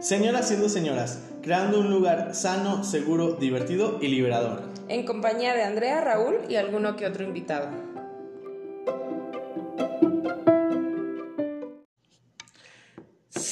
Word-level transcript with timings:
Señoras 0.00 0.48
siendo 0.48 0.68
señoras, 0.68 1.22
creando 1.42 1.80
un 1.80 1.90
lugar 1.90 2.34
sano, 2.34 2.84
seguro, 2.84 3.32
divertido 3.32 3.98
y 4.00 4.08
liberador. 4.08 4.62
En 4.88 5.06
compañía 5.06 5.54
de 5.54 5.62
Andrea, 5.62 6.00
Raúl 6.02 6.36
y 6.48 6.56
alguno 6.56 6.96
que 6.96 7.06
otro 7.06 7.24
invitado. 7.24 7.85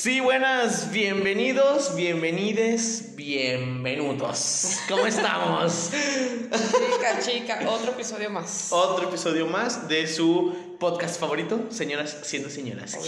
Sí, 0.05 0.21
buenas, 0.21 0.91
bienvenidos, 0.93 1.97
bienvenides, 1.97 3.17
bienvenudos. 3.17 4.77
¿Cómo 4.87 5.07
estamos? 5.07 5.91
Chica, 5.93 7.21
chica, 7.21 7.61
otro 7.71 7.93
episodio 7.93 8.29
más. 8.29 8.71
Otro 8.71 9.09
episodio 9.09 9.47
más 9.47 9.89
de 9.89 10.07
su 10.07 10.55
podcast 10.79 11.19
favorito, 11.19 11.59
señoras 11.71 12.19
siendo 12.23 12.51
señoras. 12.51 12.99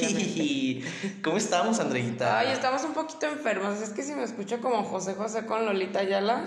¿Cómo 1.23 1.37
estamos, 1.37 1.81
Andreita? 1.81 2.39
Ay, 2.39 2.53
estamos 2.53 2.83
un 2.85 2.95
poquito 2.95 3.27
enfermos. 3.27 3.79
Es 3.83 3.91
que 3.91 4.03
si 4.03 4.15
me 4.15 4.23
escucho 4.23 4.63
como 4.63 4.83
José 4.83 5.13
José 5.13 5.45
con 5.45 5.67
Lolita 5.67 5.99
Ayala, 5.99 6.47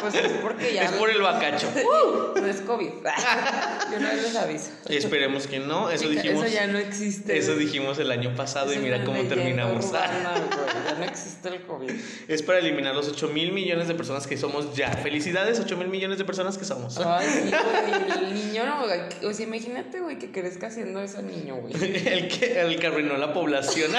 pues 0.00 0.14
es 0.14 0.32
porque 0.42 0.74
ya. 0.74 0.84
Es 0.84 0.92
por 0.92 1.10
el 1.10 1.20
bacacho. 1.20 1.68
no 2.36 2.46
es 2.46 2.60
COVID. 2.60 2.88
Yo 3.92 4.00
no 4.00 4.12
les 4.12 4.36
aviso. 4.36 4.70
Esperemos 4.88 5.46
que 5.46 5.60
no. 5.60 5.90
Eso 5.90 6.08
Chica, 6.08 6.22
dijimos. 6.22 6.44
Eso 6.44 6.54
ya 6.54 6.66
no 6.66 6.78
existe. 6.78 7.36
Eso 7.38 7.54
dijimos 7.56 7.98
el 7.98 8.10
año 8.10 8.34
pasado 8.34 8.70
Eso 8.70 8.80
y 8.80 8.82
mira 8.82 9.04
cómo 9.04 9.22
terminamos. 9.22 9.86
urbana. 9.86 10.34
Ya 10.84 10.94
no 10.98 11.04
existe 11.04 11.48
el 11.48 11.62
COVID. 11.62 11.90
Es 12.28 12.42
para 12.42 12.58
eliminar 12.58 12.94
los 12.94 13.08
8 13.08 13.28
mil 13.28 13.52
millones 13.52 13.88
de 13.88 13.94
personas 13.94 14.26
que 14.26 14.36
somos 14.36 14.74
ya. 14.74 14.90
Felicidades, 14.90 15.58
8 15.60 15.76
mil 15.76 15.88
millones 15.88 16.18
de 16.18 16.24
personas 16.24 16.58
que 16.58 16.64
somos. 16.64 16.98
Ay, 16.98 17.26
sí, 17.26 17.50
güey. 17.50 18.24
El 18.24 18.34
niño 18.34 18.66
no. 18.66 18.86
güey. 18.86 19.00
O 19.24 19.32
sea, 19.32 19.46
imagínate, 19.46 20.00
güey, 20.00 20.18
que 20.18 20.30
crezca 20.30 20.70
siendo 20.70 21.00
ese 21.00 21.22
niño, 21.22 21.56
güey. 21.56 21.74
El 21.74 22.28
que, 22.28 22.60
el 22.60 22.78
que 22.78 22.86
arruinó 22.86 23.16
la 23.16 23.32
población. 23.32 23.90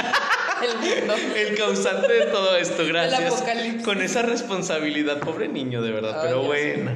El 0.62 0.78
mundo. 0.78 1.16
El 1.36 1.58
causante 1.58 2.12
de 2.12 2.26
todo 2.28 2.56
esto, 2.56 2.86
gracias. 2.86 3.34
apocalipsis. 3.34 3.84
Con 3.84 4.02
esa 4.02 4.22
responsabilidad, 4.22 5.20
pobre 5.20 5.48
niño, 5.48 5.75
de 5.82 5.92
verdad, 5.92 6.20
Ay, 6.22 6.28
pero 6.28 6.44
bueno. 6.44 6.92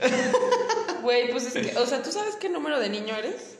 Güey, 1.02 1.30
pues 1.30 1.44
es 1.44 1.52
que, 1.52 1.78
o 1.78 1.84
sea, 1.84 2.02
¿tú 2.02 2.10
sabes 2.10 2.36
qué 2.36 2.48
número 2.48 2.80
de 2.80 2.88
niño 2.88 3.14
eres? 3.14 3.58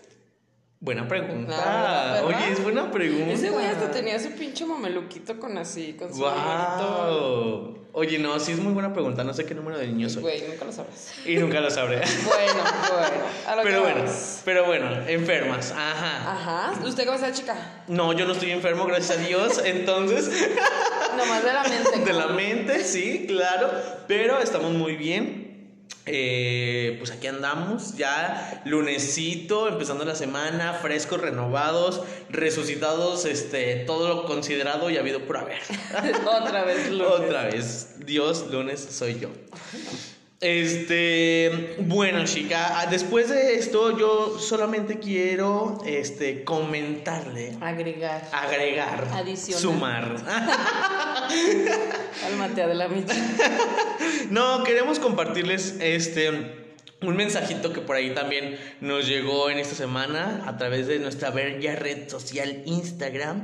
Buena 0.80 1.06
pregunta. 1.08 1.54
Ah. 1.58 2.22
Oye, 2.24 2.52
es 2.52 2.62
buena 2.62 2.90
pregunta. 2.90 3.32
Ese 3.32 3.50
güey 3.50 3.66
hasta 3.66 3.90
tenía 3.90 4.18
su 4.18 4.30
pinche 4.32 4.64
mameluquito 4.66 5.38
con 5.38 5.56
así, 5.58 5.94
con 5.94 6.12
su. 6.12 6.20
Wow. 6.20 7.78
Oye, 7.96 8.18
no, 8.18 8.38
sí 8.40 8.52
es 8.52 8.58
muy 8.58 8.72
buena 8.72 8.92
pregunta. 8.92 9.24
No 9.24 9.32
sé 9.32 9.46
qué 9.46 9.54
número 9.54 9.78
de 9.78 9.86
niño 9.86 10.08
soy. 10.10 10.22
Güey, 10.22 10.42
nunca 10.48 10.64
lo 10.64 10.72
sabrás. 10.72 11.12
Y 11.24 11.36
nunca 11.36 11.60
lo 11.60 11.70
sabré. 11.70 12.00
Bueno, 12.24 12.62
bueno. 12.90 13.24
A 13.46 13.56
lo 13.56 13.62
Pero 13.62 13.76
que 13.76 13.82
bueno, 13.82 14.04
vamos. 14.04 14.40
pero 14.44 14.64
bueno, 14.66 14.90
enfermas. 15.06 15.72
Ajá. 15.72 16.32
Ajá. 16.32 16.84
¿Usted 16.84 17.04
cómo 17.04 17.16
está, 17.16 17.32
chica? 17.32 17.54
No, 17.86 18.12
yo 18.12 18.26
no 18.26 18.32
estoy 18.32 18.50
enfermo, 18.50 18.84
gracias 18.86 19.18
a 19.18 19.22
Dios. 19.22 19.62
Entonces, 19.64 20.28
Nomás 21.16 21.44
de 21.44 21.52
la 21.52 21.62
mente. 21.62 21.98
de 22.04 22.12
la 22.12 22.22
¿cómo? 22.24 22.34
mente, 22.36 22.84
sí, 22.84 23.24
claro. 23.26 23.70
Pero 24.06 24.40
estamos 24.40 24.72
muy 24.72 24.96
bien. 24.96 25.44
Eh, 26.06 26.96
pues 26.98 27.10
aquí 27.10 27.28
andamos, 27.28 27.96
ya 27.96 28.62
lunesito, 28.66 29.68
empezando 29.68 30.04
la 30.04 30.14
semana, 30.14 30.74
frescos, 30.74 31.18
renovados, 31.18 32.02
resucitados, 32.28 33.24
este, 33.24 33.76
todo 33.86 34.08
lo 34.08 34.24
considerado 34.26 34.90
y 34.90 34.98
habido 34.98 35.24
por 35.24 35.38
haber. 35.38 35.60
Otra 36.26 36.64
vez, 36.64 36.90
lunes. 36.90 37.06
Otra 37.06 37.44
vez, 37.44 37.94
Dios, 38.04 38.50
lunes 38.50 38.86
soy 38.90 39.18
yo. 39.18 39.30
Este, 40.44 41.74
bueno, 41.78 42.22
chica, 42.24 42.78
ah, 42.78 42.86
después 42.86 43.30
de 43.30 43.54
esto 43.54 43.96
yo 43.98 44.38
solamente 44.38 44.98
quiero 44.98 45.78
este 45.86 46.44
comentarle, 46.44 47.56
Agregar. 47.62 48.28
agregar, 48.30 49.08
Adicionar. 49.14 49.62
sumar. 49.62 50.16
Cálmate. 52.20 52.62
No, 54.28 54.64
queremos 54.64 54.98
compartirles 54.98 55.76
este 55.80 56.64
un 57.00 57.16
mensajito 57.16 57.72
que 57.72 57.80
por 57.80 57.96
ahí 57.96 58.10
también 58.14 58.58
nos 58.80 59.06
llegó 59.08 59.48
en 59.48 59.58
esta 59.58 59.74
semana 59.74 60.42
a 60.46 60.58
través 60.58 60.86
de 60.86 60.98
nuestra 60.98 61.30
bella 61.30 61.74
red 61.74 62.08
social 62.08 62.62
Instagram 62.66 63.42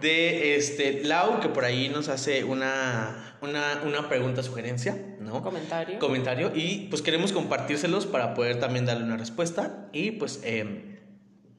de 0.00 0.56
este 0.56 1.04
Lau 1.04 1.40
que 1.40 1.48
por 1.48 1.64
ahí 1.64 1.88
nos 1.88 2.08
hace 2.08 2.44
una 2.44 3.33
una, 3.44 3.82
una 3.86 4.08
pregunta 4.08 4.42
sugerencia, 4.42 4.96
¿no? 5.20 5.42
Comentario. 5.42 5.98
Comentario 5.98 6.52
y 6.54 6.88
pues 6.90 7.02
queremos 7.02 7.32
compartírselos 7.32 8.06
para 8.06 8.34
poder 8.34 8.58
también 8.60 8.86
darle 8.86 9.04
una 9.04 9.16
respuesta 9.16 9.88
y 9.92 10.12
pues 10.12 10.40
em, 10.42 10.94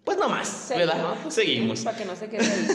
pues 0.04 0.18
no 0.18 0.30
más, 0.30 0.68
¿verdad? 0.70 1.16
Pues, 1.24 1.34
Seguimos. 1.34 1.82
Para 1.82 1.98
que 1.98 2.06
no 2.06 2.16
se 2.16 2.30
quede 2.30 2.46
ahí. 2.46 2.68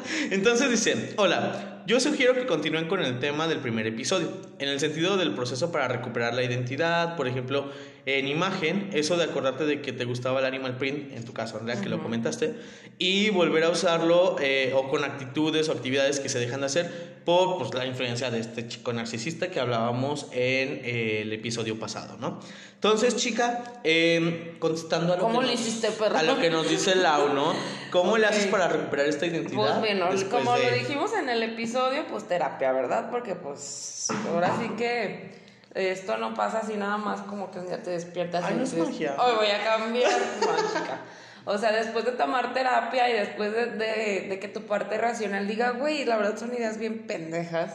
Entonces 0.30 0.70
dice, 0.70 1.14
hola, 1.16 1.75
yo 1.86 2.00
sugiero 2.00 2.34
que 2.34 2.46
continúen 2.46 2.88
con 2.88 3.00
el 3.02 3.18
tema 3.20 3.46
del 3.46 3.58
primer 3.60 3.86
episodio, 3.86 4.28
en 4.58 4.68
el 4.68 4.80
sentido 4.80 5.16
del 5.16 5.34
proceso 5.34 5.70
para 5.70 5.86
recuperar 5.88 6.34
la 6.34 6.42
identidad, 6.42 7.16
por 7.16 7.28
ejemplo, 7.28 7.70
en 8.06 8.28
imagen, 8.28 8.90
eso 8.92 9.16
de 9.16 9.24
acordarte 9.24 9.64
de 9.66 9.82
que 9.82 9.92
te 9.92 10.04
gustaba 10.04 10.40
el 10.40 10.46
animal 10.46 10.76
print, 10.76 11.12
en 11.12 11.24
tu 11.24 11.32
caso, 11.32 11.58
Andrea, 11.58 11.80
que 11.80 11.88
lo 11.88 12.00
comentaste, 12.02 12.54
y 12.98 13.30
volver 13.30 13.64
a 13.64 13.70
usarlo 13.70 14.36
eh, 14.40 14.72
o 14.76 14.88
con 14.88 15.04
actitudes 15.04 15.68
o 15.68 15.72
actividades 15.72 16.20
que 16.20 16.28
se 16.28 16.38
dejan 16.38 16.60
de 16.60 16.66
hacer 16.66 17.16
por 17.24 17.58
pues, 17.58 17.74
la 17.74 17.84
influencia 17.86 18.30
de 18.30 18.38
este 18.40 18.68
chico 18.68 18.92
narcisista 18.92 19.50
que 19.50 19.58
hablábamos 19.58 20.26
en 20.32 20.80
eh, 20.84 21.22
el 21.22 21.32
episodio 21.32 21.78
pasado, 21.80 22.16
¿no? 22.18 22.38
Entonces, 22.74 23.16
chica, 23.16 23.80
eh, 23.84 24.54
contestando 24.60 25.12
a 25.14 25.16
lo, 25.16 25.22
¿Cómo 25.22 25.40
que 25.40 25.46
le 25.46 25.52
nos- 25.54 25.60
hiciste, 25.62 25.88
a 26.14 26.22
lo 26.22 26.38
que 26.38 26.50
nos 26.50 26.68
dice 26.68 26.94
Lau, 26.94 27.32
¿no? 27.32 27.54
¿Cómo 27.90 28.18
le 28.18 28.26
haces 28.26 28.46
para 28.46 28.68
recuperar 28.68 29.06
esta 29.06 29.26
identidad? 29.26 29.80
Pues 29.80 29.98
bueno, 29.98 30.06
como 30.30 30.54
de- 30.56 30.70
lo 30.70 30.76
dijimos 30.76 31.10
en 31.14 31.28
el 31.28 31.42
episodio, 31.42 31.75
pues 32.10 32.26
terapia, 32.28 32.72
¿verdad? 32.72 33.10
Porque 33.10 33.34
pues 33.34 34.08
ahora 34.30 34.54
sí 34.58 34.70
que 34.76 35.34
esto 35.74 36.16
no 36.16 36.34
pasa 36.34 36.58
así 36.58 36.74
nada 36.74 36.96
más 36.96 37.20
como 37.22 37.50
que 37.50 37.58
un 37.58 37.66
día 37.66 37.82
te 37.82 37.90
despiertas 37.90 38.44
Ay, 38.44 38.54
y 38.54 38.56
no 38.58 38.64
es 38.64 38.70
dices, 38.72 38.88
magia. 38.88 39.16
hoy 39.18 39.34
voy 39.36 39.48
a 39.50 39.62
cambiar, 39.64 40.10
mágica. 40.40 40.98
O 41.44 41.58
sea, 41.58 41.70
después 41.72 42.04
de 42.04 42.12
tomar 42.12 42.54
terapia 42.54 43.08
y 43.08 43.12
después 43.12 43.52
de, 43.52 43.66
de- 43.66 44.26
de 44.28 44.40
que 44.40 44.48
tu 44.48 44.62
parte 44.62 44.98
racional 44.98 45.46
diga, 45.46 45.70
güey, 45.72 46.04
la 46.04 46.16
verdad 46.16 46.36
son 46.36 46.52
ideas 46.54 46.78
bien 46.78 47.06
pendejas. 47.06 47.74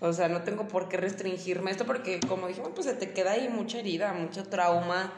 O 0.00 0.12
sea, 0.14 0.28
no 0.28 0.42
tengo 0.42 0.68
por 0.68 0.88
qué 0.88 0.96
restringirme 0.96 1.70
esto 1.70 1.84
porque, 1.84 2.20
como 2.26 2.46
dijimos, 2.48 2.70
pues 2.74 2.86
se 2.86 2.94
te 2.94 3.12
queda 3.12 3.32
ahí 3.32 3.48
mucha 3.50 3.78
herida, 3.78 4.12
mucho 4.14 4.44
trauma. 4.48 5.12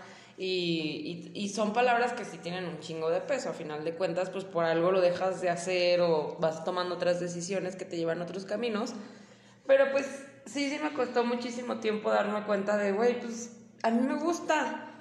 Y, 0.44 1.30
y, 1.34 1.40
y 1.40 1.48
son 1.50 1.72
palabras 1.72 2.14
que 2.14 2.24
sí 2.24 2.36
tienen 2.36 2.64
un 2.64 2.80
chingo 2.80 3.10
de 3.10 3.20
peso. 3.20 3.50
A 3.50 3.52
final 3.52 3.84
de 3.84 3.94
cuentas, 3.94 4.28
pues 4.28 4.42
por 4.42 4.64
algo 4.64 4.90
lo 4.90 5.00
dejas 5.00 5.40
de 5.40 5.48
hacer 5.48 6.00
o 6.00 6.36
vas 6.40 6.64
tomando 6.64 6.96
otras 6.96 7.20
decisiones 7.20 7.76
que 7.76 7.84
te 7.84 7.96
llevan 7.96 8.20
a 8.20 8.24
otros 8.24 8.44
caminos. 8.44 8.92
Pero 9.68 9.92
pues 9.92 10.04
sí, 10.46 10.68
sí 10.68 10.80
me 10.82 10.94
costó 10.94 11.22
muchísimo 11.22 11.76
tiempo 11.78 12.10
darme 12.10 12.42
cuenta 12.42 12.76
de, 12.76 12.90
güey, 12.90 13.20
pues 13.20 13.52
a 13.84 13.90
mí 13.92 14.04
me 14.04 14.18
gusta. 14.18 14.92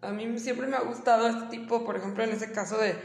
A 0.00 0.10
mí 0.10 0.36
siempre 0.40 0.66
me 0.66 0.76
ha 0.76 0.80
gustado 0.80 1.28
este 1.28 1.58
tipo, 1.58 1.84
por 1.84 1.96
ejemplo, 1.96 2.24
en 2.24 2.30
ese 2.30 2.50
caso 2.50 2.76
de, 2.76 2.96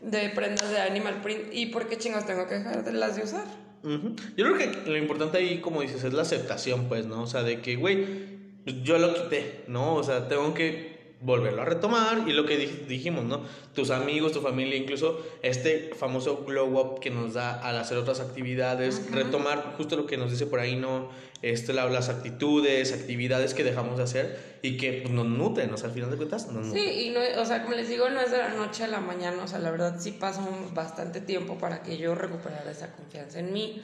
de 0.00 0.30
prendas 0.30 0.68
de 0.68 0.80
animal 0.80 1.20
print. 1.20 1.52
¿Y 1.52 1.66
por 1.66 1.86
qué 1.86 1.96
chingos 1.96 2.26
tengo 2.26 2.48
que 2.48 2.56
dejar 2.56 2.82
de 2.82 2.90
las 2.90 3.14
de 3.14 3.22
usar? 3.22 3.44
Ujú. 3.84 4.16
Yo 4.36 4.52
creo 4.52 4.58
que 4.58 4.90
lo 4.90 4.96
importante 4.96 5.38
ahí, 5.38 5.60
como 5.60 5.82
dices, 5.82 6.02
es 6.02 6.12
la 6.12 6.22
aceptación, 6.22 6.88
pues, 6.88 7.06
¿no? 7.06 7.22
O 7.22 7.26
sea, 7.28 7.44
de 7.44 7.60
que, 7.60 7.76
güey, 7.76 8.64
yo 8.82 8.98
lo 8.98 9.14
quité, 9.14 9.62
¿no? 9.68 9.94
O 9.94 10.02
sea, 10.02 10.26
tengo 10.26 10.52
que 10.52 10.95
volverlo 11.26 11.62
a 11.62 11.64
retomar 11.64 12.22
y 12.28 12.32
lo 12.32 12.46
que 12.46 12.56
dij- 12.58 12.86
dijimos, 12.86 13.24
¿no? 13.24 13.42
Tus 13.74 13.90
amigos, 13.90 14.30
tu 14.32 14.40
familia, 14.40 14.76
incluso 14.76 15.20
este 15.42 15.90
famoso 15.98 16.44
glow 16.46 16.78
up 16.78 17.00
que 17.00 17.10
nos 17.10 17.34
da 17.34 17.60
al 17.60 17.76
hacer 17.78 17.98
otras 17.98 18.20
actividades, 18.20 19.10
retomar 19.10 19.74
justo 19.76 19.96
lo 19.96 20.06
que 20.06 20.16
nos 20.16 20.30
dice 20.30 20.46
por 20.46 20.60
ahí, 20.60 20.76
¿no? 20.76 21.10
Este, 21.42 21.72
la- 21.72 21.86
las 21.90 22.08
actitudes, 22.08 22.92
actividades 22.92 23.52
que 23.54 23.64
dejamos 23.64 23.98
de 23.98 24.04
hacer 24.04 24.56
y 24.62 24.76
que 24.78 25.00
pues, 25.02 25.12
nos 25.12 25.26
nutren, 25.26 25.72
o 25.74 25.76
sea, 25.76 25.88
al 25.88 25.94
final 25.94 26.10
de 26.10 26.16
cuentas 26.16 26.46
nos 26.52 26.66
Sí, 26.66 26.78
nutren. 26.78 26.98
y 27.00 27.10
no, 27.10 27.20
o 27.42 27.44
sea, 27.44 27.62
como 27.62 27.74
les 27.74 27.88
digo, 27.88 28.08
no 28.08 28.20
es 28.20 28.30
de 28.30 28.38
la 28.38 28.48
noche 28.50 28.84
a 28.84 28.86
la 28.88 29.00
mañana, 29.00 29.42
o 29.42 29.48
sea, 29.48 29.58
la 29.58 29.70
verdad 29.70 29.96
sí 29.98 30.12
pasó 30.12 30.40
un- 30.40 30.74
bastante 30.74 31.20
tiempo 31.20 31.58
para 31.58 31.82
que 31.82 31.98
yo 31.98 32.14
recuperara 32.14 32.70
esa 32.70 32.92
confianza 32.92 33.40
en 33.40 33.52
mí. 33.52 33.82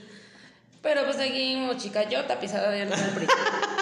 Pero 0.80 1.04
pues 1.04 1.16
seguimos, 1.16 1.76
chica, 1.76 2.08
yo 2.08 2.24
tapizada 2.24 2.70
de 2.70 2.82
animal 2.82 3.10
print. 3.14 3.30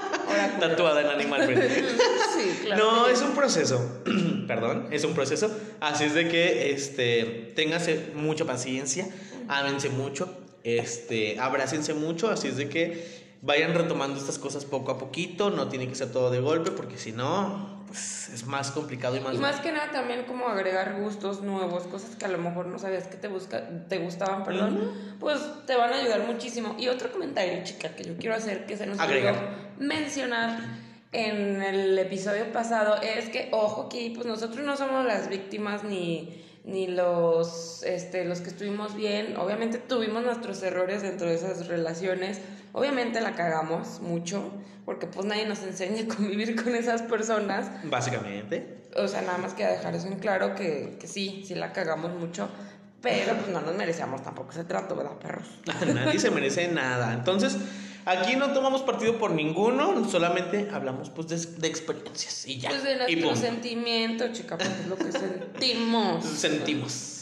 Tatuada 0.58 1.00
en 1.00 1.06
animal 1.08 1.46
print. 1.46 1.62
sí, 2.36 2.60
claro. 2.64 2.84
No, 2.84 3.08
es 3.08 3.22
un 3.22 3.32
proceso. 3.32 4.02
Perdón, 4.46 4.88
es 4.90 5.04
un 5.04 5.14
proceso. 5.14 5.50
Así 5.80 6.04
es 6.04 6.14
de 6.14 6.28
que 6.28 6.72
este 6.72 7.52
téngase 7.56 8.12
mucha 8.14 8.44
paciencia, 8.44 9.08
ámense 9.48 9.88
mucho, 9.88 10.32
este, 10.64 11.38
abrácense 11.38 11.94
mucho, 11.94 12.30
así 12.30 12.48
es 12.48 12.56
de 12.56 12.68
que 12.68 13.20
vayan 13.42 13.74
retomando 13.74 14.18
estas 14.18 14.38
cosas 14.38 14.64
poco 14.64 14.92
a 14.92 14.98
poquito, 14.98 15.50
no 15.50 15.68
tiene 15.68 15.88
que 15.88 15.94
ser 15.94 16.12
todo 16.12 16.30
de 16.30 16.40
golpe 16.40 16.70
porque 16.70 16.98
si 16.98 17.12
no, 17.12 17.79
pues 17.90 18.28
es 18.32 18.46
más 18.46 18.70
complicado 18.70 19.16
y 19.16 19.20
más 19.20 19.34
Y 19.34 19.38
más 19.38 19.58
que 19.58 19.72
nada 19.72 19.90
también 19.90 20.22
como 20.22 20.46
agregar 20.46 20.94
gustos 21.00 21.42
nuevos, 21.42 21.88
cosas 21.88 22.14
que 22.14 22.24
a 22.24 22.28
lo 22.28 22.38
mejor 22.38 22.66
no 22.66 22.78
sabías 22.78 23.08
que 23.08 23.16
te, 23.16 23.26
busca, 23.26 23.64
te 23.88 23.98
gustaban, 23.98 24.44
perdón, 24.44 24.92
pues 25.18 25.40
te 25.66 25.74
van 25.74 25.92
a 25.92 25.96
ayudar 25.96 26.24
muchísimo. 26.24 26.76
Y 26.78 26.86
otro 26.86 27.10
comentario, 27.10 27.64
chica, 27.64 27.88
que 27.96 28.04
yo 28.04 28.16
quiero 28.16 28.36
hacer, 28.36 28.64
que 28.64 28.76
se 28.76 28.86
nos 28.86 29.00
Agregar. 29.00 29.34
mencionar, 29.80 30.60
en 31.10 31.60
el 31.60 31.98
episodio 31.98 32.52
pasado 32.52 33.02
es 33.02 33.28
que, 33.30 33.48
ojo, 33.50 33.88
que 33.88 34.12
pues 34.14 34.24
nosotros 34.24 34.64
no 34.64 34.76
somos 34.76 35.04
las 35.04 35.28
víctimas 35.28 35.82
ni, 35.82 36.44
ni 36.70 36.86
los, 36.86 37.82
este, 37.82 38.24
los 38.24 38.40
que 38.40 38.50
estuvimos 38.50 38.94
bien. 38.94 39.36
Obviamente 39.36 39.78
tuvimos 39.78 40.22
nuestros 40.24 40.62
errores 40.62 41.02
dentro 41.02 41.28
de 41.28 41.34
esas 41.34 41.66
relaciones. 41.66 42.40
Obviamente 42.72 43.20
la 43.20 43.34
cagamos 43.34 44.00
mucho, 44.00 44.52
porque 44.84 45.06
pues 45.06 45.26
nadie 45.26 45.46
nos 45.46 45.62
enseña 45.62 46.02
a 46.10 46.14
convivir 46.14 46.62
con 46.62 46.74
esas 46.74 47.02
personas. 47.02 47.70
Básicamente. 47.84 48.84
O 48.96 49.08
sea, 49.08 49.22
nada 49.22 49.38
más 49.38 49.54
que 49.54 49.66
dejar 49.66 49.94
eso 49.94 50.06
en 50.06 50.18
claro 50.18 50.54
que, 50.54 50.96
que 51.00 51.06
sí, 51.06 51.44
sí 51.46 51.54
la 51.54 51.72
cagamos 51.72 52.12
mucho. 52.12 52.48
Pero 53.02 53.34
pues 53.34 53.48
no 53.48 53.62
nos 53.62 53.74
merecíamos 53.76 54.22
tampoco 54.22 54.50
ese 54.50 54.64
trato, 54.64 54.94
¿verdad, 54.94 55.12
perros? 55.12 55.46
Nadie 55.94 56.18
se 56.18 56.30
merece 56.30 56.68
nada. 56.68 57.14
Entonces, 57.14 57.56
aquí 58.04 58.36
no 58.36 58.52
tomamos 58.52 58.82
partido 58.82 59.18
por 59.18 59.30
ninguno, 59.32 60.08
solamente 60.08 60.68
hablamos 60.72 61.10
pues 61.10 61.28
de, 61.28 61.60
de 61.60 61.68
experiencias 61.68 62.46
y 62.46 62.58
ya. 62.58 62.70
Pues 62.70 62.82
de 62.82 62.96
nuestro 62.96 63.36
sentimiento, 63.36 64.32
chica, 64.32 64.56
pues 64.56 64.70
es 64.70 64.86
lo 64.86 64.96
que 64.96 65.12
sentimos. 65.12 66.24
sentimos. 66.36 67.16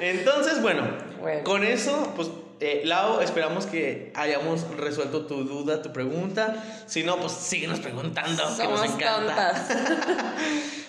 Entonces, 0.00 0.62
bueno, 0.62 0.88
Bueno. 1.20 1.44
con 1.44 1.64
eso, 1.64 2.12
pues, 2.16 2.28
eh, 2.60 2.82
Lau, 2.84 3.20
esperamos 3.20 3.66
que 3.66 4.12
hayamos 4.14 4.62
resuelto 4.76 5.26
tu 5.26 5.44
duda, 5.44 5.82
tu 5.82 5.92
pregunta. 5.92 6.62
Si 6.86 7.02
no, 7.02 7.16
pues 7.18 7.32
síguenos 7.32 7.80
preguntando, 7.80 8.42
que 8.42 8.64
nos 8.64 8.80
Somos 8.80 8.84
encanta. 8.84 9.66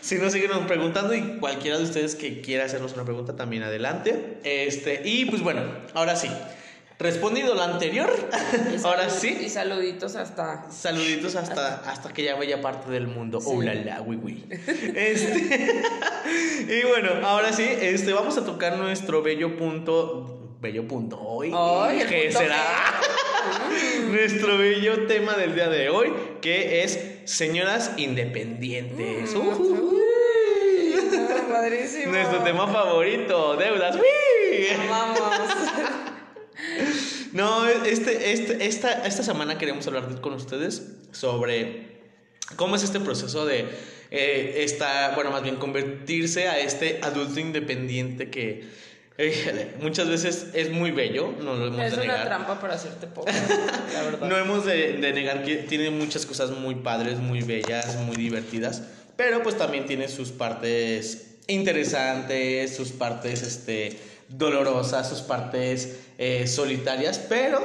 Si 0.01 0.15
no, 0.15 0.31
síguenos 0.31 0.65
preguntando 0.65 1.13
y 1.13 1.37
cualquiera 1.39 1.77
de 1.77 1.83
ustedes 1.83 2.15
que 2.15 2.41
quiera 2.41 2.65
hacernos 2.65 2.93
una 2.93 3.03
pregunta, 3.05 3.35
también 3.35 3.61
adelante. 3.61 4.39
Este, 4.43 5.01
y 5.05 5.25
pues 5.25 5.43
bueno, 5.43 5.61
ahora 5.93 6.15
sí. 6.15 6.27
Respondido 7.01 7.55
lo 7.55 7.63
anterior, 7.63 8.09
Y 8.71 8.77
ahora 8.85 9.09
sí. 9.09 9.35
Y 9.41 9.49
saluditos 9.49 10.15
hasta. 10.15 10.69
Saluditos 10.71 11.35
hasta, 11.35 11.77
hasta 11.89 12.09
aquella 12.09 12.35
bella 12.35 12.61
parte 12.61 12.91
del 12.91 13.07
mundo. 13.07 13.39
Oh 13.43 13.61
la 13.61 13.73
la, 13.73 14.01
oui, 14.01 14.19
oui. 14.21 14.45
Este, 14.95 15.83
y 16.69 16.87
bueno, 16.87 17.25
ahora 17.25 17.53
sí, 17.53 17.65
este, 17.81 18.13
vamos 18.13 18.37
a 18.37 18.45
tocar 18.45 18.77
nuestro 18.77 19.23
bello 19.23 19.57
punto. 19.57 20.37
Bello 20.61 20.87
punto 20.87 21.19
hoy. 21.19 21.51
El 21.91 22.07
¿Qué 22.07 22.31
será? 22.31 23.01
nuestro 24.11 24.59
bello 24.59 25.07
tema 25.07 25.35
del 25.35 25.55
día 25.55 25.69
de 25.69 25.89
hoy, 25.89 26.13
que 26.39 26.83
es 26.83 26.99
señoras 27.25 27.93
independientes. 27.97 29.33
Mm. 29.33 29.39
Uy, 29.39 30.95
no, 31.11 31.51
padrísimo. 31.51 32.11
Nuestro 32.11 32.43
tema 32.43 32.67
favorito, 32.67 33.55
deudas. 33.55 33.95
¡Uy! 33.95 34.67
Vamos. 34.87 35.19
No, 37.33 37.65
este, 37.65 38.33
este, 38.33 38.65
esta, 38.65 39.05
esta 39.05 39.23
semana 39.23 39.57
queremos 39.57 39.87
hablar 39.87 40.19
con 40.21 40.33
ustedes 40.33 40.83
sobre 41.11 42.01
cómo 42.55 42.75
es 42.75 42.83
este 42.83 42.99
proceso 42.99 43.45
de 43.45 43.65
eh, 44.11 44.63
esta, 44.63 45.13
bueno, 45.15 45.31
más 45.31 45.41
bien 45.41 45.55
convertirse 45.55 46.49
a 46.49 46.59
este 46.59 46.99
adulto 47.01 47.39
independiente 47.39 48.29
que 48.29 48.69
muchas 49.79 50.09
veces 50.09 50.47
es 50.53 50.71
muy 50.71 50.91
bello, 50.91 51.33
no 51.41 51.53
lo 51.55 51.67
hemos 51.67 51.79
Es 51.79 51.91
de 51.91 51.97
una 52.03 52.13
negar. 52.13 52.25
trampa 52.25 52.59
para 52.59 52.73
hacerte 52.73 53.07
pobre, 53.07 53.33
la 53.93 54.01
verdad. 54.03 54.27
No 54.27 54.37
hemos 54.37 54.65
de, 54.65 54.93
de 54.93 55.13
negar 55.13 55.43
que 55.43 55.57
tiene 55.57 55.89
muchas 55.91 56.25
cosas 56.25 56.51
muy 56.51 56.75
padres, 56.75 57.19
muy 57.19 57.41
bellas, 57.41 57.95
muy 57.97 58.15
divertidas, 58.15 58.81
pero 59.15 59.43
pues 59.43 59.57
también 59.57 59.85
tiene 59.85 60.07
sus 60.09 60.31
partes 60.31 61.35
interesantes, 61.47 62.75
sus 62.75 62.91
partes 62.91 63.43
este, 63.43 63.97
dolorosas, 64.31 65.07
sus 65.09 65.21
partes 65.21 65.99
eh, 66.17 66.47
solitarias, 66.47 67.19
pero, 67.19 67.61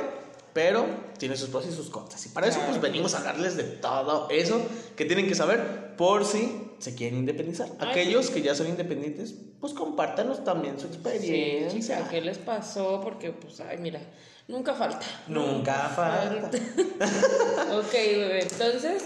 pero 0.52 0.86
tiene 1.18 1.36
sus 1.36 1.48
pros 1.48 1.66
y 1.66 1.72
sus 1.72 1.90
contras. 1.90 2.24
Y 2.26 2.30
para 2.30 2.46
eso 2.48 2.60
pues 2.66 2.80
venimos 2.80 3.14
a 3.14 3.18
hablarles 3.18 3.56
de 3.56 3.64
todo 3.64 4.28
eso 4.30 4.60
que 4.96 5.04
tienen 5.04 5.28
que 5.28 5.34
saber 5.34 5.94
por 5.96 6.24
si 6.24 6.62
se 6.78 6.94
quieren 6.94 7.18
independizar. 7.20 7.68
Aquellos 7.80 8.30
que 8.30 8.42
ya 8.42 8.54
son 8.54 8.66
independientes, 8.68 9.34
pues 9.60 9.72
compártanos 9.72 10.44
también 10.44 10.78
su 10.78 10.88
Sí, 10.88 10.94
experiencia. 10.94 11.96
chica, 11.98 12.08
¿qué 12.10 12.20
les 12.20 12.38
pasó? 12.38 13.00
Porque, 13.02 13.30
pues, 13.32 13.60
ay, 13.60 13.78
mira, 13.78 14.00
nunca 14.46 14.74
falta. 14.74 15.06
Nunca 15.26 15.88
falta. 15.94 16.50
ok, 17.78 17.92
bebé, 17.92 18.42
entonces, 18.42 19.04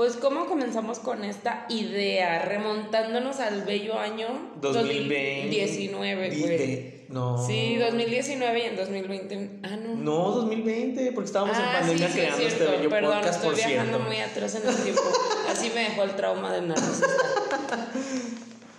pues, 0.00 0.16
¿cómo 0.16 0.46
comenzamos 0.46 0.98
con 0.98 1.24
esta 1.24 1.66
idea? 1.68 2.40
Remontándonos 2.46 3.38
al 3.38 3.64
bello 3.64 3.98
año 3.98 4.28
2020. 4.62 5.42
2019, 5.44 6.38
güey. 6.38 7.00
No. 7.10 7.46
Sí, 7.46 7.76
2019 7.76 8.58
y 8.60 8.62
en 8.62 8.76
2020. 8.76 9.50
Ah, 9.62 9.76
no. 9.76 9.96
No, 9.96 10.30
2020, 10.30 11.12
porque 11.12 11.26
estábamos 11.26 11.54
en 11.58 11.64
Ah, 11.64 11.76
pandemia 11.80 12.06
sí, 12.08 12.14
sí, 12.14 12.18
es 12.20 12.24
creando 12.24 12.46
este 12.46 12.64
bello 12.64 12.88
Perdón, 12.88 13.12
podcast, 13.12 13.34
estoy 13.34 13.50
por 13.50 13.56
viajando 13.58 13.98
muy 13.98 14.16
atrás 14.16 14.54
en 14.54 14.68
el 14.70 14.76
tiempo. 14.76 15.02
Así 15.50 15.70
me 15.74 15.80
dejó 15.82 16.02
el 16.04 16.16
trauma 16.16 16.50
de 16.54 16.62
narcisista. 16.62 17.88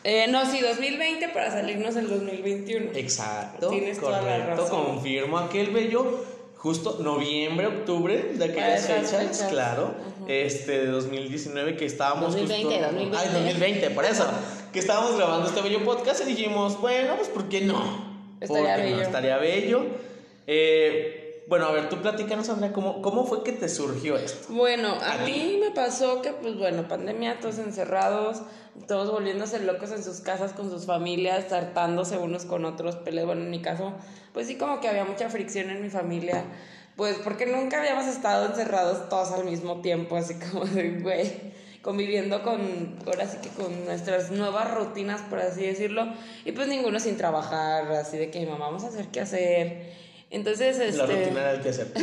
Eh, 0.04 0.26
no, 0.28 0.44
sí, 0.50 0.60
2020 0.60 1.30
para 1.30 1.52
salirnos 1.52 1.96
el 1.98 2.10
2021. 2.10 2.94
Exacto, 2.96 3.70
Tienes 3.70 4.00
toda 4.00 4.24
la 4.24 4.40
correcto. 4.40 4.64
razón. 4.64 4.86
Confirmo 4.86 5.38
aquel 5.38 5.70
bello, 5.70 6.26
justo 6.62 7.00
noviembre, 7.02 7.66
octubre 7.66 8.34
de 8.36 8.46
aquellas 8.46 8.86
fechas, 8.86 9.12
fechas. 9.12 9.48
claro. 9.50 9.96
Este, 10.28 10.82
de 10.82 10.88
2019 10.88 11.76
que 11.76 11.86
estábamos 11.86 12.34
2020, 12.34 12.64
justo. 12.64 12.82
2020. 12.86 13.18
Ay, 13.18 13.30
2020, 13.34 13.90
por 13.90 14.06
eso. 14.06 14.26
Que 14.72 14.78
estábamos 14.78 15.18
grabando 15.18 15.48
este 15.48 15.60
bello 15.62 15.84
podcast 15.84 16.22
y 16.22 16.26
dijimos, 16.26 16.80
bueno, 16.80 17.16
pues 17.16 17.30
¿por 17.30 17.50
qué 17.50 17.62
no? 17.62 17.82
Estaría 18.40 18.76
¿Por 18.76 18.86
qué 18.86 18.92
no? 18.92 19.02
Estaría 19.02 19.38
bello. 19.38 19.86
Eh, 20.46 21.21
bueno, 21.52 21.66
a 21.66 21.72
ver, 21.74 21.90
tú 21.90 21.98
platícanos, 21.98 22.48
Andrea, 22.48 22.72
¿cómo, 22.72 23.02
¿cómo 23.02 23.26
fue 23.26 23.44
que 23.44 23.52
te 23.52 23.68
surgió 23.68 24.16
esto? 24.16 24.54
Bueno, 24.54 24.88
a, 25.02 25.16
A 25.16 25.18
mí 25.26 25.58
me 25.60 25.72
pasó 25.72 26.22
que, 26.22 26.32
pues 26.32 26.58
bueno, 26.58 26.88
pandemia, 26.88 27.42
todos 27.42 27.58
encerrados, 27.58 28.42
todos 28.88 29.12
volviéndose 29.12 29.60
locos 29.60 29.92
en 29.92 30.02
sus 30.02 30.22
casas 30.22 30.54
con 30.54 30.70
sus 30.70 30.86
familias, 30.86 31.52
hartándose 31.52 32.18
unos 32.18 32.46
con 32.46 32.64
otros, 32.64 32.96
peleas. 32.96 33.26
Bueno, 33.26 33.42
en 33.42 33.50
mi 33.50 33.62
caso, 33.62 33.92
pues 34.32 34.48
sí, 34.48 34.56
como 34.56 34.80
que 34.80 34.88
había 34.88 35.04
mucha 35.04 35.30
fricción 35.30 35.70
en 35.72 35.82
mi 35.82 35.90
familia, 35.90 36.46
pues 36.96 37.18
porque 37.22 37.46
nunca 37.46 37.80
habíamos 37.80 38.06
estado 38.06 38.46
encerrados 38.46 39.10
todos 39.10 39.34
al 39.34 39.44
mismo 39.44 39.82
tiempo, 39.82 40.16
así 40.16 40.36
como 40.36 40.64
de, 40.64 41.00
güey, 41.02 41.34
conviviendo 41.82 42.44
con, 42.44 42.98
ahora 43.06 43.28
sí 43.28 43.40
que 43.42 43.50
con 43.50 43.84
nuestras 43.84 44.32
nuevas 44.32 44.74
rutinas, 44.74 45.20
por 45.24 45.40
así 45.40 45.66
decirlo, 45.66 46.14
y 46.46 46.54
pues 46.54 46.70
ninguno 46.70 46.98
sin 47.02 47.18
trabajar, 47.18 47.92
así 47.92 48.16
de 48.16 48.32
que 48.32 48.46
mamá, 48.46 48.68
vamos 48.68 48.86
a 48.86 48.88
hacer 48.88 49.08
qué 49.08 49.20
hacer. 49.20 50.11
Entonces, 50.32 50.80
este. 50.80 50.98
La 50.98 51.06
rutina 51.06 51.42
era 51.42 51.52
el 51.52 51.62
que 51.62 51.70
hacer. 51.70 51.88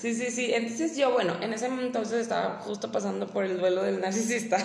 Sí, 0.00 0.14
sí, 0.14 0.14
sí, 0.14 0.30
sí. 0.30 0.54
Entonces 0.54 0.96
yo, 0.96 1.12
bueno, 1.12 1.36
en 1.42 1.52
ese 1.52 1.66
entonces 1.66 2.20
estaba 2.20 2.60
justo 2.60 2.90
pasando 2.90 3.26
por 3.26 3.44
el 3.44 3.58
duelo 3.58 3.82
del 3.82 4.00
narcisista. 4.00 4.56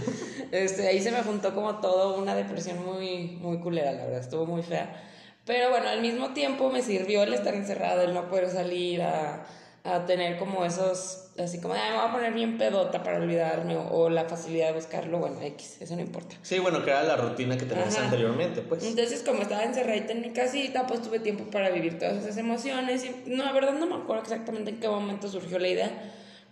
este, 0.50 0.88
ahí 0.88 1.02
se 1.02 1.10
me 1.10 1.22
juntó 1.22 1.54
como 1.54 1.80
todo 1.80 2.16
una 2.18 2.34
depresión 2.34 2.82
muy, 2.82 3.38
muy 3.42 3.58
culera, 3.58 3.92
la 3.92 4.04
verdad, 4.04 4.20
estuvo 4.20 4.46
muy 4.46 4.62
fea. 4.62 5.04
Pero 5.44 5.68
bueno, 5.68 5.88
al 5.88 6.00
mismo 6.00 6.32
tiempo 6.32 6.70
me 6.70 6.80
sirvió 6.80 7.22
el 7.22 7.34
estar 7.34 7.54
encerrado, 7.54 8.00
el 8.00 8.14
no 8.14 8.28
poder 8.30 8.48
salir 8.50 9.02
a, 9.02 9.46
a 9.84 10.06
tener 10.06 10.38
como 10.38 10.64
esos, 10.64 11.27
así 11.42 11.60
como, 11.60 11.74
me 11.74 11.80
voy 11.80 12.08
a 12.08 12.12
poner 12.12 12.32
bien 12.32 12.58
pedota 12.58 13.02
para 13.02 13.18
olvidarme, 13.18 13.76
o, 13.76 13.88
o 13.88 14.10
la 14.10 14.24
facilidad 14.24 14.68
de 14.68 14.72
buscarlo, 14.74 15.18
bueno, 15.18 15.40
X, 15.40 15.78
eso 15.80 15.94
no 15.94 16.02
importa. 16.02 16.36
Sí, 16.42 16.58
bueno, 16.58 16.84
que 16.84 16.90
era 16.90 17.02
la 17.02 17.16
rutina 17.16 17.56
que 17.56 17.64
tenías 17.64 17.94
Ajá. 17.94 18.04
anteriormente, 18.04 18.62
pues. 18.62 18.84
Entonces, 18.84 19.22
como 19.22 19.42
estaba 19.42 19.64
encerradita 19.64 20.12
en 20.12 20.20
mi 20.20 20.30
casita, 20.30 20.86
pues 20.86 21.02
tuve 21.02 21.20
tiempo 21.20 21.44
para 21.44 21.70
vivir 21.70 21.98
todas 21.98 22.16
esas 22.22 22.36
emociones. 22.36 23.04
Y 23.04 23.30
no, 23.30 23.44
la 23.44 23.52
verdad 23.52 23.74
no 23.74 23.86
me 23.86 23.94
acuerdo 23.94 24.22
exactamente 24.22 24.70
en 24.70 24.80
qué 24.80 24.88
momento 24.88 25.28
surgió 25.28 25.58
la 25.58 25.68
idea, 25.68 25.90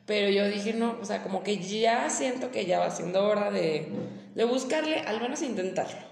pero 0.07 0.31
yo 0.31 0.49
dije, 0.49 0.73
no, 0.73 0.99
o 1.00 1.05
sea, 1.05 1.23
como 1.23 1.43
que 1.43 1.59
ya 1.59 2.09
siento 2.11 2.50
que 2.50 2.64
ya 2.66 2.78
va 2.78 2.90
siendo 2.90 3.25
hora 3.25 3.50
de, 3.50 3.88
de 4.35 4.45
buscarle, 4.45 5.00
al 5.00 5.21
menos 5.21 5.43
intentarlo. 5.43 6.07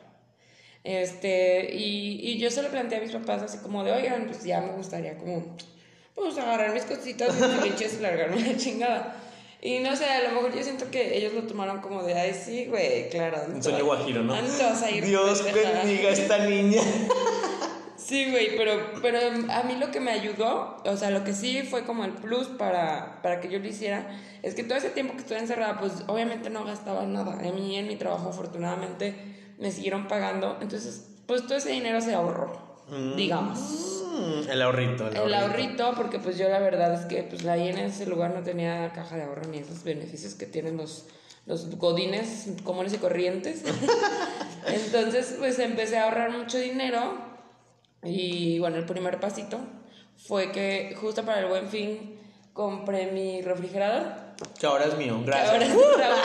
Este, 0.83 1.75
y, 1.75 2.21
y 2.23 2.38
yo 2.38 2.50
se 2.50 2.62
lo 2.62 2.69
planteé 2.69 2.99
a 2.99 3.00
mis 3.00 3.12
papás 3.12 3.43
así 3.43 3.59
como 3.59 3.85
de, 3.85 3.93
oigan, 3.93 4.26
pues 4.26 4.45
ya 4.45 4.61
me 4.61 4.73
gustaría 4.73 5.16
como, 5.16 5.57
pues 6.14 6.38
agarrar 6.38 6.73
mis 6.73 6.85
cositas, 6.85 7.35
mis 7.35 7.47
filiches 7.47 7.94
y 7.99 8.02
largarme 8.02 8.40
la 8.40 8.56
chingada. 8.56 9.16
Y 9.61 9.78
no 9.78 9.97
sé, 9.97 10.04
a 10.04 10.23
lo 10.28 10.35
mejor 10.35 10.54
yo 10.54 10.62
siento 10.62 10.90
que 10.90 11.16
ellos 11.16 11.33
lo 11.33 11.44
tomaron 11.44 11.80
como 11.80 12.02
de, 12.02 12.14
ay, 12.14 12.35
sí, 12.35 12.66
güey, 12.66 13.09
claro. 13.09 13.38
¿dónde 13.38 13.56
Un 13.56 13.62
sueño 13.62 13.85
guajiro, 13.87 14.23
¿no? 14.23 14.35
¿a 14.35 14.90
ir, 14.90 15.04
Dios 15.06 15.42
bendiga 15.42 16.11
a 16.11 16.12
esta 16.12 16.38
niña. 16.38 16.83
Sí, 18.04 18.30
güey, 18.30 18.54
pero, 18.59 19.00
pero 19.00 19.18
a 19.50 19.62
mí 19.62 19.76
lo 19.76 19.90
que 19.90 19.99
me 19.99 20.11
ayudó, 20.11 20.76
o 20.85 20.97
sea, 20.97 21.09
lo 21.09 21.25
que 21.25 21.33
sí 21.33 21.62
fue 21.62 21.85
como 21.85 22.04
el 22.04 22.12
plus 22.12 22.49
para, 22.49 23.23
para 23.23 23.40
que 23.40 23.49
yo 23.49 23.59
lo 23.59 23.66
hiciera, 23.66 24.06
es 24.42 24.54
que 24.54 24.62
todo 24.62 24.76
ese 24.76 24.90
tiempo 24.90 25.14
que 25.14 25.21
estuve 25.21 25.38
encerrada, 25.38 25.78
pues 25.80 26.04
obviamente 26.06 26.50
no 26.50 26.66
gastaba 26.66 27.06
nada. 27.06 27.33
A 27.33 27.52
mí 27.52 27.78
en 27.78 27.88
mi 27.88 27.97
trabajo, 27.97 28.28
afortunadamente, 28.28 29.14
me 29.59 29.73
siguieron 29.73 30.06
pagando. 30.06 30.59
Entonces, 30.61 31.06
pues 31.26 31.47
todo 31.47 31.56
ese 31.56 31.71
dinero 31.71 32.02
se 32.02 32.12
ahorró, 32.12 32.74
digamos. 33.17 34.05
Mm, 34.12 34.50
el 34.50 34.62
ahorrito, 34.62 35.09
el 35.09 35.17
ahorrito. 35.17 35.25
El 35.25 35.35
ahorrito, 35.35 35.93
porque 35.97 36.19
pues 36.19 36.38
yo 36.38 36.49
la 36.49 36.61
verdad 36.61 36.95
es 36.95 37.07
que 37.07 37.23
pues 37.23 37.45
ahí 37.47 37.69
en 37.69 37.79
ese 37.79 38.07
lugar 38.07 38.33
no 38.35 38.43
tenía 38.43 38.93
caja 38.93 39.17
de 39.17 39.25
ahorro 39.25 39.43
ni 39.50 39.59
esos 39.59 39.83
beneficios 39.83 40.35
que 40.35 40.47
tienen 40.47 40.76
los, 40.76 41.07
los 41.47 41.76
godines 41.76 42.49
comunes 42.62 42.95
y 42.95 42.99
corrientes. 42.99 43.64
Entonces 44.67 45.37
pues 45.38 45.59
empecé 45.59 45.99
a 45.99 46.05
ahorrar 46.05 46.31
mucho 46.31 46.59
dinero 46.59 47.19
y 48.03 48.59
bueno, 48.59 48.76
el 48.76 48.85
primer 48.85 49.19
pasito 49.19 49.59
fue 50.17 50.53
que 50.53 50.97
justo 51.00 51.25
para 51.25 51.41
el 51.41 51.47
buen 51.47 51.69
fin 51.69 52.19
compré 52.53 53.11
mi 53.11 53.43
refrigerador. 53.43 54.24
Que 54.59 54.67
ahora 54.67 54.85
es 54.87 54.97
mío, 54.97 55.19
que 55.21 55.26
gracias. 55.26 55.50
ahora 55.50 55.64
es 55.64 55.76
de 55.76 56.05
Raúl. 56.05 56.21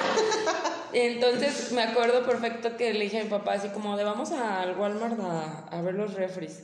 Entonces 0.93 1.71
me 1.71 1.83
acuerdo 1.83 2.23
perfecto 2.23 2.75
que 2.77 2.93
le 2.93 3.01
dije 3.05 3.19
a 3.21 3.23
mi 3.23 3.29
papá 3.29 3.53
así 3.53 3.69
como 3.69 3.95
de 3.97 4.03
vamos 4.03 4.31
al 4.31 4.75
Walmart 4.77 5.19
a, 5.19 5.67
a 5.69 5.81
ver 5.81 5.93
los 5.95 6.13
refries. 6.15 6.63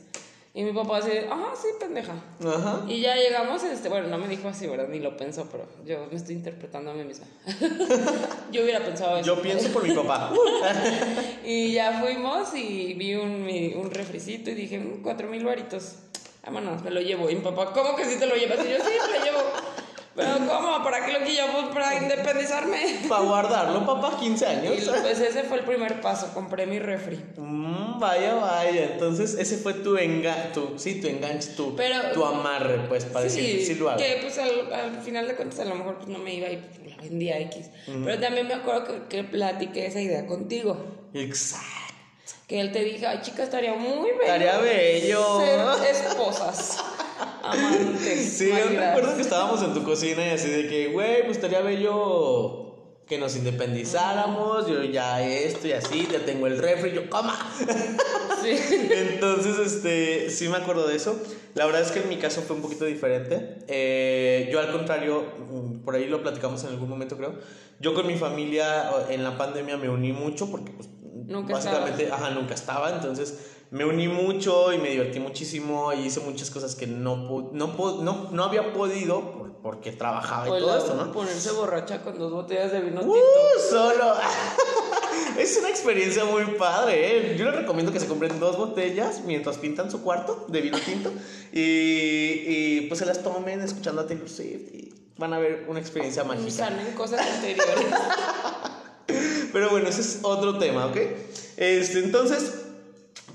Y 0.52 0.62
mi 0.64 0.72
papá 0.72 0.96
así, 0.98 1.10
ah, 1.30 1.52
sí, 1.54 1.68
pendeja. 1.78 2.14
Ajá. 2.42 2.80
Y 2.88 3.02
ya 3.02 3.14
llegamos, 3.14 3.62
este, 3.62 3.90
bueno, 3.90 4.08
no 4.08 4.16
me 4.16 4.26
dijo 4.26 4.48
así, 4.48 4.66
¿verdad? 4.66 4.88
Ni 4.88 5.00
lo 5.00 5.14
pensó, 5.14 5.46
pero 5.52 5.66
yo 5.84 6.06
me 6.10 6.16
estoy 6.16 6.34
interpretando 6.34 6.92
a 6.92 6.94
mí 6.94 7.04
misma. 7.04 7.26
yo 8.50 8.62
hubiera 8.62 8.80
pensado 8.82 9.18
eso. 9.18 9.26
Yo 9.36 9.42
pienso 9.42 9.68
por 9.70 9.86
mi 9.86 9.94
papá. 9.94 10.32
Y 11.44 11.72
ya 11.74 12.00
fuimos 12.00 12.54
y 12.54 12.94
vi 12.94 13.14
un, 13.14 13.46
un 13.76 13.90
refricito 13.92 14.50
y 14.50 14.54
dije, 14.54 14.78
"Mm, 14.80 15.02
cuatro 15.02 15.28
mil 15.28 15.44
varitos. 15.44 15.96
Vámonos, 16.42 16.82
me 16.82 16.90
lo 16.90 17.00
llevo. 17.00 17.28
Y 17.30 17.34
mi 17.36 17.40
papá, 17.42 17.72
¿cómo 17.72 17.94
que 17.94 18.04
sí 18.04 18.18
te 18.18 18.26
lo 18.26 18.34
llevas? 18.34 18.58
Y 18.64 18.70
yo, 18.70 18.76
sí, 18.78 18.90
me 19.12 19.18
lo 19.18 19.24
llevo. 19.24 19.38
Pero 20.16 20.38
¿cómo? 20.48 20.82
¿Para 20.82 21.04
qué 21.04 21.12
lo 21.12 21.24
quillamos? 21.24 21.74
¿Para 21.74 21.94
independizarme? 21.96 23.00
Para 23.08 23.22
guardarlo, 23.22 23.84
papá, 23.84 24.16
15 24.18 24.46
años. 24.46 24.74
Y 24.82 24.86
pues 24.88 25.20
ese 25.20 25.42
fue 25.44 25.58
el 25.58 25.64
primer 25.64 26.00
paso, 26.00 26.30
compré 26.32 26.66
mi 26.66 26.78
refri. 26.78 27.22
Mm, 27.36 27.98
vaya, 28.00 28.34
vaya. 28.34 28.84
Entonces, 28.92 29.34
ese 29.34 29.58
fue 29.58 29.74
tu 29.74 29.96
enganche, 29.98 30.48
tu, 30.54 30.78
sí, 30.78 31.00
tu 31.00 31.08
enganche, 31.08 31.50
tu, 31.50 31.76
Pero- 31.76 32.12
tu 32.12 32.24
amarre, 32.24 32.78
pues, 32.88 33.04
para 33.04 33.24
decir, 33.26 33.64
sí 33.64 33.74
lo 33.74 33.90
hago. 33.90 33.98
que 33.98 34.18
pues 34.22 34.38
al, 34.38 34.72
al 34.72 35.00
final 35.02 35.28
de 35.28 35.36
cuentas 35.36 35.60
a 35.60 35.64
lo 35.66 35.74
mejor 35.74 35.96
pues 35.96 36.08
no 36.08 36.18
me 36.18 36.34
iba 36.34 36.48
y 36.48 36.56
pues, 36.56 36.90
la 36.96 37.02
vendía 37.02 37.38
X. 37.40 37.66
Pero 37.86 38.18
también 38.18 38.48
me 38.48 38.54
acuerdo 38.54 38.84
que, 38.84 39.02
que 39.08 39.24
platiqué 39.24 39.86
esa 39.86 40.00
idea 40.00 40.26
contigo. 40.26 40.76
Exacto. 41.12 41.66
Que 42.48 42.60
él 42.60 42.70
te 42.72 42.84
dijo, 42.84 43.06
ay 43.08 43.18
chica, 43.22 43.42
estaría 43.42 43.74
muy 43.74 44.10
bello. 44.12 44.22
Estaría 44.22 44.58
bello. 44.58 45.40
Ser 45.40 45.94
esposas, 46.06 46.78
Sí, 47.52 48.48
yo 48.48 48.54
maridas". 48.54 48.94
recuerdo 48.94 49.16
que 49.16 49.22
estábamos 49.22 49.62
en 49.62 49.74
tu 49.74 49.82
cocina 49.84 50.26
y 50.26 50.30
así 50.30 50.48
de 50.48 50.68
que, 50.68 50.88
güey, 50.88 51.24
pues 51.24 51.36
estaría 51.36 51.60
bello 51.60 52.66
que 53.06 53.18
nos 53.18 53.36
independizáramos, 53.36 54.66
yo 54.66 54.82
ya 54.82 55.22
esto 55.22 55.68
y 55.68 55.72
así, 55.72 56.08
ya 56.10 56.24
tengo 56.24 56.46
el 56.48 56.58
refri, 56.58 56.92
yo 56.92 57.08
coma. 57.08 57.38
Sí. 58.42 58.54
Entonces, 58.92 59.58
este, 59.58 60.30
sí 60.30 60.48
me 60.48 60.58
acuerdo 60.58 60.86
de 60.86 60.94
eso. 60.94 61.18
La 61.54 61.64
verdad 61.64 61.80
es 61.80 61.90
que 61.90 62.00
en 62.00 62.08
mi 62.08 62.18
caso 62.18 62.42
fue 62.42 62.54
un 62.54 62.62
poquito 62.62 62.84
diferente. 62.84 63.58
Eh, 63.66 64.48
yo 64.52 64.60
al 64.60 64.70
contrario, 64.70 65.24
mm, 65.50 65.78
por 65.78 65.94
ahí 65.94 66.06
lo 66.06 66.22
platicamos 66.22 66.62
en 66.64 66.70
algún 66.70 66.88
momento 66.88 67.16
creo, 67.16 67.34
yo 67.80 67.94
con 67.94 68.06
mi 68.06 68.16
familia 68.16 68.90
en 69.08 69.24
la 69.24 69.36
pandemia 69.36 69.76
me 69.78 69.88
uní 69.88 70.12
mucho 70.12 70.48
porque 70.50 70.70
pues, 70.70 70.88
Nunca 71.26 71.54
básicamente, 71.54 72.10
ajá, 72.12 72.30
nunca 72.30 72.54
estaba, 72.54 72.90
entonces 72.90 73.55
me 73.70 73.84
uní 73.84 74.08
mucho 74.08 74.72
y 74.72 74.78
me 74.78 74.90
divertí 74.90 75.18
muchísimo 75.20 75.92
y 75.92 76.06
hice 76.06 76.20
muchas 76.20 76.50
cosas 76.50 76.74
que 76.76 76.86
no, 76.86 77.50
no, 77.52 77.66
no, 78.02 78.28
no 78.30 78.44
había 78.44 78.72
podido 78.72 79.32
por- 79.32 79.46
porque 79.56 79.90
trabajaba 79.90 80.46
y 80.46 80.60
todo 80.60 80.78
esto, 80.78 80.94
¿no? 80.94 81.10
Ponerse 81.10 81.50
borracha 81.50 82.02
con 82.02 82.16
dos 82.18 82.30
botellas 82.30 82.70
de 82.70 82.80
vino 82.80 83.00
¡Uh! 83.00 83.12
tinto. 83.14 83.68
Solo. 83.68 84.14
es 85.38 85.56
una 85.56 85.68
experiencia 85.70 86.24
muy 86.24 86.44
padre, 86.56 87.32
¿eh? 87.32 87.36
Yo 87.36 87.46
les 87.46 87.56
recomiendo 87.56 87.90
que 87.90 87.98
se 87.98 88.06
compren 88.06 88.38
dos 88.38 88.56
botellas 88.56 89.22
mientras 89.26 89.58
pintan 89.58 89.90
su 89.90 90.02
cuarto 90.02 90.46
de 90.48 90.60
vino 90.60 90.78
tinto 90.78 91.10
y, 91.52 91.60
y 91.60 92.80
pues 92.88 93.00
se 93.00 93.06
las 93.06 93.24
tomen 93.24 93.60
escuchando 93.60 94.02
a 94.02 94.06
Taylor 94.06 94.28
Swift 94.28 94.72
y 94.72 94.94
van 95.18 95.32
a 95.32 95.38
ver 95.40 95.64
una 95.68 95.80
experiencia 95.80 96.22
mágica. 96.22 96.50
salen 96.50 96.92
cosas 96.92 97.20
anteriores. 97.26 97.86
Pero 99.52 99.70
bueno, 99.70 99.88
ese 99.88 100.00
es 100.02 100.18
otro 100.22 100.58
tema, 100.58 100.86
¿ok? 100.86 100.96
Este, 101.56 102.00
entonces, 102.00 102.65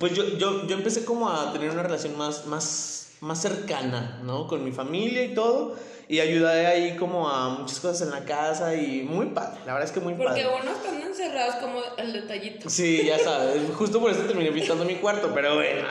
pues 0.01 0.15
yo, 0.15 0.25
yo, 0.37 0.65
yo 0.65 0.75
empecé 0.75 1.05
como 1.05 1.29
a 1.29 1.53
tener 1.53 1.69
una 1.69 1.83
relación 1.83 2.17
más, 2.17 2.47
más, 2.47 3.11
más 3.21 3.39
cercana, 3.39 4.19
¿no? 4.23 4.47
Con 4.47 4.65
mi 4.65 4.71
familia 4.71 5.23
y 5.23 5.35
todo. 5.35 5.75
Y 6.09 6.19
ayudé 6.19 6.65
ahí 6.65 6.97
como 6.97 7.29
a 7.29 7.49
muchas 7.49 7.79
cosas 7.79 8.01
en 8.01 8.09
la 8.09 8.25
casa 8.25 8.75
y 8.75 9.03
muy 9.03 9.27
padre, 9.27 9.59
la 9.65 9.73
verdad 9.73 9.87
es 9.87 9.93
que 9.93 10.01
muy 10.01 10.15
Porque 10.15 10.41
padre. 10.43 10.47
uno 10.61 10.71
estando 10.71 11.05
encerrados 11.05 11.55
como 11.55 11.79
el 11.97 12.11
detallito. 12.11 12.69
Sí, 12.69 13.03
ya 13.05 13.17
sabes, 13.19 13.61
justo 13.75 14.01
por 14.01 14.11
eso 14.11 14.21
terminé 14.23 14.51
pintando 14.51 14.83
mi 14.83 14.95
cuarto, 14.95 15.31
pero 15.33 15.55
bueno. 15.55 15.87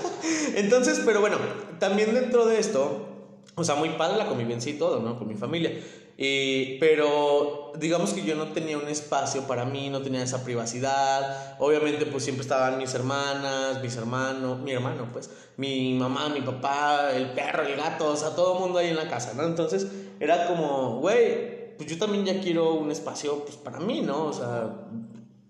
Entonces, 0.54 1.00
pero 1.04 1.20
bueno, 1.20 1.38
también 1.80 2.14
dentro 2.14 2.44
de 2.46 2.60
esto, 2.60 3.08
o 3.56 3.64
sea, 3.64 3.74
muy 3.76 3.88
padre 3.90 4.18
la 4.18 4.26
convivencia 4.26 4.70
y 4.70 4.78
todo, 4.78 5.00
¿no? 5.00 5.18
Con 5.18 5.26
mi 5.26 5.34
familia. 5.34 5.72
Y, 6.16 6.78
pero 6.78 7.72
digamos 7.76 8.12
que 8.12 8.22
yo 8.24 8.36
no 8.36 8.48
tenía 8.52 8.78
un 8.78 8.86
espacio 8.86 9.42
para 9.48 9.64
mí, 9.64 9.90
no 9.90 10.00
tenía 10.00 10.22
esa 10.22 10.44
privacidad. 10.44 11.56
Obviamente, 11.58 12.06
pues 12.06 12.22
siempre 12.22 12.42
estaban 12.42 12.78
mis 12.78 12.94
hermanas, 12.94 13.82
mis 13.82 13.96
hermanos, 13.96 14.60
mi 14.60 14.72
hermano, 14.72 15.08
pues, 15.12 15.28
mi 15.56 15.94
mamá, 15.94 16.28
mi 16.28 16.40
papá, 16.42 17.10
el 17.12 17.30
perro, 17.32 17.62
el 17.64 17.76
gato, 17.76 18.08
o 18.12 18.16
sea, 18.16 18.30
todo 18.30 18.54
el 18.54 18.60
mundo 18.60 18.78
ahí 18.78 18.88
en 18.88 18.96
la 18.96 19.08
casa, 19.08 19.32
¿no? 19.34 19.42
Entonces, 19.44 19.88
era 20.20 20.46
como, 20.46 21.00
güey, 21.00 21.76
pues 21.76 21.90
yo 21.90 21.98
también 21.98 22.24
ya 22.24 22.40
quiero 22.40 22.74
un 22.74 22.92
espacio, 22.92 23.44
pues, 23.44 23.56
para 23.56 23.80
mí, 23.80 24.00
¿no? 24.00 24.26
O 24.26 24.32
sea, 24.32 24.70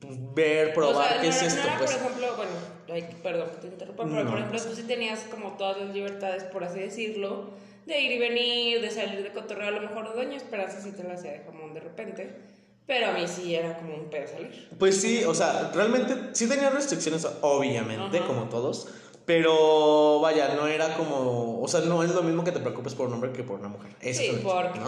pues, 0.00 0.35
ver, 0.35 0.73
probar 0.73 0.94
o 0.97 1.09
sea, 1.09 1.21
qué 1.21 1.28
no, 1.28 1.33
es 1.35 1.42
era- 1.42 1.47
esto, 1.49 1.71
no 1.71 1.78
pues. 1.78 1.90
por 1.92 2.00
ejemplo, 2.00 2.26
bueno, 2.37 2.52
ay, 2.90 3.16
perdón 3.23 3.49
que 3.50 3.56
te 3.59 3.66
interrumpa, 3.66 4.04
pero 4.04 4.25
No. 4.25 4.30
por 4.30 4.38
ejemplo, 4.38 4.62
tú 4.62 4.75
sí 4.75 4.83
tenías 4.85 5.21
como 5.30 5.59
todas 5.59 5.78
las 5.78 5.94
libertades, 5.94 6.44
por 6.44 6.64
así 6.64 6.78
decirlo, 6.78 7.50
de 7.87 8.00
ir 8.00 8.12
y 8.12 8.19
venir, 8.19 8.81
de 8.81 8.91
salir 8.91 9.23
de 9.23 9.33
cotorreo, 9.33 9.69
a 9.69 9.73
lo 9.73 9.81
mejor 9.81 10.14
Doña 10.14 10.37
Esperanza 10.37 10.81
sí 10.81 10.93
te 10.93 11.05
la 11.05 11.14
hacía 11.14 11.33
de 11.33 11.38
jamón 11.41 11.75
de 11.75 11.81
repente, 11.81 12.37
pero 12.87 13.09
a 13.09 13.12
mí 13.12 13.26
sí 13.26 13.55
era 13.55 13.79
como 13.79 13.95
un 13.95 14.11
pedo 14.11 14.26
salir. 14.29 14.69
Pues 14.79 15.00
sí, 15.00 15.25
o 15.25 15.35
sea, 15.35 15.71
realmente 15.75 16.14
sí 16.33 16.49
tenía 16.49 16.71
restricciones, 16.71 17.26
obviamente, 17.41 18.19
Ajá. 18.19 18.26
como 18.26 18.49
todos. 18.49 18.88
Pero 19.26 20.21
vaya, 20.21 20.55
no 20.55 20.67
era 20.67 20.97
como. 20.99 21.62
O 21.62 21.67
sea, 21.67 21.81
no 21.81 22.03
es 22.03 22.11
lo 22.11 22.23
mismo 22.23 22.45
que 22.45 22.53
te 22.53 22.61
preocupes 22.61 22.95
por 22.95 23.07
un 23.07 23.14
hombre 23.14 23.33
que 23.33 23.43
por 23.43 23.59
una 23.59 23.69
mujer. 23.69 23.93
Sí, 24.12 24.38
porque 24.43 24.81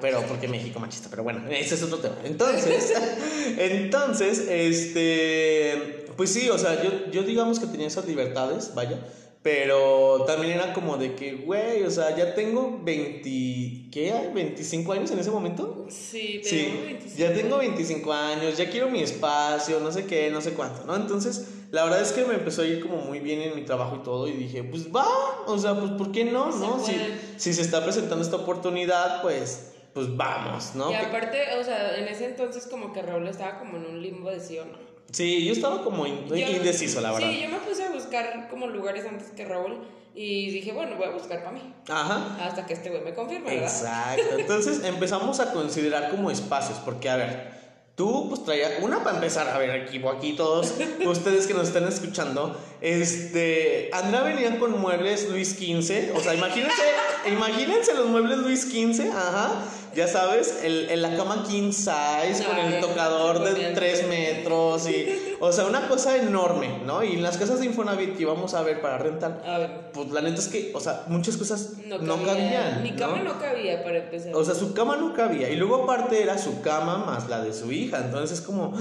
Pero 0.00 0.22
porque 0.22 0.48
México 0.48 0.80
machista, 0.80 1.08
pero 1.08 1.22
bueno, 1.22 1.48
ese 1.48 1.76
es 1.76 1.82
otro 1.84 1.98
tema. 1.98 2.16
Entonces, 2.24 2.92
entonces, 3.58 4.44
este, 4.48 6.06
pues 6.16 6.32
sí, 6.32 6.50
o 6.50 6.58
sea, 6.58 6.82
yo, 6.82 6.90
yo 7.12 7.22
digamos 7.22 7.60
que 7.60 7.66
tenía 7.66 7.86
esas 7.86 8.06
libertades, 8.06 8.74
vaya, 8.74 8.98
pero 9.42 10.24
también 10.26 10.54
era 10.54 10.74
como 10.74 10.98
de 10.98 11.14
que, 11.14 11.32
güey, 11.34 11.82
o 11.84 11.90
sea, 11.90 12.14
ya 12.14 12.34
tengo 12.34 12.78
20, 12.82 13.90
¿qué 13.90 14.12
hay? 14.12 14.30
25 14.34 14.92
años 14.92 15.10
en 15.12 15.18
ese 15.18 15.30
momento. 15.30 15.86
Sí, 15.88 16.42
Sí, 16.44 16.68
tengo 16.72 16.84
25. 16.84 17.18
ya 17.18 17.32
tengo 17.32 17.56
25 17.56 18.12
años, 18.12 18.58
ya 18.58 18.68
quiero 18.68 18.90
mi 18.90 19.00
espacio, 19.00 19.80
no 19.80 19.90
sé 19.92 20.04
qué, 20.04 20.30
no 20.30 20.42
sé 20.42 20.52
cuánto, 20.52 20.84
¿no? 20.84 20.94
Entonces, 20.94 21.48
la 21.70 21.84
verdad 21.84 22.02
es 22.02 22.12
que 22.12 22.24
me 22.26 22.34
empezó 22.34 22.60
a 22.62 22.66
ir 22.66 22.80
como 22.80 22.98
muy 22.98 23.20
bien 23.20 23.40
en 23.40 23.54
mi 23.54 23.62
trabajo 23.62 23.96
y 23.96 24.02
todo 24.02 24.28
y 24.28 24.32
dije, 24.32 24.62
pues 24.62 24.88
va, 24.94 25.06
o 25.46 25.56
sea, 25.56 25.74
pues 25.78 25.92
¿por 25.92 26.12
qué 26.12 26.24
no, 26.24 26.52
Se 26.52 26.58
no? 26.58 26.78
Si, 26.78 26.94
si 27.38 27.54
se 27.54 27.62
está 27.62 27.82
presentando 27.82 28.22
esta 28.22 28.36
oportunidad, 28.36 29.22
pues, 29.22 29.72
pues 29.94 30.14
vamos, 30.16 30.74
¿no? 30.74 30.90
Y 30.90 30.96
aparte, 30.96 31.38
o 31.58 31.64
sea, 31.64 31.96
en 31.96 32.08
ese 32.08 32.26
entonces 32.26 32.66
como 32.66 32.92
que 32.92 33.00
Raúl 33.00 33.26
estaba 33.26 33.58
como 33.58 33.78
en 33.78 33.86
un 33.86 34.02
limbo 34.02 34.30
de 34.30 34.40
sí 34.40 34.58
o 34.58 34.66
no. 34.66 34.89
Sí, 35.12 35.44
yo 35.44 35.52
estaba 35.52 35.82
como 35.82 36.06
in- 36.06 36.26
Yo- 36.28 36.36
indeciso, 36.36 37.00
la 37.00 37.12
verdad. 37.12 37.28
Sí, 37.30 37.40
yo 37.42 37.48
me 37.48 37.58
puse 37.58 37.84
a 37.84 37.90
buscar 37.90 38.48
como 38.48 38.66
lugares 38.68 39.04
antes 39.06 39.30
que 39.30 39.44
Raúl 39.44 39.80
y 40.14 40.50
dije, 40.50 40.72
bueno, 40.72 40.96
voy 40.96 41.06
a 41.06 41.10
buscar 41.10 41.38
para 41.40 41.52
mí. 41.52 41.74
Ajá. 41.88 42.36
Hasta 42.44 42.66
que 42.66 42.74
este 42.74 42.90
güey 42.90 43.02
me 43.02 43.14
confirme, 43.14 43.54
¿verdad? 43.56 43.64
Exacto. 43.68 44.38
Entonces 44.38 44.80
empezamos 44.84 45.40
a 45.40 45.52
considerar 45.52 46.10
como 46.10 46.30
espacios, 46.30 46.78
porque 46.84 47.08
a 47.08 47.16
ver, 47.16 47.60
tú 47.96 48.28
pues 48.28 48.44
traía 48.44 48.78
una 48.82 49.02
para 49.04 49.16
empezar, 49.16 49.48
a 49.48 49.58
ver, 49.58 49.70
aquí, 49.82 50.00
aquí 50.16 50.32
todos 50.34 50.74
ustedes 51.04 51.46
que 51.46 51.54
nos 51.54 51.68
están 51.68 51.86
escuchando, 51.86 52.56
este, 52.80 53.90
Andrea 53.92 54.22
venía 54.22 54.58
con 54.58 54.78
muebles 54.80 55.28
Luis 55.28 55.50
XV, 55.50 56.16
o 56.16 56.20
sea, 56.20 56.34
imagínense, 56.34 56.82
imagínense 57.32 57.94
los 57.94 58.06
muebles 58.06 58.38
Luis 58.38 58.62
XV, 58.62 59.10
ajá, 59.12 59.64
ya 59.94 60.06
sabes, 60.06 60.60
el, 60.62 60.88
el- 60.90 61.02
la 61.02 61.16
cama 61.16 61.44
king 61.48 61.72
size 61.72 62.44
con 62.46 62.56
el 62.58 62.80
tocador 62.80 63.40
de 63.44 63.50
bonito. 63.52 63.70
3 63.74 64.08
metros 64.08 64.88
y, 64.88 65.36
o 65.40 65.50
sea, 65.52 65.64
una 65.66 65.88
cosa 65.88 66.16
enorme, 66.16 66.80
¿no? 66.84 67.02
Y 67.02 67.14
en 67.14 67.22
las 67.22 67.36
casas 67.38 67.60
de 67.60 67.66
Infonavit 67.66 68.16
que 68.16 68.22
íbamos 68.22 68.54
a 68.54 68.62
ver 68.62 68.80
para 68.80 68.98
rentar, 68.98 69.42
A 69.46 69.58
ver, 69.58 69.90
pues 69.92 70.10
la 70.10 70.20
neta 70.20 70.38
es 70.38 70.48
que, 70.48 70.72
o 70.74 70.80
sea, 70.80 71.04
muchas 71.08 71.36
cosas 71.36 71.72
no, 71.86 71.98
no, 71.98 72.16
cabía. 72.16 72.26
cabían. 72.34 72.82
Mi 72.82 72.92
cama 72.92 73.18
no, 73.22 73.38
cabía 73.38 73.82
para 73.82 73.98
empezar. 73.98 74.34
O 74.34 74.44
sea, 74.44 74.54
su 74.54 74.74
cama 74.74 74.96
no 74.96 75.12
cabía. 75.14 75.48
Y 75.50 75.56
luego 75.56 75.84
aparte 75.84 76.22
era 76.22 76.38
su 76.38 76.60
cama 76.60 76.98
más 76.98 77.28
la 77.28 77.42
de 77.42 77.52
su 77.52 77.72
hija. 77.72 77.98
Entonces 78.04 78.38
es 78.38 78.44
como, 78.44 78.72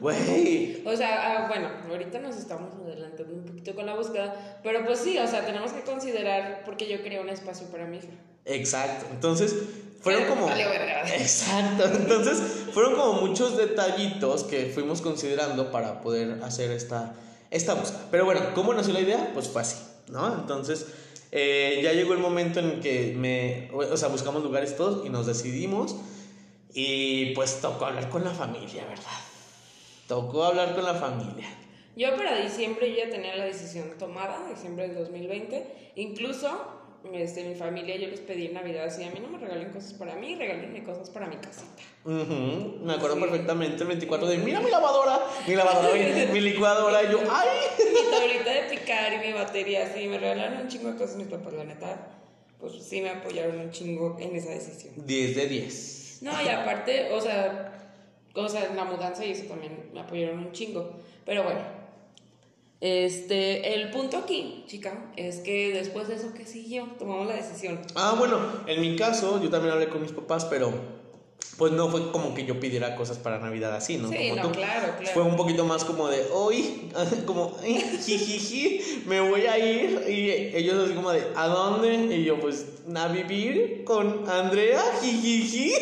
güey. 0.00 0.82
O 0.86 0.96
sea, 0.96 1.38
ah, 1.44 1.48
bueno, 1.48 1.68
ahorita 1.90 2.18
nos 2.20 2.36
estamos 2.36 2.72
adelantando 2.84 3.34
un 3.34 3.44
poquito 3.44 3.74
con 3.74 3.86
la 3.86 3.94
búsqueda, 3.94 4.60
pero 4.62 4.84
pues 4.84 4.98
sí, 5.00 5.18
o 5.18 5.26
sea, 5.26 5.44
tenemos 5.44 5.72
que 5.72 5.82
considerar, 5.82 6.62
porque 6.64 6.88
yo 6.88 7.02
quería 7.02 7.20
un 7.20 7.28
espacio 7.28 7.66
para 7.68 7.86
mi 7.86 7.98
hija. 7.98 8.08
Exacto. 8.44 9.06
Entonces 9.10 9.54
fueron 10.00 10.24
como... 10.26 10.48
Exacto. 11.18 11.84
Entonces 11.84 12.40
fueron 12.72 12.94
como 12.94 13.20
muchos 13.20 13.56
detallitos 13.56 14.44
que 14.44 14.66
fuimos 14.66 15.00
considerando 15.00 15.70
para 15.70 16.00
poder 16.00 16.42
hacer 16.42 16.70
esta, 16.70 17.14
esta 17.50 17.74
búsqueda. 17.74 18.06
Pero 18.10 18.24
bueno, 18.24 18.40
¿cómo 18.54 18.74
nació 18.74 18.92
la 18.92 19.00
idea? 19.00 19.30
Pues 19.34 19.48
fue 19.48 19.62
así, 19.62 19.82
¿no? 20.08 20.34
Entonces 20.34 20.86
eh, 21.32 21.80
ya 21.82 21.92
llegó 21.92 22.12
el 22.12 22.20
momento 22.20 22.60
en 22.60 22.80
que 22.80 23.14
me... 23.16 23.70
O 23.72 23.96
sea, 23.96 24.08
buscamos 24.08 24.42
lugares 24.42 24.76
todos 24.76 25.04
y 25.06 25.10
nos 25.10 25.26
decidimos. 25.26 25.96
Y 26.74 27.34
pues 27.34 27.60
tocó 27.60 27.86
hablar 27.86 28.08
con 28.08 28.24
la 28.24 28.30
familia, 28.30 28.84
¿verdad? 28.86 29.04
Tocó 30.06 30.44
hablar 30.44 30.74
con 30.74 30.84
la 30.84 30.94
familia. 30.94 31.48
Yo 31.96 32.14
para 32.16 32.36
diciembre 32.36 32.94
ya 32.94 33.10
tenía 33.10 33.34
la 33.34 33.44
decisión 33.44 33.98
tomada, 33.98 34.48
diciembre 34.48 34.86
del 34.86 34.96
2020. 34.96 35.92
Incluso 35.96 36.77
este, 37.12 37.44
mi 37.44 37.54
familia, 37.54 37.96
yo 37.96 38.08
les 38.08 38.20
pedí 38.20 38.46
en 38.46 38.54
Navidad 38.54 38.84
así, 38.86 39.04
a 39.04 39.10
mí 39.10 39.20
no 39.20 39.28
me 39.28 39.38
regalen 39.38 39.70
cosas 39.70 39.94
para 39.94 40.14
mí, 40.16 40.34
regálenme 40.34 40.82
cosas 40.82 41.10
para 41.10 41.26
mi 41.26 41.36
casita. 41.36 41.82
Ujú, 42.04 42.84
Me 42.84 42.94
acuerdo 42.94 43.18
perfectamente 43.20 43.82
el 43.82 43.88
24 43.88 44.28
de, 44.28 44.38
mira 44.38 44.60
mi 44.60 44.70
lavadora, 44.70 45.20
mi 45.46 45.54
lavadora, 45.54 45.94
mi, 45.94 46.26
mi 46.32 46.40
licuadora, 46.40 47.02
y 47.02 47.10
yo, 47.12 47.20
ay. 47.30 47.48
Mi 47.92 48.10
tablita 48.10 48.50
de 48.52 48.62
picar 48.76 49.12
y 49.12 49.26
mi 49.26 49.32
batería, 49.32 49.86
así, 49.86 50.06
me 50.06 50.18
regalaron 50.18 50.62
un 50.62 50.68
chingo 50.68 50.92
de 50.92 50.98
cosas 50.98 51.16
mis 51.16 51.28
papás, 51.28 51.52
la 51.54 51.64
neta, 51.64 52.08
pues 52.58 52.74
sí 52.82 53.00
me 53.00 53.10
apoyaron 53.10 53.58
un 53.58 53.70
chingo 53.70 54.16
en 54.20 54.34
esa 54.36 54.50
decisión. 54.50 54.94
10 54.96 55.36
de 55.36 55.46
10. 55.46 56.18
No, 56.22 56.32
y 56.42 56.48
aparte, 56.48 57.12
o 57.12 57.20
sea, 57.20 57.72
o 58.34 58.48
sea, 58.48 58.66
en 58.66 58.76
la 58.76 58.84
mudanza 58.84 59.24
y 59.24 59.32
eso 59.32 59.44
también 59.44 59.90
me 59.92 60.00
apoyaron 60.00 60.38
un 60.38 60.52
chingo. 60.52 60.90
Pero 61.24 61.44
bueno, 61.44 61.60
este, 62.80 63.74
el 63.74 63.90
punto 63.90 64.18
aquí, 64.18 64.64
chica, 64.68 65.10
es 65.16 65.40
que 65.40 65.72
después 65.72 66.06
de 66.08 66.14
eso 66.14 66.32
que 66.32 66.46
siguió, 66.46 66.84
tomamos 66.98 67.26
la 67.26 67.34
decisión. 67.34 67.80
Ah, 67.96 68.14
bueno, 68.18 68.38
en 68.66 68.80
mi 68.80 68.96
caso, 68.96 69.42
yo 69.42 69.50
también 69.50 69.72
hablé 69.74 69.88
con 69.88 70.00
mis 70.02 70.12
papás, 70.12 70.44
pero 70.44 70.72
pues 71.56 71.72
no 71.72 71.88
fue 71.88 72.12
como 72.12 72.34
que 72.34 72.44
yo 72.46 72.60
pidiera 72.60 72.94
cosas 72.94 73.18
para 73.18 73.40
Navidad 73.40 73.74
así, 73.74 73.96
¿no? 73.96 74.08
Sí, 74.10 74.28
como 74.30 74.44
no, 74.44 74.52
claro, 74.52 74.92
claro. 74.96 75.12
Fue 75.12 75.24
un 75.24 75.34
poquito 75.36 75.64
más 75.64 75.84
como 75.84 76.06
de, 76.06 76.24
hoy, 76.32 76.88
como, 77.26 77.56
"Ay, 77.60 77.80
jijiji, 78.04 79.02
me 79.06 79.20
voy 79.28 79.46
a 79.46 79.58
ir. 79.58 80.04
Y 80.08 80.30
ellos 80.56 80.78
así 80.84 80.94
como 80.94 81.10
de, 81.10 81.26
¿a 81.34 81.48
dónde? 81.48 82.14
Y 82.14 82.22
yo, 82.22 82.38
pues, 82.38 82.64
a 82.94 83.08
vivir 83.08 83.82
con 83.84 84.28
Andrea, 84.30 84.80
jijiji. 85.02 85.72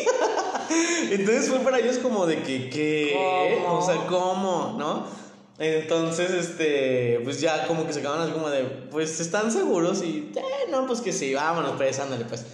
Entonces 1.11 1.47
fue 1.47 1.59
para 1.59 1.77
ellos 1.77 1.99
como 1.99 2.25
de 2.25 2.41
que, 2.41 2.71
¿qué? 2.71 3.59
¿Cómo? 3.63 3.77
O 3.77 3.85
sea, 3.85 3.97
¿cómo? 4.07 4.75
¿No? 4.79 5.26
Entonces, 5.59 6.31
este, 6.31 7.19
pues 7.23 7.41
ya 7.41 7.65
como 7.65 7.87
que 7.87 7.93
se 7.93 7.99
acaban 8.01 8.21
así 8.21 8.31
como 8.31 8.49
de, 8.49 8.63
pues, 8.63 9.19
¿están 9.19 9.51
seguros? 9.51 10.03
Y, 10.03 10.31
eh, 10.35 10.69
no, 10.69 10.85
pues 10.85 11.01
que 11.01 11.11
sí, 11.11 11.33
vámonos, 11.33 11.73
pues, 11.77 11.97
ándale, 11.99 12.25
pues. 12.25 12.45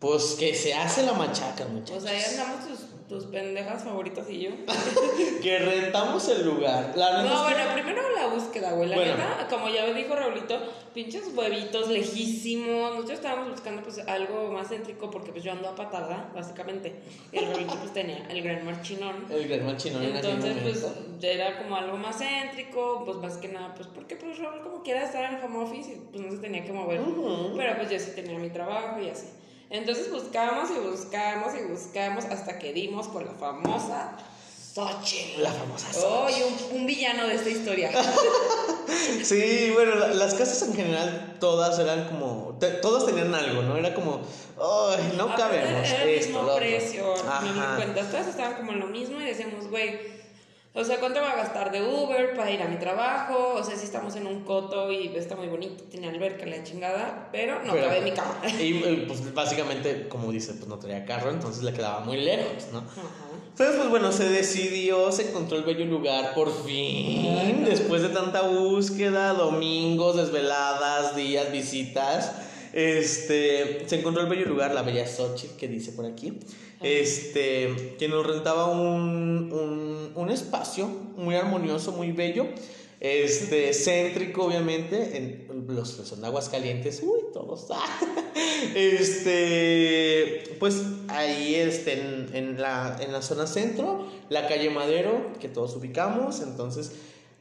Pues 0.00 0.36
que 0.38 0.54
se 0.54 0.74
hace 0.74 1.04
la 1.04 1.12
machaca, 1.12 1.64
O 1.64 1.68
muchachos. 1.68 2.02
sea, 2.02 2.12
ahí 2.12 2.22
andamos 2.22 2.80
tus 3.08 3.24
pendejas 3.26 3.84
favoritas 3.84 4.28
y 4.30 4.40
yo. 4.40 4.50
Que 5.42 5.58
rentamos 5.58 6.26
el 6.30 6.44
lugar. 6.46 6.92
La 6.96 7.22
No, 7.22 7.46
que- 7.46 7.54
bueno, 7.54 7.72
primero 7.74 8.02
la 8.16 8.26
búsqueda, 8.28 8.72
güey. 8.72 8.88
La 8.88 8.96
Bueno. 8.96 9.12
neta, 9.12 9.46
como 9.50 9.68
ya 9.68 9.84
dijo 9.92 10.14
Raulito, 10.14 10.58
pinches 10.94 11.24
huevitos 11.34 11.88
lejísimos. 11.88 12.92
Nosotros 12.92 13.18
estábamos 13.18 13.50
buscando 13.50 13.82
pues 13.82 13.98
algo 13.98 14.50
más 14.52 14.68
céntrico 14.68 15.10
porque 15.10 15.32
pues 15.32 15.44
yo 15.44 15.52
ando 15.52 15.68
a 15.68 15.74
patada, 15.74 16.30
básicamente. 16.34 16.94
Y 17.30 17.38
el 17.38 17.46
Raulito 17.50 17.74
pues 17.76 17.92
tenía 17.92 18.26
el 18.30 18.42
gran 18.42 18.64
marchinón. 18.64 19.26
El 19.30 19.48
gran 19.48 19.60
en 19.68 19.68
aquel 19.68 20.06
Entonces, 20.16 20.56
pues 20.62 20.86
ya 21.20 21.28
era 21.28 21.58
como 21.58 21.76
algo 21.76 21.96
más 21.98 22.16
céntrico, 22.18 23.02
pues 23.04 23.18
más 23.18 23.36
que 23.36 23.48
nada, 23.48 23.74
pues 23.74 23.88
porque 23.88 24.16
pues 24.16 24.38
Raúl 24.38 24.62
como 24.62 24.82
quiera 24.82 25.04
estar 25.04 25.30
en 25.30 25.42
home 25.44 25.64
office 25.64 25.92
y 25.92 25.96
pues 26.10 26.24
no 26.24 26.30
se 26.32 26.38
tenía 26.38 26.64
que 26.64 26.72
mover. 26.72 27.00
Pero 27.56 27.76
pues 27.76 27.90
yo 27.90 27.98
sí 27.98 28.12
tenía 28.14 28.38
mi 28.38 28.48
trabajo 28.50 28.98
y 29.00 29.10
así. 29.10 29.26
Entonces 29.74 30.10
buscamos 30.10 30.70
y 30.70 30.88
buscamos 30.88 31.52
y 31.60 31.64
buscamos 31.64 32.24
hasta 32.26 32.58
que 32.58 32.72
dimos 32.72 33.08
con 33.08 33.24
la 33.26 33.32
famosa 33.32 34.16
Xochitl. 34.74 35.42
La 35.42 35.52
famosa 35.52 35.86
Oh, 36.04 36.26
y 36.28 36.42
un, 36.72 36.80
un 36.80 36.86
villano 36.86 37.26
de 37.26 37.34
esta 37.34 37.50
historia. 37.50 37.90
Sí, 39.24 39.70
bueno, 39.72 39.94
la- 39.94 40.08
las 40.08 40.34
casas 40.34 40.62
en 40.68 40.74
general 40.74 41.36
todas 41.40 41.78
eran 41.78 42.06
como, 42.08 42.56
te- 42.60 42.70
todas 42.72 43.06
tenían 43.06 43.34
algo, 43.34 43.62
¿no? 43.62 43.76
Era 43.76 43.94
como, 43.94 44.20
ay, 44.60 45.14
no 45.16 45.34
cabemos 45.34 45.88
Era 45.88 46.02
el 46.04 46.18
mismo 46.18 46.42
lo 46.42 46.48
otro". 46.48 46.56
precio, 46.58 47.14
no 47.42 47.52
me 47.52 47.76
cuenta. 47.76 48.02
Todas 48.10 48.28
estaban 48.28 48.54
como 48.56 48.72
en 48.72 48.80
lo 48.80 48.86
mismo 48.86 49.20
y 49.20 49.24
decíamos, 49.24 49.68
güey, 49.68 49.98
o 50.76 50.82
sea, 50.84 50.98
¿cuánto 50.98 51.20
va 51.20 51.30
a 51.30 51.36
gastar 51.36 51.70
de 51.70 51.80
Uber 51.82 52.34
para 52.34 52.50
ir 52.50 52.60
a 52.60 52.66
mi 52.66 52.76
trabajo? 52.76 53.54
O 53.54 53.62
sea, 53.62 53.76
si 53.76 53.84
estamos 53.84 54.16
en 54.16 54.26
un 54.26 54.40
coto 54.44 54.90
y 54.90 55.06
está 55.14 55.36
muy 55.36 55.46
bonito, 55.46 55.84
tiene 55.84 56.08
alberca, 56.08 56.44
la 56.46 56.64
chingada, 56.64 57.28
pero 57.30 57.62
no 57.62 57.72
Pero- 57.72 57.86
cabe 57.86 57.98
en 57.98 58.04
mi 58.04 58.10
cama. 58.10 58.40
Y 58.60 58.82
eh, 58.84 59.04
pues 59.06 59.32
básicamente, 59.32 60.08
como 60.08 60.32
dice, 60.32 60.52
pues 60.54 60.66
no 60.66 60.78
tenía 60.78 61.04
carro, 61.04 61.30
entonces 61.30 61.62
le 61.62 61.72
quedaba 61.72 62.00
muy 62.00 62.16
lejos, 62.20 62.66
¿no? 62.72 62.78
Ajá. 62.80 63.02
Entonces, 63.50 63.76
pues 63.76 63.88
bueno, 63.88 64.10
se 64.10 64.28
decidió, 64.28 65.12
se 65.12 65.28
encontró 65.28 65.56
el 65.56 65.62
bello 65.62 65.84
lugar 65.84 66.34
por 66.34 66.50
fin, 66.66 67.64
después 67.64 68.02
de 68.02 68.08
tanta 68.08 68.42
búsqueda, 68.42 69.32
domingos, 69.32 70.16
desveladas, 70.16 71.14
días, 71.14 71.52
visitas. 71.52 72.32
Este, 72.72 73.84
se 73.88 74.00
encontró 74.00 74.22
el 74.22 74.28
bello 74.28 74.46
lugar, 74.46 74.74
la 74.74 74.82
bella 74.82 75.06
Xochitl, 75.06 75.56
que 75.56 75.68
dice 75.68 75.92
por 75.92 76.04
aquí. 76.04 76.40
Este, 76.84 77.96
que 77.98 78.08
nos 78.08 78.26
rentaba 78.26 78.66
un, 78.66 79.50
un, 79.52 80.12
un 80.14 80.30
espacio 80.30 80.86
muy 81.16 81.34
armonioso, 81.34 81.92
muy 81.92 82.12
bello. 82.12 82.46
Este, 83.00 83.74
céntrico, 83.74 84.44
obviamente, 84.44 85.16
en 85.16 85.66
los 85.68 85.90
son 85.90 86.24
aguas 86.24 86.48
calientes, 86.48 87.02
uy, 87.02 87.20
todos. 87.32 87.66
Este, 88.74 90.56
pues 90.58 90.82
ahí 91.08 91.54
este, 91.54 92.00
en, 92.00 92.30
en 92.32 92.60
la, 92.60 92.96
en 93.00 93.12
la 93.12 93.20
zona 93.22 93.46
centro, 93.46 94.06
la 94.30 94.48
calle 94.48 94.70
Madero, 94.70 95.32
que 95.38 95.48
todos 95.48 95.76
ubicamos, 95.76 96.40
entonces 96.40 96.92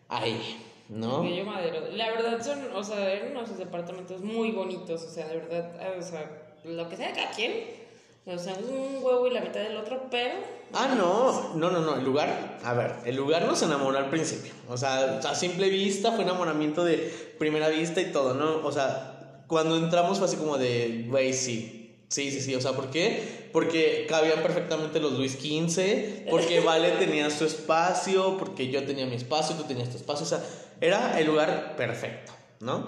ahí, 0.09 0.57
¿no? 0.89 1.23
Bello 1.23 1.45
Madero. 1.45 1.87
La 1.91 2.11
verdad 2.11 2.43
son, 2.43 2.59
o 2.75 2.83
sea, 2.83 3.11
eran 3.11 3.31
unos 3.31 3.57
departamentos 3.57 4.21
muy 4.21 4.51
bonitos, 4.51 5.03
o 5.03 5.09
sea, 5.09 5.27
de 5.27 5.37
verdad, 5.37 5.97
o 5.97 6.01
sea, 6.01 6.57
lo 6.65 6.89
que 6.89 6.97
sea 6.97 7.07
de 7.07 7.13
cada 7.13 7.31
quien. 7.31 7.82
O 8.25 8.37
sea, 8.37 8.53
un 8.53 9.03
huevo 9.03 9.27
y 9.27 9.31
la 9.31 9.41
mitad 9.41 9.59
del 9.59 9.75
otro, 9.75 10.03
pero 10.09 10.35
Ah, 10.71 10.95
no, 10.97 11.53
no, 11.55 11.69
no, 11.69 11.81
no, 11.81 11.97
el 11.97 12.05
lugar, 12.05 12.57
a 12.63 12.73
ver, 12.73 12.95
el 13.05 13.15
lugar 13.15 13.45
nos 13.45 13.61
enamoró 13.61 13.97
al 13.97 14.09
principio, 14.09 14.53
o 14.67 14.75
sea, 14.75 15.19
a 15.19 15.35
simple 15.35 15.69
vista 15.69 16.13
fue 16.13 16.23
enamoramiento 16.23 16.83
de 16.83 17.35
primera 17.37 17.67
vista 17.67 18.01
y 18.01 18.11
todo, 18.11 18.33
¿no? 18.33 18.65
O 18.65 18.71
sea, 18.71 19.43
cuando 19.47 19.75
entramos 19.77 20.17
fue 20.17 20.27
así 20.27 20.37
como 20.37 20.57
de, 20.57 21.05
güey, 21.09 21.33
sí. 21.33 21.79
Sí, 22.07 22.29
sí, 22.31 22.41
sí, 22.41 22.55
o 22.55 22.61
sea, 22.61 22.73
¿por 22.73 22.91
qué? 22.91 23.49
Porque 23.51 24.05
cabían 24.07 24.41
perfectamente 24.43 24.99
los 24.99 25.13
Luis 25.13 25.33
XV, 25.33 26.29
porque 26.29 26.59
Vale 26.65 26.91
tenía 26.91 27.29
su 27.29 27.43
espacio, 27.45 28.37
porque 28.37 28.69
yo 28.69 28.85
tenía 28.85 29.05
mi 29.05 29.15
espacio, 29.15 29.55
tú 29.55 29.63
tenías 29.63 29.89
tu 29.89 29.97
espacio, 29.97 30.23
o 30.23 30.29
sea, 30.29 30.43
era 30.79 31.19
el 31.19 31.27
lugar 31.27 31.75
perfecto, 31.75 32.31
¿no? 32.59 32.87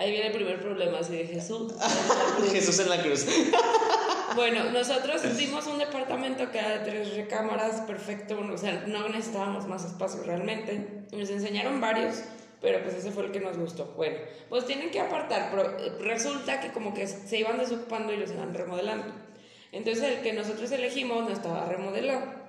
ahí 0.00 0.12
viene 0.12 0.28
el 0.28 0.32
primer 0.32 0.60
problema, 0.60 0.98
así 0.98 1.12
de 1.12 1.26
Jesús. 1.26 1.72
Jesús 2.52 2.78
en 2.78 2.88
la 2.88 3.02
cruz. 3.02 3.26
Bueno, 4.34 4.70
nosotros 4.70 5.36
dimos 5.36 5.66
un 5.66 5.78
departamento 5.78 6.50
que 6.50 6.58
era 6.58 6.78
de 6.78 6.90
tres 6.90 7.16
recámaras, 7.16 7.80
perfecto, 7.82 8.38
o 8.38 8.58
sea, 8.58 8.84
no 8.86 9.08
necesitábamos 9.08 9.66
más 9.66 9.84
espacio 9.84 10.22
realmente. 10.24 11.04
Nos 11.12 11.30
enseñaron 11.30 11.80
varios, 11.80 12.22
pero 12.60 12.82
pues 12.82 12.94
ese 12.94 13.10
fue 13.10 13.26
el 13.26 13.32
que 13.32 13.40
nos 13.40 13.58
gustó. 13.58 13.86
Bueno, 13.96 14.18
pues 14.48 14.66
tienen 14.66 14.90
que 14.90 15.00
apartar, 15.00 15.48
pero 15.50 15.78
eh, 15.78 15.92
resulta 16.00 16.60
que 16.60 16.70
como 16.70 16.94
que 16.94 17.06
se 17.06 17.38
iban 17.38 17.58
desocupando 17.58 18.12
y 18.12 18.18
los 18.18 18.30
iban 18.30 18.54
remodelando. 18.54 19.12
Entonces 19.72 20.02
el 20.04 20.20
que 20.20 20.32
nosotros 20.32 20.70
elegimos 20.72 21.24
no 21.24 21.30
estaba 21.30 21.66
remodelado. 21.66 22.40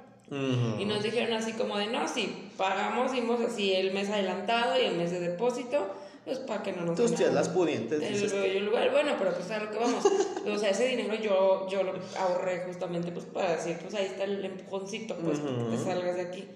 Y 0.80 0.86
nos 0.86 1.04
dijeron 1.04 1.34
así 1.34 1.52
como 1.52 1.78
de, 1.78 1.88
no, 1.88 2.08
sí, 2.08 2.50
pagamos, 2.56 3.12
dimos 3.12 3.42
así 3.42 3.74
el 3.74 3.92
mes 3.92 4.10
adelantado 4.10 4.82
y 4.82 4.86
el 4.86 4.96
mes 4.96 5.12
de 5.12 5.20
depósito, 5.20 5.94
pues 6.26 6.38
para 6.40 6.62
que 6.62 6.72
no 6.72 6.86
nos 6.86 6.96
Tus 6.96 7.16
tías 7.16 7.34
las 7.34 7.50
pudientes, 7.50 8.02
el 8.02 8.42
bello 8.42 8.60
lugar. 8.62 8.92
Bueno, 8.92 9.14
pero 9.18 9.34
pues 9.34 9.50
a 9.52 9.60
lo 9.60 9.72
que 9.72 9.78
vamos. 9.78 10.06
O 10.46 10.58
sea, 10.58 10.72
ese 10.72 10.88
dinero 10.88 11.14
yo, 11.16 11.68
yo 11.70 11.84
lo 11.84 11.94
ahorré 12.18 12.64
justamente 12.66 13.12
pues 13.12 13.26
para 13.26 13.56
decir, 13.56 13.78
pues 13.80 13.94
ahí 13.94 14.06
está 14.06 14.24
el 14.24 14.44
empujoncito, 14.44 15.16
pues 15.18 15.40
que 15.40 15.52
te 15.76 15.84
salgas 15.84 16.16
de 16.16 16.22
aquí. 16.22 16.48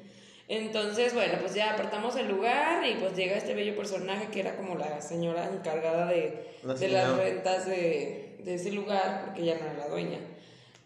Entonces, 0.47 1.13
bueno, 1.13 1.33
pues 1.39 1.53
ya 1.53 1.73
apartamos 1.73 2.15
el 2.15 2.27
lugar 2.27 2.85
y 2.85 2.95
pues 2.95 3.15
llega 3.15 3.35
este 3.35 3.53
bello 3.53 3.75
personaje 3.75 4.27
que 4.27 4.39
era 4.39 4.55
como 4.57 4.75
la 4.75 5.01
señora 5.01 5.49
encargada 5.51 6.07
de, 6.07 6.47
La 6.63 6.73
de 6.73 6.87
las 6.87 7.17
rentas 7.17 7.65
de, 7.65 8.37
de 8.43 8.55
ese 8.55 8.71
lugar, 8.71 9.23
porque 9.25 9.41
ella 9.41 9.57
no 9.59 9.65
era 9.67 9.77
la 9.77 9.87
dueña. 9.87 10.19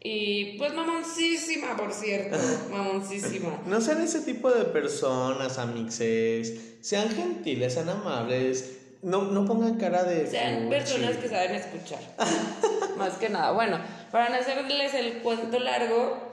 Y 0.01 0.57
pues 0.57 0.73
mamoncísima, 0.73 1.75
por 1.75 1.91
cierto, 1.91 2.38
mamoncísima. 2.71 3.62
No 3.65 3.81
sean 3.81 4.01
ese 4.01 4.21
tipo 4.21 4.49
de 4.49 4.65
personas, 4.65 5.57
amixes. 5.57 6.77
Sean 6.81 7.09
gentiles, 7.09 7.73
sean 7.73 7.89
amables. 7.89 8.77
No, 9.01 9.23
no 9.23 9.45
pongan 9.45 9.77
cara 9.77 10.03
de. 10.03 10.27
Sean 10.27 10.63
fuchi. 10.63 10.69
personas 10.69 11.17
que 11.17 11.27
saben 11.27 11.55
escuchar. 11.55 11.99
Más 12.97 13.17
que 13.17 13.29
nada. 13.29 13.51
Bueno, 13.51 13.79
para 14.12 14.29
no 14.29 14.35
hacerles 14.35 14.93
el 14.93 15.19
cuento 15.19 15.59
largo, 15.59 16.29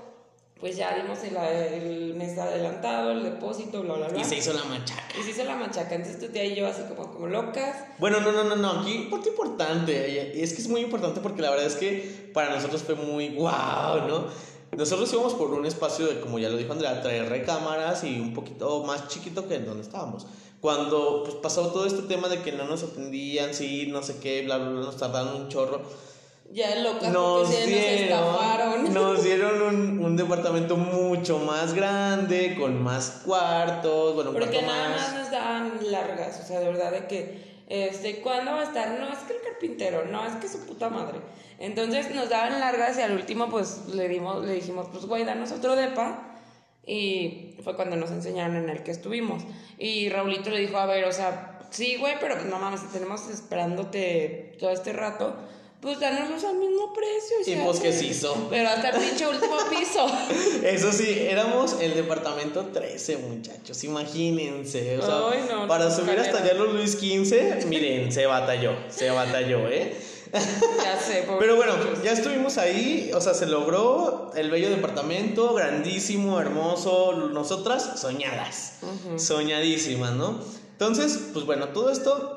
pues 0.60 0.76
ya 0.76 0.96
dimos 0.96 1.18
el, 1.22 1.36
el 1.36 2.14
mes 2.14 2.38
adelantado, 2.38 3.10
el 3.12 3.22
depósito, 3.22 3.82
bla, 3.82 3.94
bla, 3.94 4.08
bla. 4.08 4.20
Y 4.20 4.24
se 4.24 4.36
hizo 4.36 4.54
la 4.54 4.64
machaca. 4.64 5.18
Y 5.18 5.22
se 5.22 5.30
hizo 5.30 5.44
la 5.44 5.54
machaca. 5.54 5.94
Entonces 5.94 6.18
tu 6.18 6.32
tía 6.32 6.44
y 6.44 6.54
yo 6.54 6.66
así 6.66 6.82
como, 6.88 7.12
como 7.12 7.26
locas. 7.26 7.76
Bueno, 7.98 8.20
no, 8.20 8.32
no, 8.32 8.44
no, 8.44 8.56
no. 8.56 8.80
Aquí, 8.80 9.08
parte 9.10 9.28
importante. 9.28 10.42
Es 10.42 10.54
que 10.54 10.62
es 10.62 10.68
muy 10.68 10.80
importante 10.80 11.20
porque 11.20 11.42
la 11.42 11.50
verdad 11.50 11.66
es 11.66 11.76
que 11.76 12.30
para 12.32 12.54
nosotros 12.54 12.82
fue 12.82 12.94
muy 12.94 13.30
wow, 13.30 14.08
¿no? 14.08 14.24
Nosotros 14.76 15.12
íbamos 15.12 15.34
por 15.34 15.52
un 15.52 15.66
espacio 15.66 16.06
de, 16.06 16.20
como 16.20 16.38
ya 16.38 16.48
lo 16.48 16.56
dijo 16.56 16.72
Andrea, 16.72 17.02
traer 17.02 17.28
recámaras 17.28 18.02
y 18.04 18.18
un 18.18 18.32
poquito 18.32 18.82
más 18.84 19.08
chiquito 19.08 19.46
que 19.48 19.56
en 19.56 19.66
donde 19.66 19.82
estábamos. 19.82 20.26
Cuando 20.60 21.22
pues, 21.24 21.36
pasó 21.36 21.68
todo 21.68 21.86
este 21.86 22.02
tema 22.02 22.28
de 22.28 22.40
que 22.40 22.52
no 22.52 22.64
nos 22.64 22.82
atendían, 22.82 23.52
sí, 23.54 23.88
no 23.88 24.02
sé 24.02 24.18
qué, 24.20 24.42
bla, 24.42 24.56
bla, 24.56 24.70
bla, 24.70 24.80
nos 24.80 24.96
tardaron 24.96 25.42
un 25.42 25.48
chorro. 25.48 25.82
Ya 26.52 26.74
locas 26.76 27.12
Nos 27.12 27.48
porque 27.48 27.64
se 27.64 27.70
nos 27.70 28.00
estafaron. 28.00 28.84
dieron, 28.84 28.94
nos 29.02 29.24
dieron 29.24 29.62
un, 29.62 29.98
un 30.04 30.16
departamento 30.16 30.76
mucho 30.76 31.38
más 31.40 31.74
grande, 31.74 32.56
con 32.58 32.82
más 32.82 33.22
cuartos, 33.24 34.14
bueno, 34.14 34.32
Porque 34.32 34.62
nada 34.62 34.88
más. 34.90 35.00
más 35.00 35.14
nos 35.14 35.30
daban 35.30 35.72
largas, 35.90 36.40
o 36.42 36.46
sea, 36.46 36.60
de 36.60 36.66
verdad 36.66 36.92
de 36.92 37.06
que 37.06 37.56
Este, 37.68 38.20
¿cuándo 38.20 38.52
va 38.52 38.60
a 38.60 38.64
estar? 38.64 38.98
No, 39.00 39.12
es 39.12 39.18
que 39.20 39.34
el 39.34 39.42
carpintero, 39.42 40.04
no, 40.06 40.24
es 40.24 40.34
que 40.36 40.48
su 40.48 40.64
puta 40.66 40.88
madre. 40.88 41.18
Entonces 41.58 42.14
nos 42.14 42.28
daban 42.28 42.60
largas 42.60 42.96
y 42.98 43.02
al 43.02 43.12
último 43.12 43.48
pues 43.48 43.88
le 43.92 44.08
dimos, 44.08 44.44
le 44.44 44.52
dijimos, 44.54 44.86
pues 44.92 45.06
güey, 45.06 45.24
danos 45.24 45.50
otro 45.52 45.74
depa. 45.74 46.22
Y 46.86 47.56
fue 47.64 47.74
cuando 47.74 47.96
nos 47.96 48.12
enseñaron 48.12 48.54
en 48.56 48.68
el 48.70 48.84
que 48.84 48.92
estuvimos. 48.92 49.42
Y 49.78 50.08
Raulito 50.10 50.50
le 50.50 50.60
dijo, 50.60 50.76
a 50.76 50.86
ver, 50.86 51.04
o 51.06 51.12
sea, 51.12 51.58
sí, 51.70 51.96
güey, 51.96 52.14
pero 52.20 52.34
pues 52.36 52.46
no 52.46 52.60
mames, 52.60 52.82
tenemos 52.92 53.28
esperándote 53.28 54.54
todo 54.60 54.70
este 54.70 54.92
rato, 54.92 55.34
pues 55.80 56.00
danos 56.00 56.42
al 56.44 56.56
mismo 56.56 56.92
precio. 56.92 57.54
Y 57.54 57.64
pues 57.64 57.80
que 57.80 57.92
se 57.92 58.06
hizo. 58.06 58.48
Pero 58.50 58.68
hasta 58.68 58.90
el 58.90 59.02
pinche 59.02 59.26
último 59.26 59.56
piso. 59.70 60.06
Eso 60.64 60.92
sí, 60.92 61.06
éramos 61.20 61.76
el 61.80 61.94
departamento 61.94 62.66
13, 62.66 63.18
muchachos. 63.18 63.84
Imagínense. 63.84 64.98
O 64.98 65.06
sea, 65.06 65.28
Ay, 65.30 65.46
no, 65.50 65.66
para 65.68 65.86
no, 65.86 65.94
subir 65.94 66.18
hasta 66.18 66.38
allá 66.38 66.54
los 66.54 66.72
Luis 66.72 66.96
15, 66.96 67.66
miren, 67.66 68.10
se 68.10 68.26
batalló, 68.26 68.72
se 68.88 69.10
batalló, 69.10 69.68
¿eh? 69.68 69.96
ya 70.32 70.98
sé, 71.00 71.26
Pero 71.38 71.56
bueno, 71.56 71.74
ya 72.02 72.12
estuvimos 72.12 72.58
ahí, 72.58 73.10
o 73.14 73.20
sea, 73.20 73.34
se 73.34 73.46
logró 73.46 74.32
el 74.34 74.50
bello 74.50 74.70
departamento, 74.70 75.54
grandísimo, 75.54 76.40
hermoso, 76.40 77.12
nosotras 77.32 78.00
soñadas, 78.00 78.78
soñadísimas, 79.16 80.12
¿no? 80.12 80.40
Entonces, 80.72 81.30
pues 81.32 81.46
bueno, 81.46 81.68
todo 81.68 81.90
esto, 81.90 82.35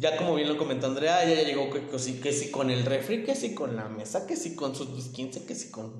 ya 0.00 0.16
como 0.16 0.34
bien 0.34 0.48
lo 0.48 0.58
comentó 0.58 0.86
Andrea, 0.86 1.24
ella 1.24 1.42
ya 1.42 1.48
llegó 1.48 1.70
que, 1.70 1.86
que 1.86 1.98
sí, 1.98 2.20
que 2.20 2.32
sí 2.32 2.50
con 2.50 2.70
el 2.70 2.84
refri, 2.84 3.24
que 3.24 3.34
sí 3.34 3.54
con 3.54 3.76
la 3.76 3.88
mesa, 3.88 4.26
que 4.26 4.36
sí 4.36 4.54
con 4.54 4.74
sus 4.74 4.88
Luis 4.90 5.08
15, 5.08 5.44
que 5.44 5.54
sí 5.54 5.70
con... 5.70 5.92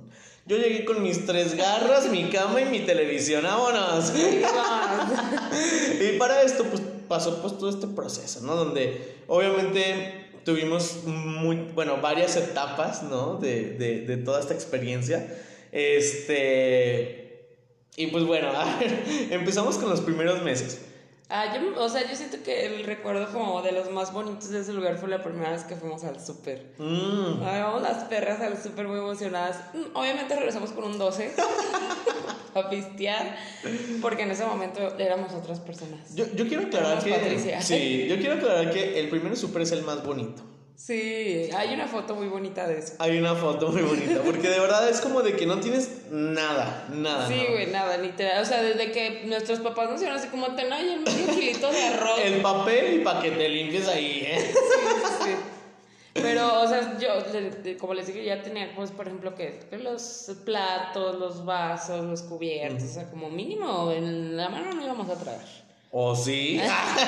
Yo 0.47 0.57
llegué 0.57 0.85
con 0.85 1.03
mis 1.03 1.27
tres 1.27 1.55
garras, 1.55 2.09
mi 2.11 2.31
cama 2.31 2.61
y 2.61 2.65
mi 2.67 2.81
televisión, 2.81 3.45
vámonos. 3.45 4.13
Y 6.01 6.19
para 6.19 6.43
esto, 6.43 6.65
pues 6.65 6.83
pasó 7.09 7.41
pues 7.43 7.59
todo 7.59 7.69
este 7.69 7.87
proceso, 7.87 8.41
¿no? 8.43 8.55
Donde 8.55 9.17
obviamente 9.27 10.31
tuvimos 10.45 11.05
muy, 11.05 11.57
bueno, 11.75 12.01
varias 12.01 12.37
etapas, 12.37 13.03
¿no? 13.03 13.35
De, 13.35 13.73
de, 13.75 14.03
de 14.03 14.17
toda 14.19 14.41
esta 14.41 14.55
experiencia. 14.55 15.27
Este. 15.73 17.57
Y 17.97 18.07
pues 18.09 18.25
bueno, 18.25 18.49
a 18.49 18.77
ver, 18.81 19.03
empezamos 19.31 19.77
con 19.77 19.91
los 19.91 20.01
primeros 20.01 20.43
meses. 20.43 20.81
Ah, 21.31 21.55
yo, 21.55 21.83
o 21.83 21.89
sea, 21.91 22.09
yo 22.09 22.17
siento 22.17 22.39
que 22.43 22.65
el 22.65 22.85
recuerdo 22.85 23.31
como 23.31 23.61
de 23.61 23.73
los 23.73 23.91
más 23.91 24.15
bonitos 24.15 24.49
de 24.49 24.61
ese 24.61 24.73
lugar 24.73 24.97
fue 24.97 25.11
la 25.11 25.23
primera 25.23 25.51
vez 25.51 25.63
que 25.65 25.77
fuimos 25.77 26.03
al 26.05 26.25
súper. 26.25 26.73
Mm, 26.79 27.41
vamos 27.41 27.83
las 27.83 28.05
perras 28.05 28.41
al 28.41 28.61
súper 28.63 28.89
muy 28.89 28.99
emocionadas. 28.99 29.61
Mm, 29.75 29.95
Obviamente 29.95 30.35
regresamos 30.35 30.71
con 30.71 30.85
un 30.85 30.97
12 30.97 31.35
a 32.55 32.71
pistear, 32.71 33.37
porque 34.01 34.23
en 34.23 34.31
ese 34.31 34.47
momento 34.47 34.81
éramos 34.99 35.35
otras 35.35 35.61
personas. 35.61 36.15
Yo, 36.15 36.25
yo 36.35 36.49
quiero 36.49 36.65
aclarar 36.65 37.05
que. 37.05 37.11
Patricia. 37.11 37.61
Sí, 37.61 38.07
yo 38.09 38.17
quiero 38.17 38.35
aclarar 38.37 38.71
que 38.73 38.99
el 38.99 39.11
primero 39.11 39.37
super 39.37 39.61
es 39.63 39.73
el 39.73 39.83
más 39.83 40.03
bonito. 40.03 40.43
Sí, 40.79 41.51
hay 41.57 41.75
una 41.75 41.89
foto 41.89 42.15
muy 42.15 42.29
bonita 42.29 42.69
de 42.69 42.79
eso. 42.79 42.95
Hay 43.01 43.19
una 43.19 43.35
foto 43.35 43.73
muy 43.73 43.83
bonita, 43.83 44.23
porque 44.25 44.49
de 44.49 44.61
verdad 44.61 44.89
es 44.89 45.01
como 45.01 45.23
de 45.23 45.35
que 45.35 45.45
no 45.45 45.59
tienes 45.59 46.03
nada, 46.13 46.87
nada. 46.95 47.27
Sí, 47.27 47.47
güey, 47.51 47.67
nada, 47.67 47.97
ni 47.99 48.11
te. 48.11 48.39
O 48.39 48.45
sea, 48.45 48.63
desde 48.63 48.93
que 48.93 49.25
nuestros 49.27 49.59
papás 49.59 49.87
nos 49.91 49.97
hicieron 49.97 50.17
así 50.17 50.29
como 50.29 50.55
ten 50.55 50.73
ahí 50.73 50.89
el 50.93 51.01
medio 51.01 51.35
kilito 51.35 51.73
de 51.73 51.83
arroz. 51.83 52.21
El 52.23 52.43
papel 52.43 53.01
y 53.01 53.05
para 53.05 53.21
que 53.21 53.33
te 53.33 53.49
limpies 53.49 53.89
ahí, 53.89 54.23
¿eh? 54.25 54.53
Sí, 54.53 54.87
sí, 54.87 55.25
sí. 55.25 55.31
Pero, 56.15 56.63
o 56.63 56.69
sea, 56.69 56.97
yo, 56.97 57.09
como 57.79 57.95
les 57.95 58.07
dije, 58.07 58.25
ya 58.25 58.41
tenía, 58.41 58.73
pues, 58.77 58.93
por 58.93 59.09
ejemplo, 59.09 59.35
que 59.35 59.59
que 59.69 59.79
los 59.79 60.31
platos, 60.45 61.19
los 61.19 61.45
vasos, 61.45 62.05
los 62.05 62.23
cubiertos, 62.23 62.85
o 62.85 62.95
sea, 62.95 63.11
como 63.11 63.29
mínimo 63.29 63.91
en 63.91 64.37
la 64.37 64.49
mano 64.49 64.73
no 64.73 64.85
íbamos 64.85 65.11
a 65.11 65.17
traer. 65.17 65.68
¿O 65.91 66.15
sí? 66.15 66.61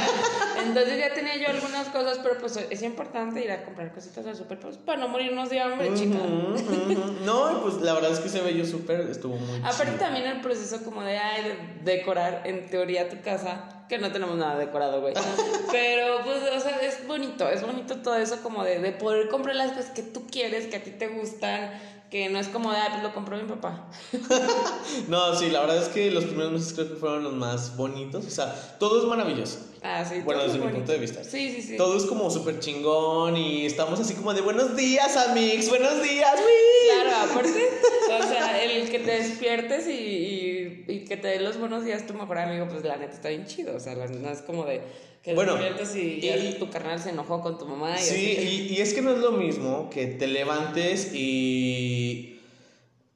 Entonces 0.64 0.98
ya 0.98 1.12
tenía 1.12 1.36
yo 1.36 1.48
algunas 1.50 1.88
cosas, 1.88 2.18
pero 2.22 2.38
pues 2.38 2.56
es 2.56 2.82
importante 2.82 3.44
ir 3.44 3.50
a 3.50 3.62
comprar 3.64 3.92
cositas 3.92 4.24
al 4.26 4.34
súper, 4.36 4.58
pues, 4.58 4.78
para 4.78 4.98
no 4.98 5.08
morirnos 5.08 5.50
de 5.50 5.60
hambre, 5.60 5.92
chica. 5.94 6.16
Ujú, 6.18 6.54
ujú. 6.56 7.12
No, 7.24 7.60
pues 7.62 7.74
la 7.76 7.92
verdad 7.92 8.12
es 8.12 8.20
que 8.20 8.28
ese 8.28 8.40
bello 8.40 8.64
súper 8.64 9.00
estuvo 9.02 9.36
muy 9.36 9.58
Aparte 9.58 9.84
chido. 9.84 9.96
también 9.98 10.26
el 10.26 10.40
proceso 10.40 10.82
como 10.82 11.02
de, 11.02 11.18
ay, 11.18 11.42
de 11.82 11.92
decorar 11.96 12.42
en 12.46 12.70
teoría 12.70 13.08
tu 13.10 13.20
casa, 13.20 13.84
que 13.88 13.98
no 13.98 14.12
tenemos 14.12 14.36
nada 14.36 14.56
decorado, 14.58 15.00
güey. 15.02 15.12
Pero 15.70 16.22
pues, 16.24 16.38
o 16.56 16.60
sea, 16.60 16.78
es 16.80 17.06
bonito, 17.06 17.48
es 17.50 17.60
bonito 17.62 17.96
todo 17.96 18.16
eso 18.16 18.42
como 18.42 18.64
de, 18.64 18.78
de 18.78 18.92
poder 18.92 19.28
comprar 19.28 19.56
las 19.56 19.72
cosas 19.72 19.90
que 19.90 20.02
tú 20.02 20.26
quieres, 20.26 20.66
que 20.68 20.76
a 20.76 20.82
ti 20.82 20.90
te 20.92 21.08
gustan, 21.08 21.70
que 22.10 22.28
no 22.28 22.40
es 22.40 22.48
como 22.48 22.72
de, 22.72 22.78
ah, 22.78 22.88
pues 22.90 23.02
lo 23.02 23.14
compró 23.14 23.36
mi 23.36 23.44
papá. 23.44 23.86
No, 25.08 25.34
sí, 25.36 25.50
la 25.50 25.60
verdad 25.60 25.78
es 25.78 25.88
que 25.88 26.10
los 26.10 26.24
primeros 26.24 26.52
meses 26.52 26.72
creo 26.72 26.88
que 26.88 26.96
fueron 26.96 27.22
los 27.22 27.32
más 27.32 27.76
bonitos. 27.76 28.26
O 28.26 28.30
sea, 28.30 28.76
todo 28.78 29.00
es 29.00 29.04
maravilloso. 29.06 29.58
Ah, 29.82 30.04
sí. 30.04 30.20
Bueno, 30.24 30.42
desde 30.42 30.54
es 30.54 30.58
mi 30.58 30.64
bonito. 30.64 30.78
punto 30.78 30.92
de 30.92 30.98
vista. 30.98 31.24
Sí, 31.24 31.52
sí, 31.54 31.62
sí. 31.62 31.76
Todo 31.76 31.96
es 31.96 32.04
como 32.04 32.30
súper 32.30 32.58
chingón 32.58 33.36
y 33.36 33.64
estamos 33.64 33.98
así 34.00 34.14
como 34.14 34.34
de 34.34 34.40
buenos 34.40 34.76
días, 34.76 35.16
amigos, 35.16 35.68
buenos 35.68 36.02
días, 36.02 36.34
güey. 36.34 37.00
Claro, 37.00 37.32
aparte, 37.32 37.70
o 38.08 38.28
sea, 38.28 38.62
el 38.62 38.90
que 38.90 38.98
te 38.98 39.10
despiertes 39.12 39.86
y, 39.86 39.92
y, 39.92 40.49
y 40.88 41.04
que 41.04 41.16
te 41.16 41.28
dé 41.28 41.40
los 41.40 41.58
buenos 41.58 41.84
días 41.84 42.06
tu 42.06 42.14
mejor 42.14 42.38
amigo, 42.38 42.66
pues 42.68 42.84
la 42.84 42.96
neta 42.96 43.12
está 43.14 43.28
bien 43.28 43.46
chido. 43.46 43.76
O 43.76 43.80
sea, 43.80 43.94
la- 43.94 44.06
no 44.06 44.30
es 44.30 44.40
como 44.42 44.64
de 44.64 44.80
que 45.22 45.34
Bueno, 45.34 45.54
despiertes 45.56 45.94
y, 45.96 46.20
y- 46.26 46.56
tu 46.58 46.70
carnal 46.70 46.98
se 47.00 47.10
enojó 47.10 47.40
con 47.42 47.58
tu 47.58 47.66
mamá. 47.66 47.94
Y 47.98 48.02
Sí, 48.02 48.36
así. 48.38 48.68
y, 48.70 48.74
y 48.74 48.80
es 48.80 48.94
que 48.94 49.02
no 49.02 49.12
es 49.12 49.18
lo 49.18 49.32
mismo 49.32 49.90
que 49.90 50.06
te 50.06 50.26
levantes 50.26 51.10
y 51.14 52.38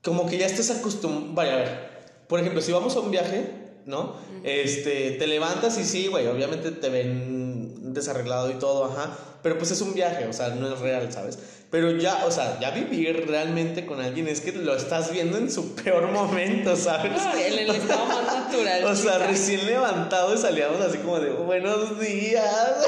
como 0.02 0.26
que 0.28 0.36
ya 0.38 0.46
estés 0.46 0.70
acostumbrado. 0.70 1.34
Vaya, 1.34 1.52
a 1.54 1.56
ver, 1.56 1.78
por 2.28 2.40
ejemplo, 2.40 2.60
si 2.60 2.72
vamos 2.72 2.94
a 2.96 3.00
un 3.00 3.10
viaje, 3.10 3.46
¿no? 3.86 4.16
Este, 4.42 5.12
te 5.12 5.26
levantas 5.26 5.78
y 5.78 5.84
sí, 5.84 6.06
güey, 6.08 6.26
obviamente 6.26 6.70
te 6.70 6.88
ven 6.90 7.33
desarreglado 7.94 8.50
y 8.50 8.54
todo, 8.54 8.84
ajá, 8.84 9.10
pero 9.42 9.58
pues 9.58 9.70
es 9.70 9.80
un 9.80 9.94
viaje, 9.94 10.26
o 10.26 10.32
sea, 10.32 10.50
no 10.50 10.72
es 10.72 10.78
real, 10.80 11.12
¿sabes? 11.12 11.38
Pero 11.70 11.90
ya, 11.90 12.24
o 12.26 12.30
sea, 12.30 12.58
ya 12.60 12.70
vivir 12.70 13.26
realmente 13.26 13.84
con 13.84 14.00
alguien 14.00 14.28
es 14.28 14.40
que 14.40 14.52
lo 14.52 14.76
estás 14.76 15.10
viendo 15.10 15.38
en 15.38 15.50
su 15.50 15.74
peor 15.82 16.06
momento, 16.08 16.76
¿sabes? 16.76 17.12
No, 17.12 17.34
en 17.34 17.58
el 17.58 17.70
estado 17.70 18.06
más 18.06 18.24
natural. 18.24 18.84
O 18.84 18.94
sea, 18.94 19.18
recién 19.18 19.66
levantado 19.66 20.34
y 20.34 20.38
salíamos 20.38 20.80
así 20.80 20.98
como 20.98 21.20
de 21.20 21.30
buenos 21.30 21.98
días. 21.98 22.86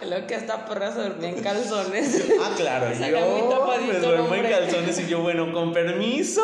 Lo 0.08 0.26
que 0.26 0.34
hasta 0.36 0.64
porra 0.64 0.92
se 0.92 1.00
dormía 1.00 1.28
en 1.30 1.42
calzones. 1.42 2.24
Ah, 2.40 2.52
claro, 2.56 2.86
yo 2.92 3.76
me 3.86 3.98
duermo 3.98 4.34
en 4.34 4.50
calzones 4.50 4.98
y 5.00 5.06
yo, 5.06 5.20
bueno, 5.20 5.52
con 5.52 5.72
permiso. 5.72 6.42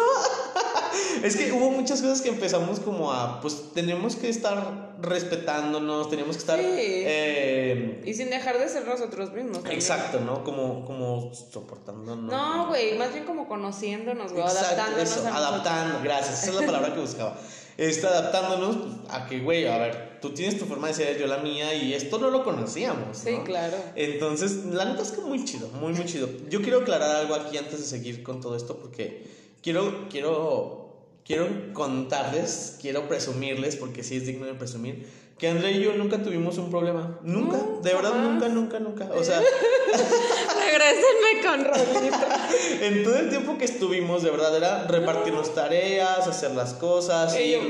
Es 1.25 1.37
que 1.37 1.53
hubo 1.53 1.71
muchas 1.71 2.03
cosas 2.03 2.21
que 2.21 2.29
empezamos 2.29 2.81
como 2.81 3.11
a, 3.11 3.41
pues 3.41 3.73
tenemos 3.73 4.15
que 4.15 4.29
estar 4.29 4.95
respetándonos, 5.01 6.11
tenemos 6.11 6.37
que 6.37 6.41
estar... 6.41 6.59
Sí. 6.59 6.67
eh, 6.67 8.03
y 8.05 8.13
sin 8.13 8.29
dejar 8.29 8.59
de 8.59 8.69
ser 8.69 8.87
nosotros 8.87 9.33
mismos. 9.33 9.55
también. 9.55 9.75
exacto, 9.75 10.21
¿no? 10.21 10.45
Como, 10.45 10.85
como 10.85 11.33
soportándonos. 11.33 12.31
No, 12.31 12.69
güey, 12.69 12.99
más 12.99 13.15
bien 13.15 13.25
como 13.25 13.49
conociéndonos, 13.49 14.33
güey, 14.33 14.45
adaptándonos 14.45 15.11
eso, 15.11 15.27
a 15.27 15.37
adaptando, 15.37 16.01
gracias, 16.03 16.43
esa 16.43 16.51
es 16.51 16.61
la 16.61 16.67
palabra 16.67 16.93
que 16.93 17.01
buscaba. 17.01 17.39
Está 17.79 18.09
adaptándonos 18.09 18.77
a 19.09 19.27
que, 19.27 19.41
güey, 19.41 19.67
a 19.67 19.79
ver, 19.79 20.19
tú 20.21 20.35
tienes 20.35 20.59
tu 20.59 20.67
forma 20.67 20.89
de 20.89 20.95
ser, 20.95 21.19
yo 21.19 21.27
la 21.27 21.39
mía, 21.39 21.75
y 21.75 21.95
esto 21.95 22.19
no 22.19 22.29
lo 22.29 22.45
conocíamos. 22.45 23.17
Sí, 23.17 23.39
claro. 23.47 23.79
Entonces, 23.97 24.67
la 24.67 24.85
neta 24.85 25.01
es 25.01 25.11
que 25.11 25.23
muy 25.23 25.43
chido, 25.47 25.69
muy, 25.81 25.95
muy 25.95 26.05
chido. 26.05 26.29
Yo 26.51 26.61
quiero 26.61 26.81
aclarar 26.81 27.17
algo 27.17 27.35
aquí 27.35 27.57
antes 27.57 27.79
de 27.79 27.87
seguir 27.87 28.23
con 28.23 28.43
todo 28.43 28.57
esto, 28.57 28.77
porque 28.77 29.27
quiero, 29.63 30.07
quiero, 30.11 30.84
quiero 31.25 31.49
contarles, 31.73 32.79
quiero 32.81 33.09
presumirles, 33.09 33.77
porque 33.77 34.03
sí 34.03 34.17
es 34.17 34.27
digno 34.27 34.47
de 34.47 34.55
presumir, 34.55 35.07
que 35.39 35.49
André 35.49 35.73
y 35.73 35.81
yo 35.83 35.93
nunca 35.95 36.23
tuvimos 36.23 36.59
un 36.59 36.71
problema. 36.71 37.19
Nunca, 37.23 37.57
No, 37.57 37.81
de 37.83 37.93
verdad, 37.95 38.11
jamás. 38.13 38.31
nunca, 38.33 38.49
nunca, 38.49 38.79
nunca. 38.81 39.09
O 39.15 39.25
sea, 39.25 39.41
Regrésenme 40.65 41.43
con 41.45 41.65
Rolito. 41.65 42.17
en 42.83 43.05
todo 43.05 43.17
el 43.17 43.29
tiempo 43.31 43.59
que 43.59 43.65
estuvimos, 43.65 44.23
de 44.23 44.31
verdad, 44.31 44.57
era 44.57 44.87
repartirnos 44.87 45.55
tareas, 45.55 46.27
hacer 46.27 46.53
las 46.53 46.75
cosas, 46.75 47.37
y 47.39 47.53
yo- 47.53 47.61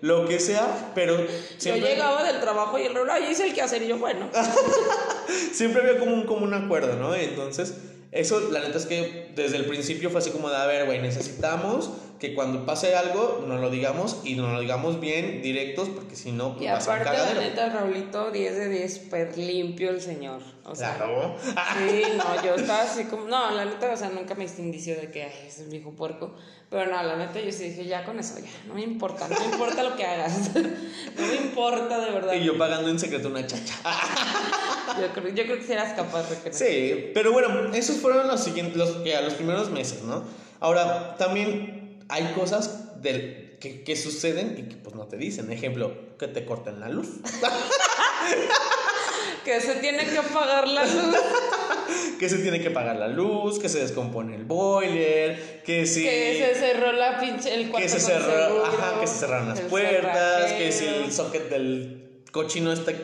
lo 0.00 0.26
que 0.28 0.38
sea, 0.38 0.92
pero 0.94 1.18
Yo 1.18 1.26
siempre, 1.56 1.90
llegaba 1.94 2.24
del 2.24 2.38
trabajo 2.40 2.78
y 2.78 2.82
el 2.82 2.94
ahí 3.10 3.28
hice 3.30 3.46
el 3.46 3.54
que 3.54 3.62
hacer 3.62 3.80
y 3.82 3.86
yo, 3.88 3.96
bueno. 3.96 4.28
siempre 5.52 5.80
había 5.80 5.98
como 5.98 6.12
un, 6.12 6.24
como 6.24 6.44
un 6.44 6.52
acuerdo, 6.52 6.96
¿no? 6.96 7.14
Entonces, 7.14 7.74
eso, 8.12 8.50
la 8.50 8.60
neta 8.60 8.76
es 8.76 8.84
que 8.84 9.32
desde 9.34 9.56
el 9.56 9.64
principio 9.64 10.10
fue 10.10 10.20
así 10.20 10.30
como 10.30 10.50
de, 10.50 10.56
a 10.56 10.66
ver, 10.66 10.84
güey, 10.84 11.00
necesitamos 11.00 11.90
que 12.18 12.34
cuando 12.34 12.64
pase 12.64 12.94
algo, 12.94 13.44
nos 13.46 13.60
lo 13.60 13.70
digamos 13.70 14.20
y 14.24 14.34
nos 14.34 14.52
lo 14.52 14.60
digamos 14.60 15.00
bien, 15.00 15.42
directos, 15.42 15.88
porque 15.88 16.14
si 16.16 16.32
no, 16.32 16.56
Y 16.58 16.66
pues 16.66 16.86
un 16.86 16.92
aparte, 16.92 17.34
la 17.34 17.40
neta, 17.40 17.68
Raulito, 17.70 18.30
10 18.30 18.56
de 18.56 18.68
10, 18.68 18.94
súper 18.94 19.36
limpio 19.36 19.90
el 19.90 20.00
señor. 20.00 20.40
O 20.64 20.74
sea, 20.74 20.96
Claro. 20.96 21.36
Sí, 21.42 22.02
no, 22.16 22.44
yo 22.44 22.54
estaba 22.54 22.82
así 22.82 23.04
como, 23.04 23.24
no, 23.26 23.50
la 23.50 23.64
neta, 23.64 23.92
o 23.92 23.96
sea, 23.96 24.10
nunca 24.10 24.34
me 24.34 24.44
hice 24.44 24.62
indicio 24.62 24.94
de 24.94 25.10
que, 25.10 25.24
ay, 25.24 25.46
es 25.48 25.58
un 25.58 25.70
viejo 25.70 25.90
puerco, 25.90 26.34
pero 26.70 26.90
no, 26.90 27.02
la 27.02 27.16
neta, 27.16 27.40
yo 27.40 27.50
sí 27.50 27.64
dije, 27.64 27.84
ya 27.84 28.04
con 28.04 28.18
eso, 28.18 28.38
ya, 28.38 28.50
no 28.68 28.74
me 28.74 28.82
importa, 28.82 29.28
no 29.28 29.38
me 29.38 29.46
importa 29.46 29.82
lo 29.82 29.96
que 29.96 30.04
hagas, 30.04 30.54
no 30.54 31.26
me 31.26 31.34
importa 31.34 31.98
de 32.00 32.10
verdad. 32.12 32.34
Y 32.34 32.44
yo 32.44 32.56
pagando 32.56 32.88
en 32.88 32.98
secreto 32.98 33.28
una 33.28 33.46
chacha. 33.46 33.74
Yo 35.00 35.08
creo, 35.12 35.34
yo 35.34 35.44
creo 35.44 35.56
que 35.56 35.64
si 35.64 35.72
eras 35.72 35.94
capaz 35.94 36.22
de. 36.30 36.52
Sí, 36.52 37.10
pero 37.14 37.32
bueno, 37.32 37.74
esos 37.74 37.96
fueron 37.96 38.28
los 38.28 38.44
siguientes, 38.44 38.76
los, 38.76 38.90
que 38.98 39.16
a 39.16 39.22
los 39.22 39.34
primeros 39.34 39.70
meses, 39.70 40.02
¿no? 40.02 40.22
Ahora, 40.60 41.16
también 41.16 41.73
hay 42.14 42.32
cosas 42.32 43.02
del, 43.02 43.56
que, 43.60 43.82
que 43.82 43.96
suceden 43.96 44.54
y 44.56 44.68
que 44.68 44.76
pues 44.76 44.94
no 44.94 45.08
te 45.08 45.16
dicen. 45.16 45.50
Ejemplo, 45.50 46.16
que 46.16 46.28
te 46.28 46.44
corten 46.44 46.78
la 46.78 46.88
luz. 46.88 47.08
que 49.44 49.60
se 49.60 49.74
tiene 49.74 50.06
que 50.06 50.18
apagar 50.18 50.68
la 50.68 50.84
luz. 50.84 51.16
que 52.20 52.28
se 52.28 52.38
tiene 52.38 52.60
que 52.60 52.70
pagar 52.70 52.94
la 52.96 53.08
luz, 53.08 53.58
que 53.58 53.68
se 53.68 53.80
descompone 53.80 54.36
el 54.36 54.44
boiler, 54.44 55.62
que 55.64 55.86
si... 55.86 56.04
Que 56.04 56.52
se 56.54 56.60
cerró 56.60 56.92
la 56.92 57.18
pinche 57.18 57.52
el 57.52 57.68
cuarto 57.68 57.84
que 57.84 57.88
se 57.88 57.98
cerró, 57.98 58.46
seguro, 58.46 58.64
ajá, 58.64 59.00
que 59.00 59.06
se 59.08 59.18
cerraron 59.18 59.48
las 59.48 59.60
puertas, 59.62 60.52
que 60.52 60.70
si 60.70 60.86
el 60.86 61.12
socket 61.12 61.50
del 61.50 62.22
cochino 62.30 62.72
este 62.72 62.94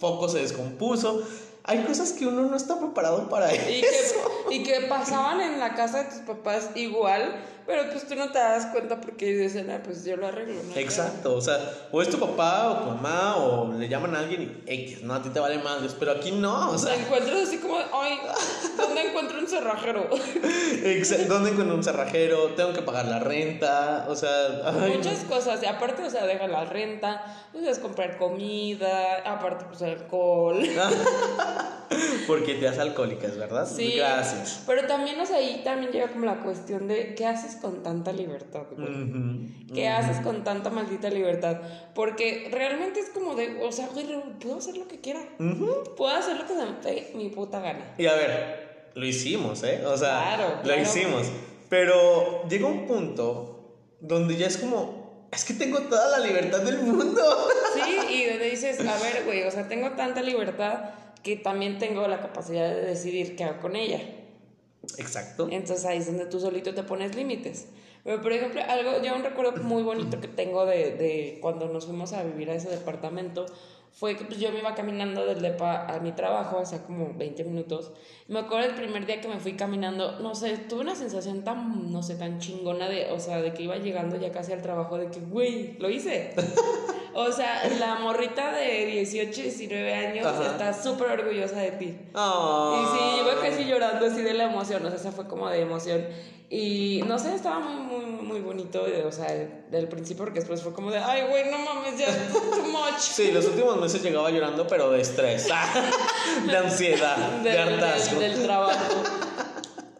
foco 0.00 0.30
se 0.30 0.38
descompuso. 0.38 1.22
Hay 1.64 1.82
cosas 1.82 2.12
que 2.12 2.26
uno 2.26 2.40
no 2.42 2.56
está 2.56 2.78
preparado 2.78 3.28
para 3.28 3.52
Y 3.52 3.80
eso. 3.80 4.14
que, 4.48 4.54
y 4.54 4.62
que 4.62 4.86
pasaban 4.88 5.42
en 5.42 5.58
la 5.58 5.74
casa 5.74 6.04
de 6.04 6.10
tus 6.10 6.20
papás 6.20 6.70
igual, 6.76 7.42
pero 7.66 7.90
pues 7.90 8.06
tú 8.06 8.14
no 8.14 8.30
te 8.30 8.38
das 8.38 8.66
cuenta 8.66 9.00
porque 9.00 9.26
dicen, 9.34 9.70
ah, 9.70 9.80
pues 9.84 10.04
yo 10.04 10.16
lo 10.16 10.26
arreglo. 10.28 10.54
¿no? 10.62 10.76
Exacto, 10.76 11.34
o 11.34 11.40
sea, 11.40 11.58
o 11.92 12.00
es 12.02 12.08
tu 12.08 12.18
papá 12.18 12.70
o 12.70 12.76
tu 12.78 12.84
mamá 12.90 13.36
o 13.36 13.72
le 13.72 13.88
llaman 13.88 14.14
a 14.14 14.20
alguien 14.20 14.62
y 14.66 14.72
X, 14.72 15.02
no, 15.02 15.14
a 15.14 15.22
ti 15.22 15.28
te 15.30 15.40
vale 15.40 15.58
madres, 15.58 15.94
pero 15.98 16.12
aquí 16.12 16.30
no, 16.32 16.70
o 16.70 16.74
O 16.74 16.78
sea, 16.78 16.94
sea, 16.94 17.02
encuentras 17.04 17.40
así 17.48 17.58
como, 17.58 17.76
ay, 17.92 18.18
¿dónde 18.76 19.08
encuentro 19.08 19.38
un 19.38 19.48
cerrajero? 19.48 20.08
exa- 20.84 21.26
¿dónde 21.26 21.50
encuentro 21.50 21.74
un 21.76 21.84
cerrajero? 21.84 22.50
Tengo 22.56 22.72
que 22.72 22.82
pagar 22.82 23.06
la 23.06 23.18
renta, 23.18 24.06
o 24.08 24.14
sea, 24.16 24.30
ay, 24.64 24.96
Muchas 24.96 25.20
cosas, 25.24 25.62
y 25.62 25.66
aparte, 25.66 26.02
o 26.04 26.10
sea, 26.10 26.24
deja 26.26 26.46
la 26.46 26.64
renta, 26.64 27.24
puedes 27.52 27.78
comprar 27.78 28.16
comida, 28.18 29.16
aparte, 29.24 29.64
pues 29.68 29.82
alcohol. 29.82 30.60
porque 32.26 32.54
te 32.54 32.68
haces 32.68 32.80
alcohólicas, 32.80 33.36
¿verdad? 33.36 33.66
Sí. 33.66 33.94
Gracias. 33.96 34.62
Pero 34.66 34.86
también, 34.86 35.18
o 35.20 35.26
sea, 35.26 35.36
ahí 35.36 35.62
también 35.64 35.92
llega 35.92 36.08
como 36.08 36.26
la 36.26 36.40
cuestión 36.42 36.88
de 36.88 37.14
qué 37.14 37.26
haces 37.26 37.56
con 37.56 37.82
tanta 37.82 38.12
libertad, 38.12 38.62
güey. 38.76 38.88
Ujú. 38.88 39.74
¿Qué 39.74 39.88
haces 39.88 40.18
con 40.24 40.44
tanta 40.44 40.70
maldita 40.70 41.10
libertad? 41.10 41.60
Porque 41.94 42.48
realmente 42.50 43.00
es 43.00 43.10
como 43.10 43.34
de, 43.34 43.62
o 43.62 43.72
sea, 43.72 43.88
güey, 43.88 44.06
puedo 44.40 44.58
hacer 44.58 44.76
lo 44.76 44.86
que 44.88 45.00
quiera. 45.00 45.20
Ujú. 45.38 45.94
Puedo 45.96 46.14
hacer 46.14 46.36
lo 46.36 46.42
que 46.46 46.54
se 46.54 46.64
me 46.64 46.72
pegue 46.82 47.12
mi 47.14 47.28
puta 47.30 47.60
gana. 47.60 47.94
Y 47.98 48.06
a 48.06 48.14
ver, 48.14 48.90
lo 48.94 49.04
hicimos, 49.06 49.62
¿eh? 49.62 49.82
O 49.86 49.96
sea, 49.96 50.36
Claro, 50.36 50.54
lo 50.56 50.62
claro. 50.62 50.82
hicimos. 50.82 51.26
Pero 51.68 52.46
llega 52.48 52.66
un 52.66 52.86
punto 52.86 53.52
donde 54.00 54.36
ya 54.36 54.46
es 54.46 54.56
como, 54.56 55.26
es 55.32 55.44
que 55.44 55.54
tengo 55.54 55.80
toda 55.80 56.18
la 56.18 56.24
libertad 56.24 56.60
del 56.60 56.78
mundo. 56.78 57.22
Sí, 57.74 58.14
y 58.14 58.24
donde 58.26 58.50
dices, 58.50 58.78
a 58.80 58.98
ver, 59.02 59.24
güey, 59.24 59.42
o 59.42 59.50
sea, 59.50 59.66
tengo 59.68 59.90
tanta 59.92 60.22
libertad 60.22 60.90
que 61.26 61.34
también 61.34 61.78
tengo 61.78 62.06
la 62.06 62.20
capacidad 62.20 62.72
de 62.72 62.82
decidir 62.82 63.34
qué 63.34 63.42
hago 63.42 63.60
con 63.60 63.74
ella. 63.74 64.00
Exacto. 64.96 65.48
Entonces 65.50 65.84
ahí 65.84 65.98
es 65.98 66.06
donde 66.06 66.26
tú 66.26 66.38
solito 66.38 66.72
te 66.72 66.84
pones 66.84 67.16
límites. 67.16 67.66
Pero, 68.04 68.22
por 68.22 68.32
ejemplo, 68.32 68.62
algo, 68.68 69.02
yo 69.02 69.16
un 69.16 69.24
recuerdo 69.24 69.60
muy 69.64 69.82
bonito 69.82 70.20
que 70.20 70.28
tengo 70.28 70.64
de, 70.66 70.94
de 70.94 71.38
cuando 71.42 71.66
nos 71.66 71.86
fuimos 71.86 72.12
a 72.12 72.22
vivir 72.22 72.48
a 72.50 72.54
ese 72.54 72.68
departamento 72.68 73.46
fue 73.92 74.16
que 74.16 74.24
pues, 74.24 74.38
yo 74.38 74.52
me 74.52 74.58
iba 74.58 74.74
caminando 74.74 75.24
del 75.24 75.40
depa 75.40 75.86
a 75.86 76.00
mi 76.00 76.12
trabajo, 76.12 76.58
o 76.58 76.66
sea, 76.66 76.82
como 76.82 77.14
20 77.14 77.44
minutos. 77.44 77.92
Me 78.28 78.40
acuerdo 78.40 78.68
el 78.68 78.74
primer 78.74 79.06
día 79.06 79.20
que 79.20 79.28
me 79.28 79.38
fui 79.38 79.54
caminando, 79.54 80.20
no 80.20 80.34
sé, 80.34 80.56
tuve 80.58 80.80
una 80.80 80.94
sensación 80.94 81.44
tan, 81.44 81.92
no 81.92 82.02
sé, 82.02 82.16
tan 82.16 82.38
chingona 82.38 82.88
de, 82.88 83.10
o 83.10 83.18
sea, 83.18 83.40
de 83.40 83.54
que 83.54 83.62
iba 83.62 83.76
llegando 83.76 84.16
ya 84.16 84.32
casi 84.32 84.52
al 84.52 84.60
trabajo, 84.60 84.98
de 84.98 85.10
que, 85.10 85.20
güey, 85.20 85.78
lo 85.78 85.88
hice. 85.88 86.34
o 87.14 87.32
sea, 87.32 87.62
la 87.78 87.94
morrita 87.96 88.52
de 88.52 88.86
18, 88.86 89.42
19 89.42 89.94
años 89.94 90.26
Ajá. 90.26 90.46
está 90.46 90.72
súper 90.74 91.18
orgullosa 91.18 91.60
de 91.60 91.70
ti. 91.72 91.98
Ah. 92.14 92.82
Y 92.82 92.98
sí, 92.98 93.20
iba 93.22 93.40
casi 93.40 93.64
llorando 93.64 94.06
así 94.06 94.20
de 94.20 94.34
la 94.34 94.44
emoción, 94.44 94.84
o 94.84 94.88
sea, 94.88 94.98
esa 94.98 95.12
fue 95.12 95.26
como 95.26 95.48
de 95.48 95.60
emoción. 95.60 96.04
Y 96.48 97.02
no 97.08 97.18
sé, 97.18 97.34
estaba 97.34 97.58
muy, 97.58 98.04
muy, 98.04 98.22
muy, 98.22 98.40
bonito, 98.40 98.84
o 99.04 99.10
sea, 99.12 99.26
del 99.68 99.88
principio, 99.88 100.24
porque 100.24 100.38
después 100.38 100.62
fue 100.62 100.72
como 100.72 100.92
de, 100.92 100.98
ay, 100.98 101.24
güey, 101.28 101.50
no 101.50 101.58
mames, 101.58 101.98
ya, 101.98 102.06
too 102.32 102.68
much. 102.68 103.00
Sí, 103.00 103.32
los 103.32 103.46
últimos 103.46 103.75
meses 103.80 104.02
llegaba 104.02 104.30
llorando, 104.30 104.66
pero 104.66 104.90
de 104.90 105.00
estrés, 105.00 105.48
de 106.46 106.56
ansiedad, 106.56 107.16
de 107.42 107.50
Del, 107.50 107.58
hartazgo. 107.74 108.20
del, 108.20 108.34
del 108.34 108.42
trabajo. 108.44 109.02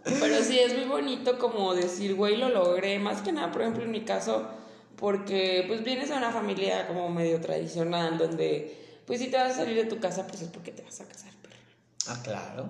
Pero 0.20 0.40
sí, 0.44 0.56
es 0.60 0.72
muy 0.72 0.84
bonito 0.84 1.36
como 1.36 1.74
decir, 1.74 2.14
güey, 2.14 2.36
lo 2.36 2.48
logré. 2.48 2.96
Más 3.00 3.22
que 3.22 3.32
nada, 3.32 3.50
por 3.50 3.62
ejemplo, 3.62 3.82
en 3.82 3.90
mi 3.90 4.02
caso, 4.04 4.46
porque 4.94 5.64
pues 5.66 5.82
vienes 5.82 6.10
de 6.10 6.16
una 6.16 6.30
familia 6.30 6.86
como 6.86 7.08
medio 7.10 7.40
tradicional, 7.40 8.16
donde 8.16 9.00
pues 9.04 9.18
si 9.18 9.26
te 9.28 9.36
vas 9.36 9.50
a 9.52 9.54
salir 9.56 9.76
de 9.76 9.84
tu 9.86 9.98
casa, 9.98 10.24
pues 10.28 10.42
es 10.42 10.48
porque 10.48 10.70
te 10.70 10.82
vas 10.82 11.00
a 11.00 11.06
casar. 11.06 11.32
Ah, 12.08 12.20
claro. 12.22 12.66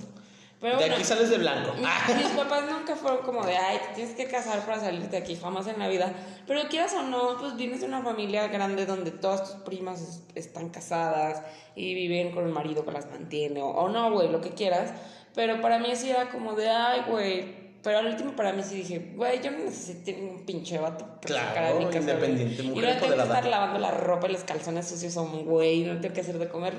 Pero 0.66 0.78
de 0.78 0.82
bueno, 0.82 0.94
aquí 0.96 1.04
sales 1.04 1.30
de 1.30 1.38
blanco. 1.38 1.72
Ah. 1.84 2.08
Mis 2.16 2.26
papás 2.28 2.64
nunca 2.68 2.96
fueron 2.96 3.18
como 3.24 3.44
de, 3.46 3.56
ay, 3.56 3.78
te 3.88 3.94
tienes 3.94 4.16
que 4.16 4.26
casar 4.26 4.58
para 4.66 4.80
salirte 4.80 5.08
de 5.10 5.16
aquí, 5.18 5.36
jamás 5.36 5.66
en 5.68 5.78
la 5.78 5.86
vida. 5.86 6.12
Pero 6.46 6.62
quieras 6.68 6.92
o 6.94 7.02
no, 7.02 7.36
pues 7.38 7.54
vienes 7.56 7.80
de 7.82 7.86
una 7.86 8.02
familia 8.02 8.48
grande 8.48 8.84
donde 8.84 9.12
todas 9.12 9.44
tus 9.44 9.62
primas 9.62 10.00
es- 10.02 10.22
están 10.34 10.70
casadas 10.70 11.42
y 11.76 11.94
viven 11.94 12.32
con 12.32 12.44
el 12.46 12.52
marido 12.52 12.84
que 12.84 12.90
las 12.90 13.08
mantiene, 13.10 13.62
o, 13.62 13.68
o 13.68 13.88
no, 13.88 14.10
güey, 14.10 14.28
lo 14.28 14.40
que 14.40 14.50
quieras. 14.50 14.90
Pero 15.36 15.60
para 15.60 15.78
mí 15.78 15.94
sí 15.94 16.10
era 16.10 16.30
como 16.30 16.54
de, 16.54 16.68
ay, 16.68 17.02
güey. 17.08 17.66
Pero 17.82 17.98
al 17.98 18.06
último 18.06 18.32
para 18.34 18.52
mí 18.52 18.64
sí 18.64 18.74
dije, 18.78 19.12
güey, 19.14 19.40
yo 19.40 19.52
no 19.52 19.58
necesito 19.58 20.10
ningún 20.10 20.44
pinche 20.44 20.76
vato 20.78 21.04
para 21.06 21.20
Claro, 21.20 21.48
sacar 21.48 21.72
de 21.74 21.78
mi 21.78 21.84
casa, 21.84 21.98
independiente, 22.00 22.62
Y 22.64 22.66
mujer 22.70 22.94
no 22.96 23.00
tengo 23.00 23.14
que 23.14 23.22
estar 23.22 23.46
lavando 23.46 23.78
la 23.78 23.90
ropa 23.92 24.26
y 24.28 24.32
los 24.32 24.42
calzones 24.42 24.88
sucios 24.88 25.16
a 25.16 25.20
un 25.20 25.44
güey, 25.44 25.84
no 25.84 26.00
tengo 26.00 26.12
que 26.12 26.22
hacer 26.22 26.38
de 26.38 26.48
comer. 26.48 26.74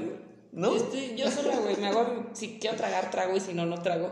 ¿No? 0.51 0.71
Yo, 0.75 0.77
estoy- 0.83 1.15
yo 1.15 1.29
sola, 1.31 1.57
güey, 1.57 1.75
me 1.77 1.87
hago, 1.87 2.27
si 2.33 2.57
quiero 2.59 2.75
tragar, 2.77 3.11
trago 3.11 3.35
y 3.35 3.39
si 3.39 3.53
no, 3.53 3.65
no 3.65 3.81
trago. 3.81 4.09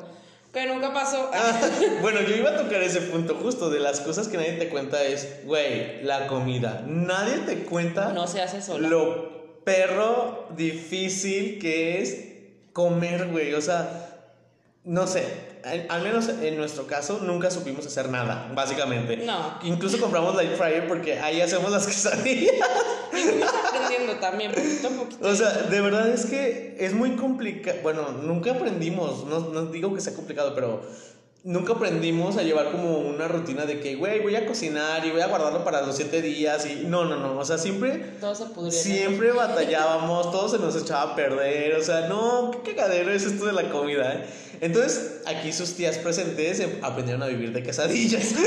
Que 0.54 0.66
nunca 0.68 0.94
pasó. 0.94 1.30
Ah, 1.34 1.60
bueno, 2.02 2.22
yo 2.22 2.36
iba 2.36 2.52
a 2.52 2.58
tocar 2.58 2.82
ese 2.82 3.02
punto 3.02 3.36
justo 3.36 3.70
de 3.70 3.80
las 3.80 4.00
cosas 4.02 4.28
que 4.30 4.38
nadie 4.38 4.54
te 4.54 4.70
cuenta 4.70 5.04
es, 5.04 5.46
güey, 5.46 6.02
la 6.04 6.28
comida. 6.28 6.84
Nadie 6.88 7.40
te 7.40 7.64
cuenta 7.66 8.14
No 8.14 8.26
se 8.28 8.42
hace 8.42 8.62
sola. 8.62 8.88
lo 8.88 9.64
perro 9.66 10.48
difícil 10.56 11.60
que 11.60 12.02
es 12.02 12.18
comer, 12.72 13.28
güey. 13.28 13.54
O 13.54 13.62
sea, 13.62 14.16
no 14.86 15.08
sé. 15.08 15.26
Al, 15.66 15.86
al 15.90 16.02
menos 16.04 16.30
en 16.30 16.58
nuestro 16.58 16.86
caso 16.86 17.20
nunca 17.24 17.50
supimos 17.50 17.86
hacer 17.86 18.10
nada, 18.10 18.52
básicamente. 18.54 19.18
No. 19.18 19.60
Incluso 19.64 20.00
compramos 20.00 20.40
air 20.40 20.56
fryer 20.56 20.88
porque 20.88 21.20
ahí 21.20 21.42
hacemos 21.42 21.72
las 21.72 21.88
quesadillas. 21.88 22.54
Y 23.14 23.42
aprendiendo 23.42 24.20
también, 24.20 24.52
poquito 24.52 24.88
a 24.88 24.92
poquito. 24.92 25.28
O 25.28 25.36
sea, 25.36 25.50
de 25.50 25.82
verdad 25.82 26.10
es 26.10 26.26
que 26.26 26.78
es 26.80 26.94
muy 26.94 27.16
complicado. 27.16 27.80
Bueno, 27.82 28.12
nunca 28.12 28.52
aprendimos, 28.52 29.26
no, 29.26 29.40
no 29.40 29.66
digo 29.66 29.94
que 29.94 30.02
sea 30.02 30.14
complicado, 30.14 30.54
pero 30.54 30.82
nunca 31.46 31.74
aprendimos 31.74 32.38
a 32.38 32.42
llevar 32.42 32.72
como 32.72 32.98
una 32.98 33.28
rutina 33.28 33.66
de 33.66 33.80
que, 33.80 33.96
güey, 33.96 34.20
voy 34.20 34.36
a 34.36 34.48
cocinar 34.48 35.06
y 35.06 35.12
voy 35.12 35.22
a 35.22 35.28
guardarlo 35.28 35.64
para 35.64 35.84
los 35.84 35.96
siete 35.96 36.22
días. 36.22 36.66
Y 36.66 36.86
no, 36.88 37.06
no, 37.06 37.18
no. 37.18 37.40
O 37.40 37.46
sea, 37.46 37.58
siempre, 37.58 38.16
Todo 38.20 38.36
se 38.36 38.72
siempre 38.72 39.32
batallábamos, 39.32 40.32
todo 40.32 40.50
se 40.50 40.58
nos 40.58 40.76
echaba 40.76 41.14
a 41.14 41.16
perder. 41.16 41.76
O 41.76 41.84
sea, 41.84 42.08
no, 42.08 42.52
qué 42.64 42.76
cagadero 42.76 43.12
es 43.12 43.24
esto 43.26 43.46
de 43.46 43.54
la 43.54 43.70
comida. 43.70 44.14
¿eh? 44.14 44.26
Entonces, 44.62 45.22
aquí 45.26 45.52
sus 45.52 45.74
tías 45.74 45.98
presentes 45.98 46.60
em- 46.60 46.80
aprendieron 46.84 47.24
a 47.24 47.28
vivir 47.28 47.52
de 47.54 47.64
quesadillas. 47.64 48.34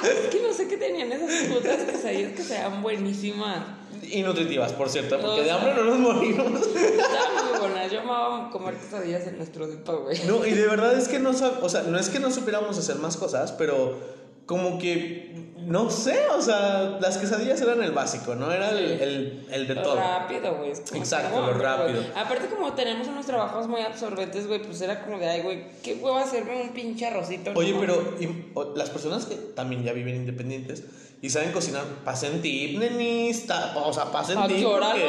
Es 0.00 0.28
que 0.30 0.40
no 0.40 0.52
sé 0.52 0.68
qué 0.68 0.76
tenían 0.76 1.10
esas 1.10 1.48
putas 1.48 1.76
quesadillas 1.82 2.32
que 2.32 2.42
sean 2.44 2.82
buenísimas. 2.82 3.64
y 4.00 4.22
nutritivas, 4.22 4.72
por 4.72 4.88
cierto, 4.88 5.18
porque 5.20 5.40
O 5.40 5.42
de 5.44 5.50
hambre 5.50 5.74
no 5.74 5.82
nos 5.86 5.98
morimos. 5.98 6.60
Estaban 6.68 7.50
muy 7.50 7.58
buenas. 7.58 7.90
Yo 7.90 8.00
amaba 8.02 8.48
comer 8.50 8.74
quesadillas 8.80 9.26
en 9.26 9.38
nuestro 9.38 9.66
depa, 9.66 9.94
güey. 9.94 10.20
No, 10.24 10.46
y 10.46 10.52
de 10.52 10.68
verdad 10.68 10.96
es 10.96 11.08
que 11.08 11.18
no 11.18 11.30
o 11.30 11.68
sea, 11.68 11.82
no 11.82 11.98
es 11.98 12.10
que 12.10 12.20
no 12.20 12.30
supiéramos 12.30 12.78
hacer 12.78 12.94
más 12.96 13.16
cosas, 13.16 13.50
pero 13.50 13.98
como 14.48 14.78
que 14.80 15.28
no 15.66 15.90
sé, 15.90 16.26
o 16.30 16.40
sea, 16.40 16.96
las 16.98 17.18
quesadillas 17.18 17.60
eran 17.60 17.82
el 17.82 17.92
básico, 17.92 18.34
¿no? 18.34 18.50
Era 18.50 18.70
el, 18.70 18.78
el, 18.78 19.46
el 19.50 19.66
de 19.68 19.74
Lo 19.74 19.82
todo. 19.82 19.96
rápido, 19.96 20.56
güey. 20.56 20.72
como 20.72 20.96
Exacto, 21.02 21.40
lo 21.46 21.52
rápido. 21.52 22.02
Aparte, 22.16 22.46
como 22.46 22.72
tenemos 22.72 23.06
unos 23.06 23.26
trabajos 23.26 23.68
muy 23.68 23.82
absorbentes, 23.82 24.46
güey, 24.46 24.62
pues 24.62 24.80
era 24.80 25.04
como 25.04 25.18
de, 25.18 25.28
ay, 25.28 25.42
güey, 25.42 25.64
qué 25.82 25.94
huevo 25.96 26.16
hacerme 26.16 26.62
un 26.62 26.70
pinche 26.70 27.04
arrocito. 27.06 27.50
Oye, 27.54 27.72
no, 27.74 27.80
pero 27.80 28.14
y- 28.18 28.46
o- 28.54 28.72
las 28.74 28.88
personas 28.88 29.26
que 29.26 29.34
también 29.34 29.82
ya 29.84 29.92
viven 29.92 30.16
independientes 30.16 30.84
y 31.20 31.30
saben 31.30 31.50
cocinar, 31.52 31.84
pasen 32.04 32.40
tip, 32.40 32.78
nenis, 32.78 33.44
o 33.74 33.92
sea, 33.92 34.04
pasen 34.12 34.38
¿A 34.38 34.46
tip. 34.46 34.64
porque-? 34.64 35.08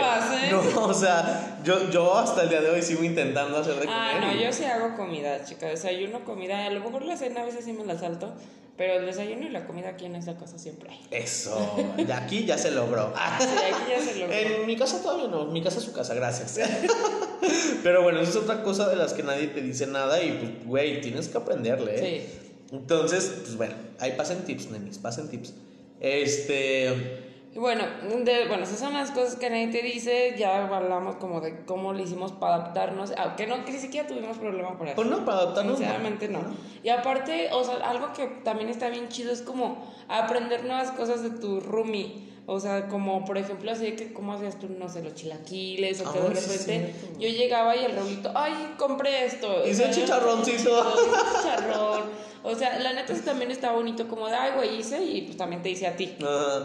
No, 0.75 0.85
o 0.85 0.93
sea, 0.93 1.59
yo, 1.63 1.89
yo 1.91 2.17
hasta 2.17 2.43
el 2.43 2.49
día 2.49 2.61
de 2.61 2.69
hoy 2.71 2.81
sigo 2.81 3.03
intentando 3.03 3.57
hacer 3.57 3.75
de 3.75 3.85
comer. 3.85 3.95
Ah, 3.95 4.19
no, 4.19 4.35
y- 4.35 4.43
yo 4.43 4.51
sí 4.51 4.63
hago 4.65 4.95
comida, 4.95 5.43
chica. 5.45 5.67
Desayuno, 5.67 6.25
comida. 6.25 6.65
A 6.65 6.69
lo 6.71 6.79
mejor 6.79 7.03
la 7.03 7.15
cena 7.15 7.41
a 7.41 7.45
veces 7.45 7.65
sí 7.65 7.73
me 7.73 7.85
la 7.85 7.97
salto. 7.97 8.33
Pero 8.75 8.93
el 8.93 9.05
desayuno 9.05 9.45
y 9.45 9.49
la 9.49 9.67
comida 9.67 9.89
aquí 9.89 10.05
en 10.05 10.15
esta 10.15 10.37
casa 10.37 10.57
siempre 10.57 10.89
hay. 10.89 11.05
Eso, 11.11 11.93
de 11.97 12.13
aquí 12.13 12.45
ya 12.45 12.57
se 12.57 12.71
logró. 12.71 13.13
Sí, 13.39 13.45
aquí 13.45 13.83
ya 13.89 13.99
se 14.01 14.19
logró. 14.19 14.33
En 14.33 14.65
mi 14.65 14.77
casa 14.77 15.01
todavía 15.03 15.27
no, 15.27 15.43
mi 15.47 15.61
casa 15.61 15.79
es 15.79 15.83
su 15.83 15.91
casa, 15.91 16.13
gracias. 16.13 16.57
Pero 17.83 18.03
bueno, 18.03 18.21
eso 18.21 18.31
es 18.31 18.35
otra 18.37 18.63
cosa 18.63 18.87
de 18.87 18.95
las 18.95 19.13
que 19.13 19.21
nadie 19.23 19.47
te 19.47 19.61
dice 19.61 19.85
nada 19.85 20.23
y 20.23 20.31
pues, 20.31 20.65
güey, 20.65 21.01
tienes 21.01 21.27
que 21.27 21.37
aprenderle. 21.37 21.95
¿eh? 21.95 22.27
Sí. 22.71 22.75
Entonces, 22.75 23.33
pues 23.41 23.57
bueno, 23.57 23.73
ahí 23.99 24.13
pasen 24.13 24.43
tips, 24.45 24.71
nenis, 24.71 24.97
pasen 24.97 25.27
tips. 25.29 25.53
Este, 25.99 27.25
bueno, 27.55 27.83
de- 28.23 28.47
bueno, 28.47 28.63
esas 28.63 28.79
son 28.79 28.93
las 28.93 29.11
cosas 29.11 29.35
que 29.35 29.49
nadie 29.49 29.67
te 29.67 29.81
dice. 29.81 30.35
Ya 30.37 30.65
hablamos 30.65 31.15
como 31.17 31.41
de 31.41 31.65
cómo 31.65 31.93
le 31.93 32.03
hicimos 32.03 32.31
para 32.31 32.55
adaptarnos. 32.55 33.11
Aunque 33.17 33.47
no, 33.47 33.65
que 33.65 33.71
ni 33.73 33.79
siquiera 33.79 34.07
tuvimos 34.07 34.37
problema 34.37 34.77
por 34.77 34.87
eso. 34.87 34.95
pues 34.95 35.07
no, 35.07 35.25
para 35.25 35.39
adaptarnos. 35.39 35.77
Sinceramente 35.77 36.27
no. 36.29 36.39
Y 36.83 36.89
aparte, 36.89 37.49
o 37.51 37.63
sea, 37.63 37.75
algo 37.89 38.13
que 38.13 38.27
también 38.43 38.69
está 38.69 38.89
bien 38.89 39.09
chido 39.09 39.31
es 39.31 39.41
como 39.41 39.85
aprender 40.07 40.63
nuevas 40.63 40.91
cosas 40.91 41.21
de 41.23 41.31
tu 41.31 41.59
roomie. 41.59 42.29
O 42.51 42.59
sea, 42.59 42.87
como 42.87 43.23
por 43.25 43.37
ejemplo, 43.37 43.71
así 43.71 43.91
que, 43.91 44.11
¿cómo 44.11 44.33
hacías 44.33 44.57
tú, 44.57 44.67
no 44.69 44.89
sé, 44.89 45.03
los 45.03 45.13
chilaquiles? 45.13 46.01
O 46.01 46.11
que 46.11 46.19
de 46.19 46.35
sí, 46.35 46.57
repente 46.57 46.95
yo 47.19 47.29
llegaba 47.29 47.75
y 47.75 47.85
el 47.85 47.95
Raulito, 47.95 48.31
ay, 48.33 48.73
compré 48.75 49.25
esto. 49.25 49.63
Hice 49.63 49.75
sea, 49.75 49.91
chicharroncito. 49.91 50.57
hice 50.57 51.41
chicharrón. 51.43 52.29
O 52.41 52.55
sea, 52.55 52.79
la 52.79 52.93
neta 52.93 53.13
sí 53.13 53.21
también 53.21 53.51
está 53.51 53.71
bonito, 53.71 54.07
como 54.07 54.27
de, 54.27 54.33
ay, 54.33 54.53
güey, 54.55 54.79
hice 54.79 55.03
y 55.03 55.21
pues 55.23 55.37
también 55.37 55.61
te 55.61 55.69
hice 55.69 55.85
a 55.85 55.95
ti. 55.95 56.15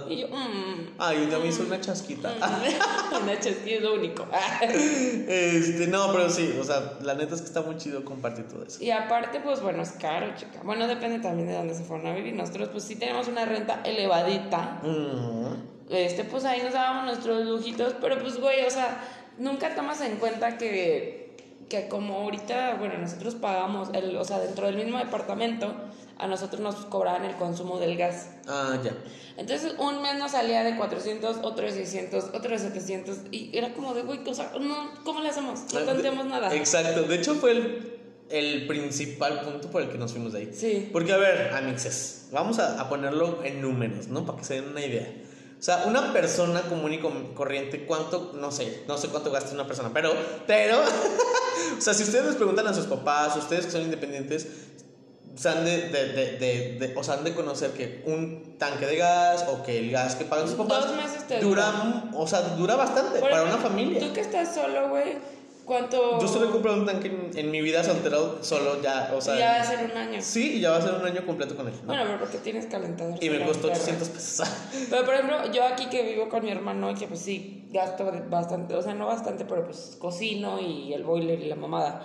Y 0.08 0.20
yo, 0.20 0.28
mmm. 0.28 0.94
Ay, 0.96 1.28
ya 1.30 1.38
me 1.38 1.48
hizo 1.48 1.64
una 1.64 1.78
chasquita. 1.78 2.32
Una 3.22 3.38
chasquilla 3.38 3.76
es 3.76 3.82
lo 3.82 3.94
único. 3.94 4.26
Este, 4.62 5.86
no, 5.88 6.10
pero 6.12 6.30
sí, 6.30 6.56
o 6.58 6.64
sea, 6.64 6.98
la 7.02 7.14
neta 7.14 7.34
es 7.34 7.42
que 7.42 7.48
está 7.48 7.60
muy 7.60 7.76
chido 7.76 8.06
compartir 8.06 8.48
todo 8.48 8.64
eso. 8.64 8.82
Y 8.82 8.90
aparte, 8.90 9.40
pues 9.40 9.60
bueno, 9.60 9.82
es 9.82 9.90
caro, 9.92 10.34
chica. 10.34 10.60
Bueno, 10.64 10.86
depende 10.86 11.18
también 11.18 11.48
de 11.48 11.54
dónde 11.54 11.74
se 11.74 11.84
fueron 11.84 12.06
a 12.06 12.14
vivir. 12.14 12.34
Nosotros, 12.34 12.70
pues 12.70 12.84
sí 12.84 12.96
tenemos 12.96 13.28
una 13.28 13.44
renta 13.44 13.82
elevadita. 13.84 14.80
Mm. 14.82 15.73
Este, 15.90 16.24
pues 16.24 16.44
ahí 16.44 16.62
nos 16.62 16.72
dábamos 16.72 17.04
nuestros 17.04 17.44
lujitos. 17.46 17.94
Pero 18.00 18.18
pues, 18.20 18.38
güey, 18.38 18.64
o 18.64 18.70
sea, 18.70 18.98
nunca 19.38 19.74
tomas 19.74 20.00
en 20.00 20.16
cuenta 20.16 20.56
que, 20.58 21.36
que 21.68 21.88
como 21.88 22.22
ahorita, 22.22 22.76
bueno, 22.78 22.98
nosotros 22.98 23.34
pagamos, 23.34 23.90
el, 23.92 24.16
o 24.16 24.24
sea, 24.24 24.38
dentro 24.40 24.66
del 24.66 24.76
mismo 24.76 24.98
departamento, 24.98 25.74
a 26.18 26.26
nosotros 26.26 26.60
nos 26.60 26.76
cobraban 26.86 27.24
el 27.24 27.34
consumo 27.36 27.78
del 27.78 27.96
gas. 27.96 28.28
Ah, 28.46 28.78
ya. 28.82 28.92
Entonces, 29.36 29.74
un 29.78 30.00
mes 30.00 30.16
nos 30.16 30.30
salía 30.30 30.62
de 30.62 30.76
400, 30.76 31.38
otro 31.42 31.64
de 31.66 31.72
600, 31.72 32.24
otro 32.32 32.50
de 32.50 32.58
700. 32.58 33.18
Y 33.32 33.50
era 33.56 33.74
como 33.74 33.94
de, 33.94 34.02
güey, 34.02 34.20
o 34.26 34.34
sea, 34.34 34.52
no, 34.60 34.90
¿cómo 35.04 35.20
le 35.20 35.28
hacemos? 35.28 35.72
No 35.72 35.80
tanteamos 35.80 36.26
nada. 36.26 36.54
Exacto. 36.54 37.02
De 37.02 37.16
hecho, 37.16 37.34
fue 37.34 37.50
el, 37.50 37.98
el 38.30 38.66
principal 38.68 39.40
punto 39.40 39.70
por 39.70 39.82
el 39.82 39.90
que 39.90 39.98
nos 39.98 40.12
fuimos 40.12 40.32
de 40.32 40.38
ahí. 40.38 40.50
Sí. 40.54 40.88
Porque, 40.92 41.12
a 41.12 41.16
ver, 41.16 41.52
amixes, 41.52 42.28
vamos 42.32 42.60
a, 42.60 42.80
a 42.80 42.88
ponerlo 42.88 43.42
en 43.42 43.60
números, 43.60 44.06
¿no? 44.06 44.24
Para 44.24 44.38
que 44.38 44.44
se 44.44 44.54
den 44.54 44.68
una 44.68 44.84
idea. 44.84 45.12
O 45.64 45.66
sea, 45.66 45.84
una 45.86 46.12
persona 46.12 46.60
común 46.68 46.92
y 46.92 46.98
corriente, 47.32 47.86
¿cuánto? 47.86 48.32
No 48.34 48.52
sé, 48.52 48.82
no 48.86 48.98
sé 48.98 49.08
cuánto 49.08 49.30
gasta 49.30 49.54
una 49.54 49.66
persona, 49.66 49.88
pero, 49.94 50.12
pero, 50.46 50.78
o 51.78 51.80
sea, 51.80 51.94
si 51.94 52.02
ustedes 52.02 52.26
les 52.26 52.34
preguntan 52.34 52.66
a 52.66 52.74
sus 52.74 52.84
papás, 52.84 53.34
ustedes 53.34 53.64
que 53.64 53.72
son 53.72 53.80
independientes, 53.80 54.46
o 55.34 55.38
sea, 55.38 55.52
han 55.52 55.64
de, 55.64 55.88
de, 55.88 56.76
de, 56.78 56.94
o 56.94 57.02
sea, 57.02 57.14
han 57.14 57.24
de 57.24 57.32
conocer 57.32 57.70
que 57.70 58.02
un 58.04 58.58
tanque 58.58 58.84
de 58.84 58.96
gas 58.96 59.46
o 59.48 59.62
que 59.62 59.78
el 59.78 59.90
gas 59.90 60.16
que 60.16 60.26
pagan 60.26 60.48
sus 60.48 60.56
papás 60.56 60.86
Dos 60.86 60.96
meses 60.96 61.26
te 61.26 61.40
dura, 61.40 62.10
o 62.12 62.26
sea, 62.26 62.42
dura 62.42 62.76
bastante 62.76 63.18
Por 63.18 63.30
para 63.30 63.36
ejemplo, 63.36 63.54
una 63.54 63.66
familia. 63.66 64.00
Tú 64.00 64.12
que 64.12 64.20
estás 64.20 64.54
solo, 64.54 64.90
güey, 64.90 65.16
¿cuánto...? 65.64 66.20
Yo 66.20 66.28
solo 66.28 66.48
he 66.48 66.50
comprado 66.50 66.78
un 66.78 66.86
tanque 66.86 67.08
en, 67.08 67.30
en 67.36 67.50
mi 67.50 67.60
vida 67.60 67.82
soltero, 67.82 68.38
solo 68.42 68.80
ya, 68.82 69.12
o 69.16 69.20
sea. 69.20 69.38
ya 69.38 69.52
va 69.52 69.60
a 69.60 69.64
ser 69.64 69.90
un 69.90 69.96
año. 69.96 70.18
Sí, 70.22 70.54
y 70.56 70.60
ya 70.60 70.70
va 70.70 70.76
a 70.76 70.82
ser 70.82 70.94
un 70.94 71.04
año 71.04 71.24
completo 71.26 71.56
con 71.56 71.68
él. 71.68 71.74
¿no? 71.82 71.86
Bueno, 71.86 72.04
pero 72.06 72.18
porque 72.18 72.38
tienes 72.38 72.66
calentador. 72.66 73.22
y 73.22 73.30
me 73.30 73.44
costó 73.44 73.68
perra. 73.68 73.80
800 73.80 74.08
pesos. 74.08 74.48
Pero 74.90 75.04
por 75.04 75.14
ejemplo, 75.14 75.52
yo 75.52 75.64
aquí 75.66 75.86
que 75.86 76.02
vivo 76.02 76.28
con 76.28 76.44
mi 76.44 76.50
hermano, 76.50 76.90
y 76.90 76.94
que 76.94 77.06
pues 77.06 77.20
sí, 77.20 77.68
gasto 77.74 78.10
bastante, 78.30 78.74
o 78.74 78.82
sea, 78.82 78.94
no 78.94 79.06
bastante, 79.06 79.44
pero 79.44 79.64
pues 79.64 79.96
cocino 79.98 80.60
y 80.60 80.94
el 80.94 81.02
boiler 81.02 81.40
y 81.40 81.48
la 81.48 81.56
mamada. 81.56 82.02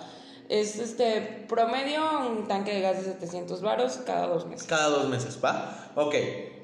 Es 0.48 0.80
este 0.80 1.46
promedio 1.48 2.02
un 2.28 2.48
tanque 2.48 2.74
de 2.74 2.80
gas 2.80 2.98
de 2.98 3.12
700 3.12 3.62
varos 3.62 4.00
cada 4.04 4.26
dos 4.26 4.46
meses. 4.46 4.66
Cada 4.66 4.88
dos 4.88 5.08
meses, 5.08 5.38
¿va? 5.42 5.92
Ok, 5.94 6.14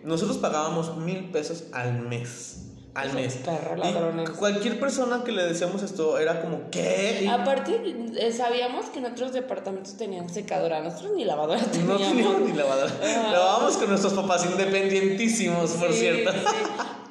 nosotros 0.03 0.39
pagábamos 0.39 0.97
mil 0.97 1.31
pesos 1.31 1.67
al 1.73 2.01
mes. 2.01 2.66
Al 2.97 3.13
mes. 3.13 3.35
perros 3.37 3.77
Y 3.77 3.93
ladrones. 3.93 4.31
cualquier 4.31 4.81
persona 4.81 5.23
que 5.25 5.31
le 5.33 5.45
decíamos 5.45 5.83
esto 5.83 6.19
era 6.19 6.41
como, 6.41 6.71
¿qué? 6.71 7.21
Y 7.23 7.27
Aparte, 7.29 7.79
eh, 8.19 8.33
sabíamos 8.33 8.87
que 8.87 8.99
en 9.01 9.07
otros 9.07 9.33
departamentos 9.33 9.97
tenían 9.97 10.29
secadora, 10.31 10.81
nosotros 10.81 11.13
ni 11.15 11.25
lavadora 11.25 11.61
no 11.61 11.67
teníamos. 11.67 12.03
teníamos 12.03 12.41
ni 12.41 12.53
lavadora. 12.55 12.91
Ajá. 13.03 13.33
Lavábamos 13.33 13.77
con 13.77 13.89
nuestros 13.91 14.15
papás 14.15 14.47
independientísimos, 14.47 15.71
por 15.73 15.93
Sí, 15.93 16.01
cierto. 16.01 16.33
sí. 16.33 16.39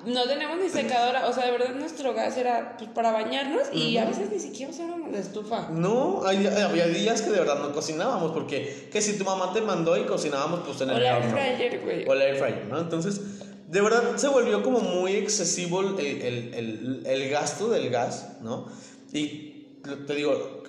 No 0.05 0.23
tenemos 0.27 0.59
ni 0.59 0.69
secadora, 0.69 1.27
o 1.27 1.33
sea, 1.33 1.45
de 1.45 1.51
verdad 1.51 1.73
nuestro 1.73 2.13
gas 2.13 2.37
era 2.37 2.75
pues, 2.77 2.91
para 2.91 3.11
bañarnos 3.11 3.63
y 3.73 3.97
a 3.97 4.05
veces 4.05 4.29
ni 4.31 4.37
siquiera 4.39 4.71
usábamos 4.71 5.11
la 5.11 5.17
estufa. 5.17 5.69
No, 5.71 6.21
hay- 6.27 6.45
había 6.45 6.85
días 6.87 7.23
que 7.23 7.31
de 7.31 7.39
verdad 7.39 7.57
no 7.59 7.71
cocinábamos, 7.73 8.31
porque 8.31 8.87
que 8.91 9.01
si 9.01 9.17
tu 9.17 9.23
mamá 9.23 9.51
te 9.51 9.61
mandó 9.61 9.97
y 9.97 10.03
cocinábamos 10.05 10.59
pues 10.63 10.79
en 10.81 10.91
O 10.91 10.93
el 10.97 11.03
la 11.03 11.17
horno. 11.17 11.31
fryer, 11.31 11.81
güey. 11.83 12.07
O 12.07 12.13
el 12.13 12.21
air 12.21 12.35
fryer, 12.35 12.65
¿no? 12.69 12.77
Entonces, 12.79 13.19
de 13.75 13.81
verdad 13.81 14.15
se 14.15 14.29
volvió 14.29 14.63
como 14.63 14.79
muy 14.79 15.17
excesivo 15.17 15.81
el, 15.81 15.99
el, 15.99 16.53
el, 16.53 17.03
el 17.05 17.29
gasto 17.29 17.69
del 17.69 17.89
gas, 17.89 18.37
¿no? 18.41 18.67
Y 19.11 19.67
te 20.07 20.15
digo, 20.15 20.63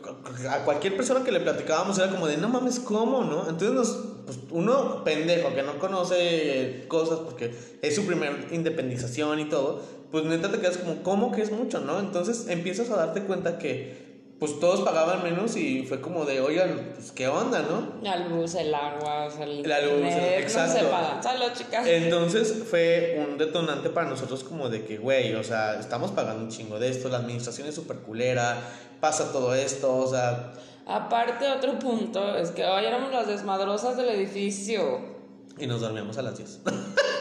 a 0.51 0.65
cualquier 0.65 0.97
persona 0.97 1.23
que 1.23 1.31
le 1.31 1.39
platicábamos 1.39 1.97
era 1.99 2.11
como 2.11 2.27
de, 2.27 2.37
no 2.37 2.49
mames, 2.49 2.81
¿cómo, 2.81 3.23
no? 3.23 3.49
Entonces, 3.49 3.71
nos, 3.71 3.89
pues, 4.25 4.39
uno 4.51 5.05
pendejo 5.05 5.55
que 5.55 5.63
no 5.63 5.79
conoce 5.79 6.87
cosas 6.89 7.21
porque 7.21 7.55
es 7.81 7.95
su 7.95 8.05
primer 8.07 8.49
independización 8.51 9.39
y 9.39 9.45
todo, 9.45 9.83
pues 10.11 10.25
neta 10.25 10.51
te 10.51 10.59
quedas 10.59 10.79
como, 10.79 11.05
¿cómo 11.05 11.31
que 11.31 11.43
es 11.43 11.53
mucho, 11.53 11.79
no? 11.79 12.01
Entonces 12.01 12.47
empiezas 12.49 12.91
a 12.91 12.97
darte 12.97 13.23
cuenta 13.23 13.57
que, 13.57 14.06
pues 14.39 14.61
todos 14.61 14.81
pagaban 14.83 15.23
menos 15.23 15.57
y 15.57 15.85
fue 15.87 16.01
como 16.01 16.25
de, 16.25 16.41
oigan, 16.41 16.93
pues 16.95 17.11
qué 17.13 17.27
onda, 17.29 17.63
¿no? 17.63 18.03
La 18.03 18.19
luz, 18.29 18.55
el 18.55 18.75
agua, 18.75 19.27
o 19.27 19.31
sea, 19.31 19.45
el 19.45 19.63
La 19.67 19.81
luz, 19.81 19.95
internet, 19.95 20.41
exacto. 20.41 20.75
No 20.75 20.81
se 20.81 20.87
pagan. 20.87 21.23
Salud, 21.23 21.47
chicas. 21.55 21.87
Entonces 21.87 22.65
fue 22.69 23.25
un 23.27 23.39
detonante 23.39 23.89
para 23.91 24.09
nosotros 24.09 24.45
como 24.45 24.69
de 24.69 24.85
que, 24.85 24.99
güey, 24.99 25.35
o 25.35 25.43
sea, 25.43 25.81
estamos 25.81 26.11
pagando 26.11 26.45
un 26.45 26.51
chingo 26.51 26.79
de 26.79 26.91
esto, 26.91 27.09
la 27.09 27.19
administración 27.19 27.69
es 27.69 27.75
súper 27.75 27.99
culera, 27.99 28.59
pasa 29.01 29.33
todo 29.33 29.55
esto, 29.55 29.97
o 29.97 30.07
sea, 30.07 30.53
Aparte, 30.87 31.51
otro 31.51 31.81
punto 31.81 32.37
es 32.37 32.53
que 32.53 32.65
hoy 32.65 32.85
éramos 32.85 33.11
las 33.11 33.27
desmadrosas 33.27 33.97
del 33.97 34.09
edificio. 34.09 35.16
Y 35.59 35.67
nos 35.67 35.81
dormíamos 35.81 36.17
a 36.19 36.23
las 36.23 36.37
10. 36.39 36.61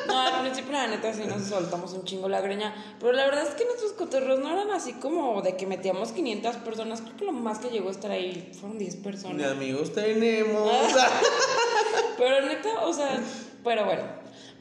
No, 0.08 0.21
al 0.21 0.41
principio, 0.43 0.71
la 0.71 0.88
neta, 0.88 1.12
sí 1.13 1.24
nos 1.28 1.41
soltamos 1.48 1.91
un 1.93 2.06
chingo 2.06 2.30
la 2.30 2.39
greña. 2.39 2.74
Pero 3.00 3.12
la 3.12 3.26
verdad 3.26 3.43
es 3.43 3.56
que 3.56 3.65
nuestros 3.65 3.91
cotorros 3.93 4.39
no 4.39 4.52
eran 4.52 4.69
así 4.71 4.93
como 4.93 5.41
de 5.41 5.58
que 5.58 5.65
metíamos 5.65 6.12
500 6.12 6.58
personas. 6.58 7.02
Creo 7.02 7.17
que 7.17 7.26
lo 7.26 7.32
más 7.34 7.58
que 7.58 7.69
llegó 7.69 7.89
a 7.89 7.91
estar 7.91 8.12
ahí 8.12 8.52
fueron 8.58 8.78
10 8.78 8.95
Ni 8.98 9.02
personas. 9.02 9.52
amigos 9.52 9.93
tenemos. 9.93 10.71
Pero 12.17 12.45
neta, 12.45 12.86
o 12.86 12.93
sea, 12.93 13.19
pero 13.63 13.84
bueno, 13.86 14.04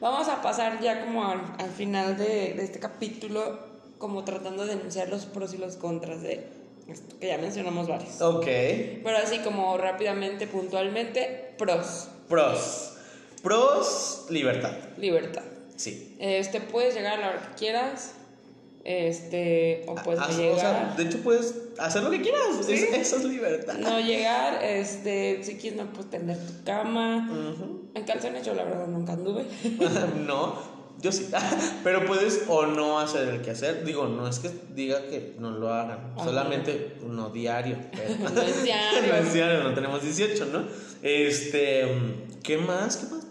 vamos 0.01 0.27
a 0.27 0.41
pasar 0.41 0.81
ya 0.81 1.05
como 1.05 1.25
al, 1.29 1.41
al 1.59 1.69
final 1.69 2.17
de, 2.17 2.53
de 2.55 2.63
este 2.63 2.79
capítulo, 2.79 3.59
como 3.97 4.23
tratando 4.25 4.65
de 4.65 4.75
denunciar 4.75 5.09
los 5.09 5.25
pros 5.25 5.53
y 5.53 5.57
los 5.57 5.75
contras 5.77 6.21
de 6.21 6.47
esto, 6.89 7.15
que 7.19 7.27
ya 7.27 7.37
mencionamos 7.37 7.87
varios. 7.87 8.19
ok. 8.21 8.45
Pero 8.45 9.17
así 9.23 9.39
como 9.39 9.77
rápidamente, 9.77 10.47
puntualmente, 10.47 11.53
pros, 11.57 12.07
Pros. 12.27 12.84
Pros, 13.45 14.25
libertad. 14.31 14.73
libertad. 14.97 15.43
Sí. 15.77 16.17
Este, 16.19 16.59
puedes 16.61 16.95
llegar 16.95 17.19
a 17.19 17.21
la 17.21 17.29
hora 17.29 17.49
que 17.51 17.55
quieras, 17.59 18.13
este, 18.83 19.83
o 19.87 19.95
puedes 19.95 20.19
no 20.19 20.27
o 20.27 20.37
llegar. 20.37 20.59
sea, 20.59 20.93
de 20.97 21.03
hecho 21.03 21.19
puedes 21.19 21.53
hacer 21.77 22.03
lo 22.03 22.09
que 22.11 22.21
quieras. 22.21 22.41
Sí. 22.65 22.73
Es- 22.73 22.93
eso 22.93 23.17
es 23.17 23.25
libertad. 23.25 23.75
no 23.75 23.99
llegar, 23.99 24.63
este, 24.63 25.43
si 25.43 25.55
quieres 25.57 25.79
no 25.79 25.91
puedes 25.93 26.09
tender 26.11 26.37
tu 26.37 26.63
cama. 26.63 27.29
Ujú. 27.31 27.89
En 27.93 28.03
calzones 28.03 28.45
yo 28.45 28.53
la 28.55 28.63
verdad 28.63 28.87
nunca 28.87 29.13
anduve. 29.13 29.45
no, 30.27 30.55
yo 31.01 31.11
sí. 31.11 31.29
Pero 31.83 32.05
puedes 32.05 32.43
o 32.47 32.65
no 32.65 32.99
hacer 32.99 33.27
el 33.27 33.41
que 33.41 33.51
hacer. 33.51 33.83
Digo, 33.85 34.07
no 34.07 34.27
es 34.27 34.39
que 34.39 34.49
diga 34.73 35.07
que 35.07 35.35
no 35.39 35.51
lo 35.51 35.73
hagan. 35.73 36.13
Ajá. 36.15 36.25
Solamente 36.25 36.97
no 37.05 37.29
diario. 37.29 37.77
pero- 37.91 38.15
No 38.33 38.41
es 38.41 38.63
diario. 38.63 39.07
no 39.13 39.15
es 39.17 39.33
diario, 39.33 39.63
no 39.63 39.73
tenemos 39.73 40.01
18, 40.01 40.45
¿no? 40.47 40.63
Este, 41.01 41.85
¿qué 42.43 42.57
más? 42.57 42.97
¿Qué 42.97 43.07
más? 43.13 43.24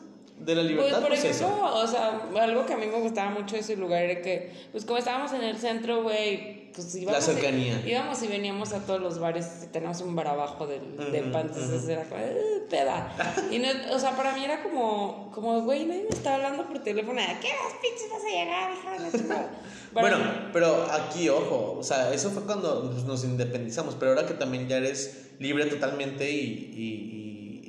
De 0.45 0.55
la 0.55 0.61
Pues 0.63 0.71
libertad, 0.73 1.01
por 1.01 1.09
pues, 1.09 1.25
ejemplo, 1.25 1.47
eso. 1.49 1.75
o 1.77 1.87
sea, 1.87 2.21
algo 2.43 2.67
que 2.67 2.75
a 2.75 2.77
mí 2.77 2.87
me 2.87 3.01
gustaba 3.01 3.31
mucho 3.31 3.55
de 3.55 3.63
ese 3.63 3.77
lugar 3.77 4.03
era 4.03 4.21
que, 4.21 4.53
pues 4.73 4.85
como 4.85 4.99
estábamos 4.99 5.33
en 5.33 5.43
el 5.43 5.57
centro, 5.57 6.03
güey, 6.03 6.71
pues 6.73 6.95
íbamos. 6.97 7.27
La 7.27 7.35
cercanía. 7.35 7.81
Y, 7.87 7.91
íbamos 7.93 8.23
y 8.23 8.27
veníamos 8.27 8.73
a 8.75 8.81
todos 8.85 9.01
los 9.01 9.19
bares 9.19 9.47
y 9.65 9.67
teníamos 9.69 10.01
un 10.03 10.15
bar 10.15 10.29
abajo 10.29 10.67
del, 10.67 10.97
de 11.13 11.23
Ujú, 11.23 11.33
pan, 11.33 11.47
entonces 11.47 11.89
era 11.89 12.03
como, 12.05 12.21
"Eh, 12.21 12.37
peda. 12.69 13.11
Y 13.51 13.59
no, 13.59 13.69
o 13.93 13.99
sea, 13.99 14.11
para 14.17 14.35
mí 14.35 14.45
era 14.45 14.63
como, 14.63 15.31
como, 15.35 15.63
güey, 15.63 15.87
nadie 15.87 16.03
me 16.03 16.09
está 16.11 16.35
hablando 16.35 16.67
por 16.67 16.79
teléfono, 16.81 17.21
¿a 17.23 17.41
qué 17.41 17.49
horas 17.49 17.75
pinches 17.81 18.11
vas 18.11 18.23
a 18.23 18.29
llegar, 18.29 18.73
hija 18.73 18.93
de 18.93 18.99
la 19.01 19.11
chingada?" 19.13 19.51
Para 19.95 20.09
Bueno, 20.09 20.25
mí- 20.25 20.49
pero 20.53 20.89
aquí, 20.93 21.29
ojo, 21.29 21.77
o 21.79 21.83
sea, 21.85 22.13
eso 22.13 22.31
fue 22.33 22.43
cuando 22.43 22.91
pues, 22.91 23.05
nos 23.05 23.25
independizamos, 23.25 23.95
pero 23.99 24.11
ahora 24.13 24.27
que 24.27 24.35
también 24.35 24.69
ya 24.69 24.77
eres 24.79 25.31
libre 25.39 25.67
totalmente 25.67 26.31
y, 26.31 26.41
y, 26.75 27.19
y- 27.21 27.24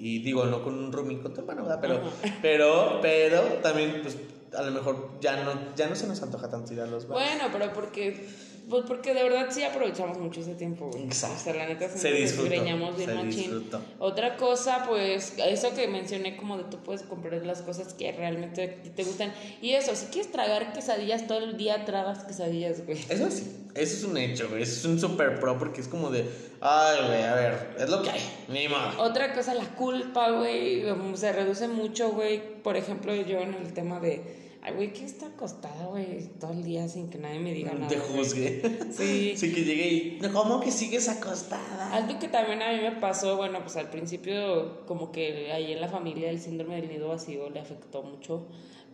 y 0.05 0.19
digo, 0.19 0.45
no 0.45 0.63
con 0.63 0.77
un 0.77 0.91
rooming 0.91 1.17
con 1.17 1.33
tu 1.33 1.41
hermano, 1.41 1.63
¿verdad? 1.63 1.79
Pero, 1.81 1.95
Ajá. 1.95 2.37
pero, 2.39 2.99
pero 3.01 3.41
también, 3.63 4.01
pues, 4.03 4.15
a 4.55 4.61
lo 4.61 4.69
mejor 4.69 5.19
ya 5.19 5.43
no, 5.43 5.51
ya 5.75 5.89
no 5.89 5.95
se 5.95 6.05
nos 6.05 6.21
antoja 6.21 6.47
tanto 6.47 6.73
ir 6.73 6.81
a 6.81 6.85
los 6.85 7.07
bares. 7.07 7.27
Bueno, 7.27 7.49
pero 7.51 7.73
porque, 7.73 8.27
pues 8.69 8.83
porque 8.87 9.13
de 9.13 9.23
verdad 9.23 9.47
sí 9.49 9.63
aprovechamos 9.63 10.17
mucho 10.17 10.41
ese 10.41 10.55
tiempo, 10.55 10.89
güey. 10.91 11.03
Exacto. 11.03 11.37
O 11.39 11.43
sea, 11.43 11.53
la 11.53 11.67
neta 11.67 11.87
Se 11.89 12.11
desgreñamos 12.11 12.97
bien 12.97 13.15
machín. 13.15 13.69
Otra 13.99 14.37
cosa, 14.37 14.85
pues, 14.87 15.33
eso 15.37 15.73
que 15.75 15.87
mencioné 15.87 16.35
como 16.35 16.57
de 16.57 16.63
tú 16.65 16.77
puedes 16.83 17.03
comprar 17.03 17.45
las 17.45 17.61
cosas 17.61 17.93
que 17.93 18.11
realmente 18.11 18.67
te 18.67 19.03
gustan. 19.03 19.33
Y 19.61 19.71
eso, 19.71 19.95
si 19.95 20.07
quieres 20.07 20.31
tragar 20.31 20.73
quesadillas 20.73 21.27
todo 21.27 21.39
el 21.39 21.57
día, 21.57 21.85
tragas 21.85 22.23
quesadillas, 22.23 22.85
güey. 22.85 22.97
Eso 23.09 23.29
sí, 23.29 23.67
eso 23.75 23.97
es 23.97 24.03
un 24.03 24.17
hecho, 24.17 24.49
güey. 24.49 24.63
Eso 24.63 24.79
es 24.79 24.85
un 24.85 24.99
super 24.99 25.39
pro 25.39 25.57
porque 25.57 25.81
es 25.81 25.87
como 25.87 26.09
de, 26.09 26.25
ay, 26.61 26.97
güey, 27.07 27.23
a 27.23 27.35
ver, 27.35 27.75
es 27.79 27.89
lo 27.89 28.01
que 28.01 28.09
hay, 28.09 28.21
ni 28.47 28.67
modo. 28.67 29.03
Otra 29.03 29.33
cosa, 29.33 29.53
la 29.53 29.75
culpa, 29.75 30.31
güey, 30.31 30.83
se 31.15 31.31
reduce 31.31 31.67
mucho, 31.67 32.11
güey. 32.11 32.61
Por 32.63 32.77
ejemplo, 32.77 33.13
yo 33.13 33.39
en 33.39 33.53
el 33.53 33.73
tema 33.73 33.99
de 33.99 34.44
Ay, 34.67 34.73
güey, 34.73 34.93
¿qué 34.93 35.05
está 35.05 35.27
acostada, 35.27 35.85
güey? 35.85 36.27
Todo 36.39 36.51
el 36.51 36.63
día 36.63 36.87
sin 36.87 37.09
que 37.11 37.19
nadie 37.19 37.37
me 37.39 37.53
diga 37.53 37.73
nada. 37.73 37.87
Te 37.87 37.97
juzgue. 37.99 38.61
Sí. 38.91 39.33
Sí, 39.37 39.53
que 39.53 39.63
llegue 39.63 39.87
y. 39.87 40.19
¿Cómo 40.33 40.59
que 40.59 40.71
sigues 40.71 41.07
acostada? 41.07 41.93
Algo 41.93 42.17
que 42.19 42.27
también 42.27 42.61
a 42.63 42.71
mí 42.71 42.79
me 42.81 42.93
pasó, 42.93 43.37
bueno, 43.37 43.59
pues 43.61 43.75
al 43.77 43.89
principio 43.91 44.83
como 44.87 45.11
que 45.11 45.51
ahí 45.51 45.71
en 45.73 45.81
la 45.81 45.87
familia 45.89 46.29
el 46.31 46.39
síndrome 46.39 46.77
del 46.77 46.89
nido 46.89 47.09
vacío 47.09 47.49
le 47.51 47.59
afectó 47.59 48.01
mucho, 48.01 48.47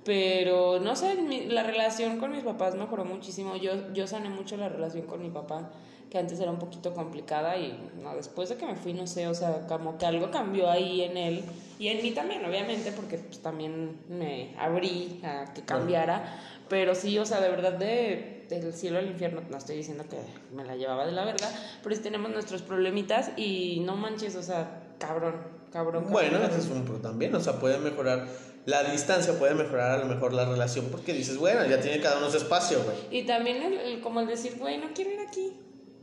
pero 0.04 0.80
no 0.80 0.96
sé, 0.96 1.16
mi- 1.16 1.46
la 1.46 1.64
relación 1.64 2.18
con 2.20 2.32
mis 2.32 2.44
papás 2.44 2.76
mejoró 2.76 3.06
muchísimo, 3.06 3.56
yo, 3.56 3.94
yo 3.94 4.08
sané 4.08 4.30
mucho 4.30 4.58
la 4.58 4.68
relación 4.68 5.06
con 5.06 5.22
mi 5.22 5.30
papá, 5.30 5.72
que 6.12 6.18
antes 6.20 6.40
era 6.42 6.52
un 6.52 6.60
poquito 6.60 6.94
complicada 6.94 7.58
y 7.58 7.90
no, 8.04 8.14
después 8.16 8.50
de 8.50 8.58
que 8.58 8.66
me 8.66 8.76
fui, 8.76 8.94
no 8.94 9.08
sé, 9.08 9.28
o 9.28 9.34
sea, 9.34 9.66
como 9.68 9.98
que 9.98 10.06
algo 10.06 10.30
cambió 10.30 10.70
ahí 10.70 11.02
en 11.04 11.16
él 11.16 11.44
y 11.80 11.88
en 11.88 12.04
mí 12.04 12.12
también, 12.12 12.44
obviamente, 12.46 12.92
porque 12.92 13.18
pues 13.18 13.40
también 13.40 13.98
me 14.10 14.54
abrí 14.60 15.22
a 15.24 15.54
que 15.54 15.62
cambiara, 15.64 16.38
pero 16.68 16.94
sí, 16.96 17.18
o 17.18 17.26
sea, 17.26 17.40
de 17.40 17.50
verdad 17.50 17.74
de, 17.74 18.46
del 18.50 18.74
cielo 18.74 19.00
al 19.00 19.08
infierno, 19.08 19.42
no 19.50 19.58
estoy 19.58 19.78
diciendo 19.78 20.04
que 20.10 20.18
me 20.54 20.66
la 20.66 20.76
llevaba 20.76 21.06
de 21.06 21.14
la 21.14 21.24
verga, 21.24 21.48
pero 21.82 21.96
sí 21.96 22.02
tenemos 22.02 22.30
nuestros 22.30 22.62
problemitas 22.62 23.32
y 23.38 23.82
no 23.86 23.96
manches, 23.96 24.36
o 24.36 24.44
sea, 24.44 24.84
cabrón, 25.00 25.36
cabrón. 25.72 26.04
cabrón, 26.04 26.12
Bueno, 26.12 26.40
ese 26.46 26.60
es 26.60 26.68
un 26.68 26.84
pro 26.84 26.98
también, 26.98 27.34
o 27.36 27.40
sea, 27.40 27.54
puede 27.60 27.78
mejorar 27.78 28.28
la 28.66 28.84
distancia, 28.84 29.40
puede 29.40 29.56
mejorar 29.56 29.92
a 29.92 29.98
lo 30.04 30.06
mejor 30.14 30.34
la 30.34 30.44
relación 30.46 30.88
porque 30.92 31.14
dices, 31.14 31.38
bueno, 31.38 31.66
ya 31.66 31.80
tiene 31.80 32.02
cada 32.02 32.18
uno 32.18 32.30
su 32.30 32.36
espacio, 32.38 32.84
güey. 32.84 32.98
Y 33.22 33.26
también 33.26 33.64
el, 33.64 33.74
el- 33.80 34.02
como 34.02 34.20
el 34.20 34.28
decir, 34.28 34.58
güey, 34.60 34.78
no 34.78 34.88
quiero 34.94 35.10
ir 35.12 35.20
aquí, 35.22 35.54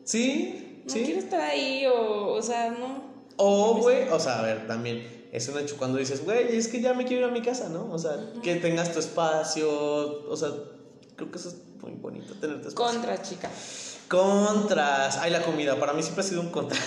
Sí, 0.08 0.80
no 0.86 0.90
sí. 0.90 1.02
quiero 1.04 1.20
estar 1.20 1.38
ahí, 1.38 1.84
o, 1.84 2.28
o 2.32 2.40
sea, 2.40 2.70
no. 2.70 3.02
O, 3.36 3.74
güey, 3.74 4.08
o 4.08 4.18
sea, 4.18 4.38
a 4.38 4.42
ver, 4.42 4.66
también 4.66 5.28
es 5.30 5.46
un 5.50 5.58
hecho 5.58 5.76
cuando 5.76 5.98
dices, 5.98 6.24
güey, 6.24 6.56
es 6.56 6.68
que 6.68 6.80
ya 6.80 6.94
me 6.94 7.04
quiero 7.04 7.26
ir 7.26 7.30
a 7.30 7.32
mi 7.32 7.42
casa, 7.42 7.68
¿no? 7.68 7.92
O 7.92 7.98
sea, 7.98 8.16
que 8.42 8.56
tengas 8.56 8.90
tu 8.90 9.00
espacio, 9.00 9.68
o 9.70 10.34
sea, 10.34 10.48
creo 11.14 11.30
que 11.30 11.36
eso 11.36 11.50
es 11.50 11.56
muy 11.82 11.92
bonito, 11.92 12.32
tener 12.40 12.62
tu 12.62 12.68
espacio. 12.68 12.94
Contra, 12.94 13.20
chica. 13.20 13.50
Contras. 14.08 15.18
Ay, 15.18 15.30
la 15.30 15.42
comida, 15.42 15.78
para 15.78 15.92
mí 15.92 16.02
siempre 16.02 16.24
ha 16.24 16.26
sido 16.26 16.40
un 16.40 16.48
contra. 16.48 16.78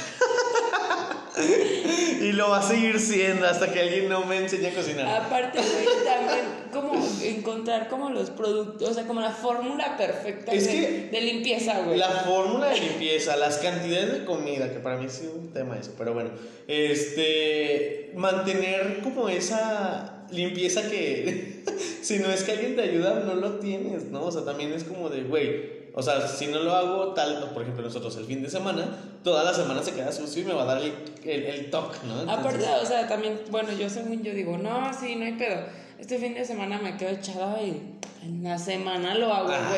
y 2.21 2.31
lo 2.31 2.49
va 2.49 2.59
a 2.59 2.61
seguir 2.61 2.99
siendo 2.99 3.47
hasta 3.47 3.71
que 3.71 3.79
alguien 3.79 4.09
no 4.09 4.25
me 4.25 4.37
enseñe 4.37 4.67
a 4.67 4.73
cocinar. 4.73 5.07
Aparte, 5.07 5.59
güey, 5.59 5.85
también 6.05 6.61
como 6.71 6.93
encontrar 7.23 7.89
como 7.89 8.09
los 8.09 8.29
productos, 8.29 8.89
o 8.89 8.93
sea, 8.93 9.05
como 9.05 9.21
la 9.21 9.31
fórmula 9.31 9.97
perfecta 9.97 10.51
Es 10.51 10.67
de, 10.67 10.71
que 10.71 11.09
de 11.11 11.21
limpieza, 11.21 11.81
güey. 11.81 11.97
La 11.97 12.09
fórmula 12.09 12.69
de 12.69 12.79
limpieza, 12.79 13.35
las 13.35 13.57
cantidades 13.57 14.11
de 14.11 14.25
comida, 14.25 14.71
que 14.71 14.79
para 14.79 14.97
mí 14.97 15.05
es 15.05 15.21
un 15.33 15.51
tema 15.51 15.77
eso, 15.77 15.93
pero 15.97 16.13
bueno, 16.13 16.31
este, 16.67 18.11
mantener 18.15 18.99
como 19.03 19.29
esa 19.29 20.25
limpieza 20.31 20.89
que 20.89 21.63
si 22.01 22.19
no 22.19 22.31
es 22.31 22.43
que 22.43 22.53
alguien 22.53 22.75
te 22.75 22.83
ayuda, 22.83 23.23
no 23.25 23.35
lo 23.35 23.59
tienes, 23.59 24.05
¿no? 24.05 24.23
O 24.23 24.31
sea, 24.31 24.45
también 24.45 24.71
es 24.73 24.83
como 24.83 25.09
de, 25.09 25.23
güey, 25.23 25.80
o 25.93 26.01
sea, 26.01 26.27
si 26.27 26.47
no 26.47 26.59
lo 26.59 26.73
hago 26.75 27.13
tal, 27.13 27.49
por 27.53 27.63
ejemplo, 27.63 27.83
nosotros 27.83 28.15
el 28.17 28.25
fin 28.25 28.41
de 28.41 28.49
semana, 28.49 28.85
toda 29.23 29.43
la 29.43 29.53
semana 29.53 29.83
se 29.83 29.93
queda 29.93 30.11
sucio 30.11 30.41
y 30.41 30.45
me 30.45 30.53
va 30.53 30.63
a 30.63 30.65
dar 30.65 30.77
el, 30.81 30.93
el, 31.23 31.43
el 31.43 31.69
toque, 31.69 31.97
¿no? 32.07 32.21
Entonces- 32.21 32.39
Aparte, 32.39 32.65
o 32.81 32.85
sea, 32.85 33.07
también, 33.07 33.39
bueno, 33.49 33.71
yo 33.73 33.89
según 33.89 34.23
yo 34.23 34.33
digo, 34.33 34.57
no, 34.57 34.91
sí, 34.93 35.15
no 35.15 35.25
hay 35.25 35.33
pedo. 35.33 35.63
Este 35.99 36.17
fin 36.17 36.33
de 36.33 36.45
semana 36.45 36.79
me 36.81 36.97
quedo 36.97 37.09
echada 37.09 37.61
y 37.61 37.97
en 38.23 38.43
la 38.43 38.57
semana 38.57 39.15
lo 39.15 39.33
hago, 39.33 39.49
Ah. 39.51 39.71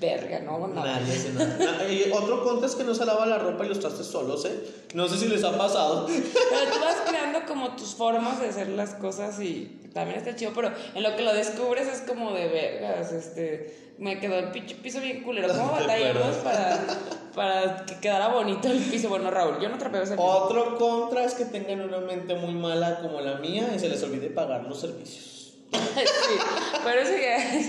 Verga, 0.00 0.40
no 0.40 0.68
nada. 0.68 1.00
Nadie 1.00 1.12
hace 1.14 1.32
nada. 1.32 1.56
Na- 1.58 1.88
y 1.88 2.10
otro 2.12 2.44
contra 2.44 2.66
es 2.68 2.74
que 2.74 2.84
no 2.84 2.94
se 2.94 3.04
lava 3.04 3.24
la 3.26 3.38
ropa 3.38 3.64
y 3.64 3.68
los 3.68 3.80
trastes 3.80 4.06
solos, 4.06 4.44
¿eh? 4.44 4.60
No 4.94 5.08
sé 5.08 5.16
si 5.18 5.26
les 5.28 5.42
ha 5.44 5.56
pasado. 5.56 6.06
Pero 6.06 6.72
tú 6.72 6.80
vas 6.80 6.96
creando 7.08 7.40
como 7.46 7.74
tus 7.76 7.94
formas 7.94 8.40
de 8.40 8.48
hacer 8.48 8.68
las 8.68 8.94
cosas 8.94 9.40
y 9.40 9.80
también 9.94 10.18
está 10.18 10.36
chido, 10.36 10.52
pero 10.54 10.70
en 10.94 11.02
lo 11.02 11.16
que 11.16 11.22
lo 11.22 11.32
descubres 11.32 11.88
es 11.88 12.00
como 12.02 12.32
de 12.32 12.48
vergas, 12.48 13.12
este, 13.12 13.94
me 13.98 14.18
quedó 14.20 14.38
el 14.38 14.50
piso 14.50 15.00
bien 15.00 15.22
culero. 15.22 15.48
¿Cómo 15.48 15.72
¿Te 15.78 15.86
batallamos 15.86 16.36
para, 16.36 16.84
para 17.34 17.86
que 17.86 17.98
quedara 18.00 18.28
bonito 18.28 18.68
el 18.68 18.78
piso? 18.78 19.08
Bueno, 19.08 19.30
Raúl, 19.30 19.58
yo 19.60 19.70
no 19.70 19.78
trapeo 19.78 20.02
ese 20.02 20.12
piso. 20.16 20.26
Otro 20.26 20.76
contra 20.76 21.24
es 21.24 21.32
que 21.34 21.46
tengan 21.46 21.80
una 21.80 22.00
mente 22.00 22.34
muy 22.34 22.52
mala 22.52 23.00
como 23.00 23.20
la 23.22 23.36
mía 23.36 23.72
y 23.74 23.78
se 23.78 23.88
les 23.88 24.02
olvide 24.02 24.28
pagar 24.28 24.64
los 24.64 24.78
servicios. 24.80 25.54
sí, 25.72 26.34
pero 26.84 27.00
eso 27.00 27.12
ya 27.12 27.54
es, 27.58 27.66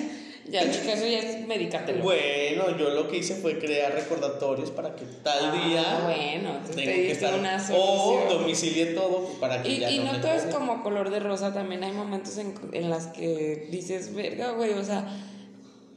ya 0.50 0.72
chica, 0.72 0.94
eso 0.94 1.06
ya 1.06 1.20
es 1.20 1.46
medicatelo. 1.48 2.04
Bueno, 2.04 2.78
yo 2.78 2.90
lo 2.90 3.08
que 3.08 3.18
hice 3.18 3.36
fue 3.36 3.60
crear 3.60 3.94
recordatorios 3.94 4.72
para 4.72 4.96
que 4.96 5.06
tal 5.24 5.40
Ah, 5.42 5.66
día 5.66 6.00
bueno, 6.04 6.60
te 6.74 6.84
que 6.84 7.12
estar 7.12 7.34
una 7.38 7.64
o 7.74 8.26
domicilié 8.30 8.88
todo 8.88 9.28
para 9.40 9.62
que 9.62 9.70
Y, 9.70 9.80
ya 9.80 9.92
y 9.92 10.00
no, 10.00 10.20
todo 10.22 10.32
es 10.32 10.44
como 10.54 10.84
color 10.84 11.10
de 11.10 11.20
rosa, 11.20 11.54
también 11.54 11.84
hay 11.84 11.92
momentos 11.92 12.38
en, 12.38 12.54
en 12.72 12.90
las 12.90 13.08
que 13.08 13.68
dices, 13.72 14.14
verga, 14.14 14.52
güey, 14.52 14.74
o 14.74 14.84
sea, 14.84 15.08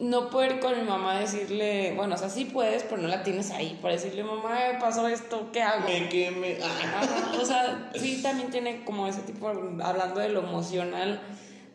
no 0.01 0.31
puedo 0.31 0.55
ir 0.55 0.61
con 0.61 0.77
mi 0.79 0.83
mamá 0.83 1.21
decirle, 1.21 1.93
bueno, 1.95 2.15
o 2.15 2.19
sea, 2.19 2.31
sí 2.31 2.47
puedes, 2.47 2.83
pero 2.85 3.03
no 3.03 3.09
la 3.09 3.23
tienes 3.23 3.51
ahí 3.51 3.79
para 3.83 3.95
decirle, 3.95 4.25
mamá, 4.25 4.59
me 4.73 4.81
pasó 4.81 5.07
esto, 5.07 5.51
¿qué 5.53 5.63
hago? 5.63 5.87
me 5.87 6.09
queme 6.09 6.57
ah. 6.63 7.33
O 7.41 7.45
sea, 7.45 7.91
sí 7.95 8.21
también 8.23 8.51
tiene 8.51 8.85
como 8.85 9.07
ese 9.07 9.21
tipo, 9.21 9.49
hablando 9.49 10.21
de 10.21 10.31
lo 10.31 10.41
emocional, 10.41 11.21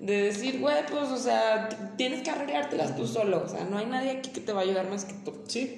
de 0.06 0.24
decir, 0.24 0.60
güey, 0.60 0.86
pues, 0.86 1.10
o 1.10 1.18
sea, 1.18 1.68
tienes 1.98 2.22
que 2.22 2.30
arreglártelas 2.30 2.96
tú 2.96 3.08
solo, 3.08 3.44
o 3.44 3.48
sea, 3.48 3.64
no 3.66 3.78
hay 3.78 3.86
nadie 3.86 4.12
aquí 4.12 4.30
que 4.30 4.42
te 4.42 4.54
va 4.54 4.62
a 4.62 4.64
ayudar 4.64 4.90
más 4.90 5.06
que 5.06 5.14
tú. 5.26 5.34
sí 5.48 5.78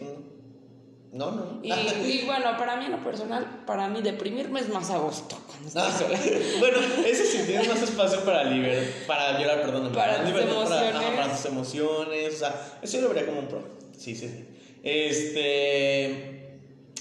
no 1.13 1.31
no 1.31 1.59
Y, 1.63 1.71
y 1.71 2.23
bueno, 2.25 2.57
para 2.57 2.75
mí 2.75 2.85
en 2.85 2.91
lo 2.91 3.03
personal, 3.03 3.63
para 3.65 3.87
mí 3.87 4.01
deprimirme 4.01 4.59
es 4.59 4.69
más 4.69 4.89
a 4.91 4.97
gusto 4.97 5.37
cuando 5.47 5.67
estoy 5.67 5.83
Ah, 5.85 5.97
sola. 5.97 6.19
bueno, 6.59 6.77
eso 7.05 7.23
sí, 7.23 7.43
tienes 7.47 7.67
más 7.69 7.81
espacio 7.81 8.23
para 8.25 8.43
liberar, 8.43 8.83
para 9.07 9.39
llorar, 9.39 9.61
perdón, 9.61 9.91
Para 9.93 10.23
tus 10.23 10.31
para, 10.33 10.89
ajá, 10.89 11.15
para 11.15 11.31
tus 11.31 11.45
emociones, 11.45 12.35
o 12.35 12.37
sea, 12.37 12.77
eso 12.81 12.97
yo 12.97 13.03
lo 13.03 13.09
vería 13.09 13.25
como 13.25 13.39
un 13.39 13.47
pro. 13.47 13.63
Sí, 13.97 14.15
sí, 14.15 14.27
sí. 14.27 14.45
Este, 14.83 16.36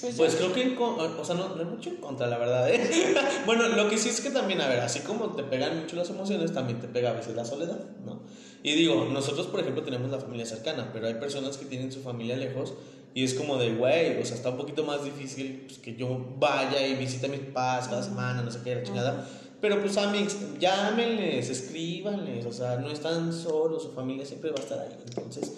Pues, 0.00 0.16
pues 0.16 0.34
creo 0.34 0.52
que, 0.52 0.76
o 0.78 1.24
sea, 1.24 1.34
no, 1.34 1.54
no 1.54 1.60
hay 1.60 1.64
mucho 1.64 1.90
en 1.90 1.96
contra, 1.96 2.26
la 2.26 2.38
verdad. 2.38 2.70
¿eh? 2.70 3.14
bueno, 3.46 3.68
lo 3.68 3.88
que 3.88 3.96
sí 3.96 4.08
es 4.08 4.20
que 4.20 4.30
también, 4.30 4.60
a 4.60 4.68
ver, 4.68 4.80
así 4.80 5.00
como 5.00 5.30
te 5.34 5.42
pegan 5.42 5.80
mucho 5.80 5.96
las 5.96 6.10
emociones, 6.10 6.52
también 6.52 6.80
te 6.80 6.88
pega 6.88 7.10
a 7.10 7.12
veces 7.14 7.34
la 7.34 7.44
soledad, 7.44 7.80
¿no? 8.04 8.20
Y 8.62 8.74
digo, 8.74 9.08
nosotros, 9.10 9.46
por 9.46 9.60
ejemplo, 9.60 9.82
tenemos 9.84 10.10
la 10.10 10.18
familia 10.18 10.44
cercana, 10.44 10.90
pero 10.92 11.06
hay 11.06 11.14
personas 11.14 11.56
que 11.56 11.66
tienen 11.66 11.92
su 11.92 12.00
familia 12.00 12.36
lejos 12.36 12.74
y 13.14 13.24
es 13.24 13.34
como 13.34 13.56
de, 13.56 13.74
güey, 13.74 14.20
o 14.20 14.24
sea, 14.24 14.36
está 14.36 14.50
un 14.50 14.56
poquito 14.56 14.84
más 14.84 15.04
difícil 15.04 15.64
pues, 15.66 15.78
que 15.78 15.94
yo 15.96 16.34
vaya 16.38 16.86
y 16.86 16.94
visite 16.94 17.26
a 17.26 17.28
mis 17.30 17.40
papás 17.40 17.88
cada 17.88 18.02
semana, 18.02 18.42
no 18.42 18.50
sé 18.50 18.58
qué, 18.62 18.74
la 18.74 18.82
chingada. 18.82 19.28
Pero 19.60 19.80
pues, 19.80 19.96
amigos, 19.96 20.36
llámenles, 20.58 21.48
escríbanles, 21.48 22.44
o 22.44 22.52
sea, 22.52 22.76
no 22.76 22.90
están 22.90 23.32
solos, 23.32 23.84
su 23.84 23.92
familia 23.92 24.26
siempre 24.26 24.50
va 24.50 24.56
a 24.58 24.62
estar 24.62 24.80
ahí. 24.80 24.98
Entonces, 25.06 25.54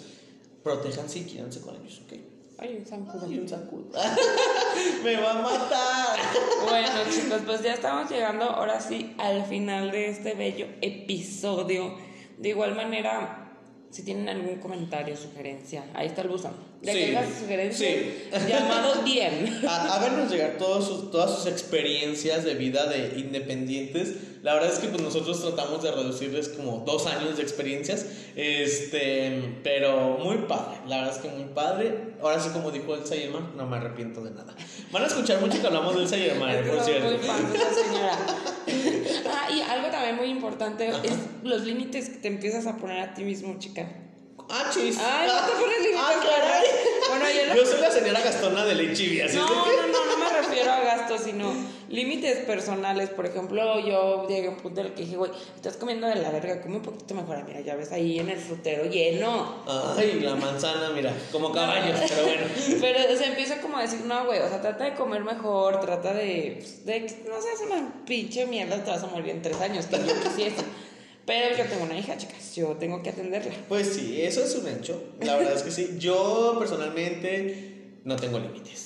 protéjanse 0.63 1.19
y 1.19 1.23
quídense 1.23 1.61
con 1.61 1.75
ellos, 1.75 2.01
¿ok? 2.05 2.38
Ay, 2.61 2.75
un 2.77 2.85
zancudo. 2.85 3.25
Ay, 3.25 3.39
un 3.39 3.47
sacudo. 3.47 3.85
Me 5.03 5.15
va 5.15 5.31
a 5.31 5.41
matar. 5.41 6.19
Bueno, 6.67 6.89
chicos, 7.09 7.41
pues 7.45 7.61
ya 7.63 7.73
estamos 7.73 8.09
llegando 8.09 8.45
ahora 8.45 8.81
sí 8.81 9.13
al 9.17 9.45
final 9.45 9.91
de 9.91 10.09
este 10.09 10.33
bello 10.33 10.67
episodio. 10.81 11.95
De 12.37 12.49
igual 12.49 12.75
manera, 12.75 13.49
si 13.91 14.03
tienen 14.03 14.29
algún 14.29 14.57
comentario, 14.57 15.15
sugerencia, 15.15 15.85
ahí 15.93 16.07
está 16.07 16.21
el 16.21 16.29
buzón. 16.29 16.53
De 16.81 16.93
Sí, 16.93 16.99
y 16.99 17.39
sugerencias, 17.41 17.91
sí. 17.91 18.49
llamado 18.49 19.01
bien. 19.03 19.61
A, 19.67 19.95
háganos 19.95 20.31
llegar 20.31 20.57
todos 20.57 20.85
sus, 20.85 21.11
todas 21.11 21.35
sus 21.35 21.47
experiencias 21.47 22.43
de 22.43 22.53
vida 22.55 22.87
de 22.87 23.19
independientes. 23.19 24.15
La 24.41 24.53
verdad 24.53 24.71
es 24.71 24.79
que 24.79 24.87
pues, 24.87 25.01
nosotros 25.01 25.41
tratamos 25.41 25.83
de 25.83 25.91
reducirles 25.91 26.49
como 26.49 26.83
dos 26.85 27.07
años 27.07 27.37
de 27.37 27.43
experiencias. 27.43 28.05
Este, 28.35 29.59
pero 29.63 30.17
muy 30.23 30.37
padre. 30.47 30.77
La 30.87 30.97
verdad 30.97 31.15
es 31.15 31.21
que 31.21 31.29
muy 31.29 31.45
padre. 31.53 32.13
Ahora 32.21 32.39
sí, 32.39 32.49
como 32.49 32.71
dijo 32.71 32.95
Elsa 32.95 33.15
Yelma, 33.15 33.51
no 33.55 33.65
me 33.65 33.77
arrepiento 33.77 34.23
de 34.23 34.31
nada. 34.31 34.55
Van 34.91 35.03
a 35.03 35.07
escuchar 35.07 35.41
mucho 35.41 35.59
que 35.59 35.67
hablamos 35.67 35.95
de 35.95 36.03
Elsa 36.03 36.17
Yelma, 36.17 36.53
Es 36.53 36.65
que 36.65 36.71
por 36.71 36.83
cierto. 36.83 37.05
muy 37.05 37.15
esa 37.15 37.73
señora. 37.73 38.17
Ah, 39.31 39.51
y 39.51 39.61
algo 39.61 39.89
también 39.89 40.15
muy 40.15 40.27
importante 40.27 40.89
es 40.89 41.13
los 41.43 41.63
límites 41.63 42.09
que 42.09 42.17
te 42.17 42.27
empiezas 42.27 42.65
a 42.67 42.77
poner 42.77 42.99
a 42.99 43.13
ti 43.13 43.23
mismo, 43.23 43.57
chica. 43.59 43.87
Ah, 44.49 44.69
chis. 44.73 44.97
Ay, 44.99 45.27
no 45.27 45.45
te 45.45 45.51
pones 45.61 45.79
límites, 45.81 46.01
Ah, 46.03 46.13
caray. 46.23 46.65
Bueno, 47.07 47.25
yo 47.29 47.45
lo 47.45 47.55
Yo 47.55 47.65
soy 47.65 47.81
la 47.81 47.91
señora 47.91 48.21
Gastona 48.21 48.65
de 48.65 48.75
Lechivi, 48.75 49.21
así 49.21 49.35
No, 49.35 49.47
no, 49.47 49.87
no, 49.87 50.05
no 50.05 50.17
me 50.17 50.29
refiero 50.41 50.71
a 50.71 50.79
gastos, 50.79 51.21
sino 51.21 51.53
límites 51.89 52.45
personales. 52.45 53.09
Por 53.09 53.25
ejemplo, 53.27 53.79
yo 53.79 54.27
llegué 54.27 54.47
a 54.47 54.51
un 54.51 54.57
punto 54.57 54.81
en 54.81 54.87
el 54.87 54.93
que 54.93 55.03
dije, 55.03 55.17
güey, 55.17 55.31
estás 55.55 55.77
comiendo 55.77 56.07
de 56.07 56.15
la 56.15 56.31
verga, 56.31 56.61
come 56.61 56.77
un 56.77 56.81
poquito 56.81 57.13
mejor. 57.13 57.43
Mira, 57.45 57.61
ya 57.61 57.75
ves 57.75 57.91
ahí 57.91 58.19
en 58.19 58.29
el 58.29 58.39
frutero 58.39 58.85
lleno. 58.85 59.63
Ay, 59.97 60.19
la 60.19 60.35
manzana, 60.35 60.89
mira, 60.95 61.13
como 61.31 61.51
caballos, 61.51 61.99
pero 62.09 62.23
bueno. 62.23 62.41
Pero 62.81 63.17
se 63.17 63.25
empieza 63.25 63.61
como 63.61 63.77
a 63.77 63.81
decir, 63.81 64.01
no, 64.01 64.25
güey, 64.25 64.39
o 64.39 64.49
sea, 64.49 64.61
trata 64.61 64.83
de 64.83 64.93
comer 64.95 65.23
mejor, 65.23 65.79
trata 65.79 66.13
de, 66.13 66.55
pues, 66.59 66.85
de 66.85 67.01
no 67.01 67.41
seas 67.41 67.59
una 67.65 68.03
pinche 68.05 68.45
mierda, 68.45 68.83
te 68.83 68.89
vas 68.89 69.03
a 69.03 69.07
morir 69.07 69.29
en 69.29 69.41
tres 69.41 69.59
años, 69.61 69.85
que 69.85 69.97
yo 69.97 70.21
quisiese. 70.23 70.63
Pero 71.29 71.55
yo 71.55 71.65
tengo 71.65 71.83
una 71.83 71.95
hija, 71.95 72.17
chicas, 72.17 72.55
yo 72.55 72.69
tengo 72.69 73.03
que 73.03 73.11
atenderla. 73.11 73.53
Pues 73.67 73.93
sí, 73.93 74.19
eso 74.19 74.43
es 74.43 74.55
un 74.55 74.67
hecho. 74.67 74.99
La 75.21 75.35
verdad 75.35 75.53
es 75.53 75.61
que 75.61 75.69
sí. 75.69 75.97
Yo 75.99 76.55
personalmente 76.57 77.99
no 78.03 78.15
tengo 78.15 78.39
límites. 78.39 78.85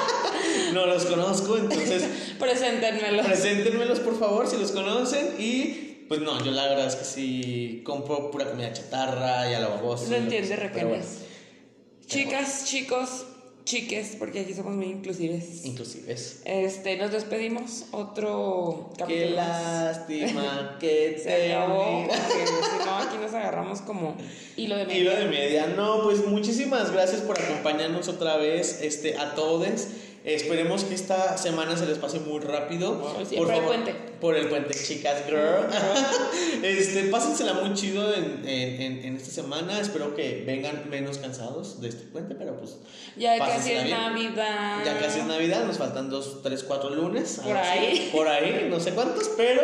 no 0.72 0.86
los 0.86 1.04
conozco, 1.04 1.58
entonces 1.58 2.02
Preséntenmelo. 2.38 3.22
preséntenmelos 3.22 4.00
por 4.00 4.18
favor 4.18 4.48
si 4.48 4.56
los 4.56 4.72
conocen 4.72 5.34
y 5.38 6.04
Pues 6.08 6.20
no, 6.22 6.42
yo 6.42 6.50
la 6.50 6.66
verdad 6.66 6.86
es 6.86 6.96
que 6.96 7.04
sí 7.04 7.82
compro 7.84 8.30
pura 8.30 8.48
comida 8.48 8.72
chatarra 8.72 9.50
y 9.50 9.52
a 9.52 9.60
la 9.60 9.68
babosa. 9.68 10.08
No 10.08 10.16
entiende, 10.16 10.56
requenes. 10.56 10.80
bueno, 11.18 12.06
Chicas, 12.06 12.64
chicos, 12.64 13.26
chiques, 13.66 14.16
porque 14.18 14.40
aquí 14.40 14.54
somos 14.54 14.74
muy 14.74 14.86
inclusives. 14.86 15.64
inclusive 15.66 16.10
es. 16.12 16.40
Este, 16.44 16.96
nos 16.96 17.10
despedimos. 17.10 17.84
Otro 17.90 18.90
Qué 18.96 19.00
capítulo. 19.00 19.36
más. 19.36 19.98
lástima 19.98 20.76
que 20.80 21.20
Se 21.22 21.52
acabó. 21.52 22.06
si 22.08 22.84
no, 22.86 22.96
aquí 22.96 23.16
nos 23.20 23.34
agarramos 23.34 23.82
como 23.82 24.16
hilo 24.56 24.76
de 24.76 24.86
medio. 24.86 25.00
Hilo 25.02 25.16
de 25.16 25.26
media. 25.26 25.66
No, 25.66 26.04
pues 26.04 26.26
muchísimas 26.26 26.92
gracias 26.92 27.20
por 27.20 27.38
acompañarnos 27.38 28.08
otra 28.08 28.36
vez 28.38 28.80
este, 28.82 29.18
a 29.18 29.34
todos. 29.34 29.88
Esperemos 30.24 30.82
que 30.82 30.94
esta 30.94 31.36
semana 31.36 31.76
se 31.76 31.86
les 31.86 31.98
pase 31.98 32.18
muy 32.18 32.40
rápido. 32.40 33.14
Ay, 33.18 33.26
sí, 33.26 33.36
por 33.36 33.52
el 33.52 33.62
puente. 33.62 33.94
Por 34.20 34.36
el 34.36 34.48
puente, 34.48 34.74
chicas, 34.74 35.24
girl. 35.26 35.66
este, 36.62 37.04
pásensela 37.04 37.54
muy 37.54 37.74
chido 37.74 38.14
en, 38.14 38.42
en, 38.46 39.04
en- 39.04 39.16
esta 39.16 39.30
semana. 39.30 39.80
Espero 39.80 40.14
que 40.14 40.42
vengan 40.46 40.88
menos 40.90 41.18
cansados 41.18 41.80
de 41.80 41.88
este 41.88 42.04
puente, 42.04 42.34
pero 42.34 42.56
pues. 42.58 42.76
Ya 43.16 43.38
casi 43.38 43.72
es 43.72 43.84
bien. 43.84 43.96
Navidad. 43.96 44.84
Ya 44.84 44.98
casi 44.98 45.20
es 45.20 45.26
Navidad, 45.26 45.64
nos 45.64 45.78
faltan 45.78 46.10
dos, 46.10 46.42
tres, 46.42 46.62
cuatro 46.64 46.90
lunes. 46.90 47.40
Por 47.42 47.56
así. 47.56 47.78
ahí. 47.78 48.08
Por 48.12 48.28
ahí, 48.28 48.66
no 48.70 48.80
sé 48.80 48.92
cuántos, 48.92 49.28
pero 49.36 49.62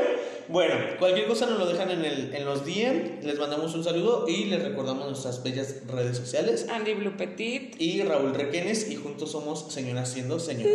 bueno, 0.49 0.75
cualquier 0.99 1.27
cosa 1.27 1.47
nos 1.47 1.59
lo 1.59 1.67
dejan 1.67 1.91
en, 1.91 2.05
el, 2.05 2.35
en 2.35 2.45
los 2.45 2.65
DM. 2.67 3.23
Les 3.23 3.39
mandamos 3.39 3.75
un 3.75 3.85
saludo 3.85 4.27
y 4.29 4.47
les 4.47 4.63
recordamos 4.63 5.07
nuestras 5.07 5.43
bellas 5.43 5.77
redes 5.87 6.17
sociales. 6.17 6.67
Andy 6.71 6.95
Blue 6.95 7.17
Petit. 7.17 7.81
Y 7.81 8.03
Raúl 8.03 8.35
Requenes, 8.35 8.91
y 8.91 8.97
juntos 8.97 9.31
somos 9.33 9.73
Señoras 9.73 10.11
Siendo 10.13 10.39
Señoras. 10.41 10.75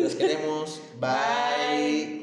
Los 0.00 0.14
queremos. 0.14 0.80
Bye. 1.00 1.10
Bye. 1.10 2.21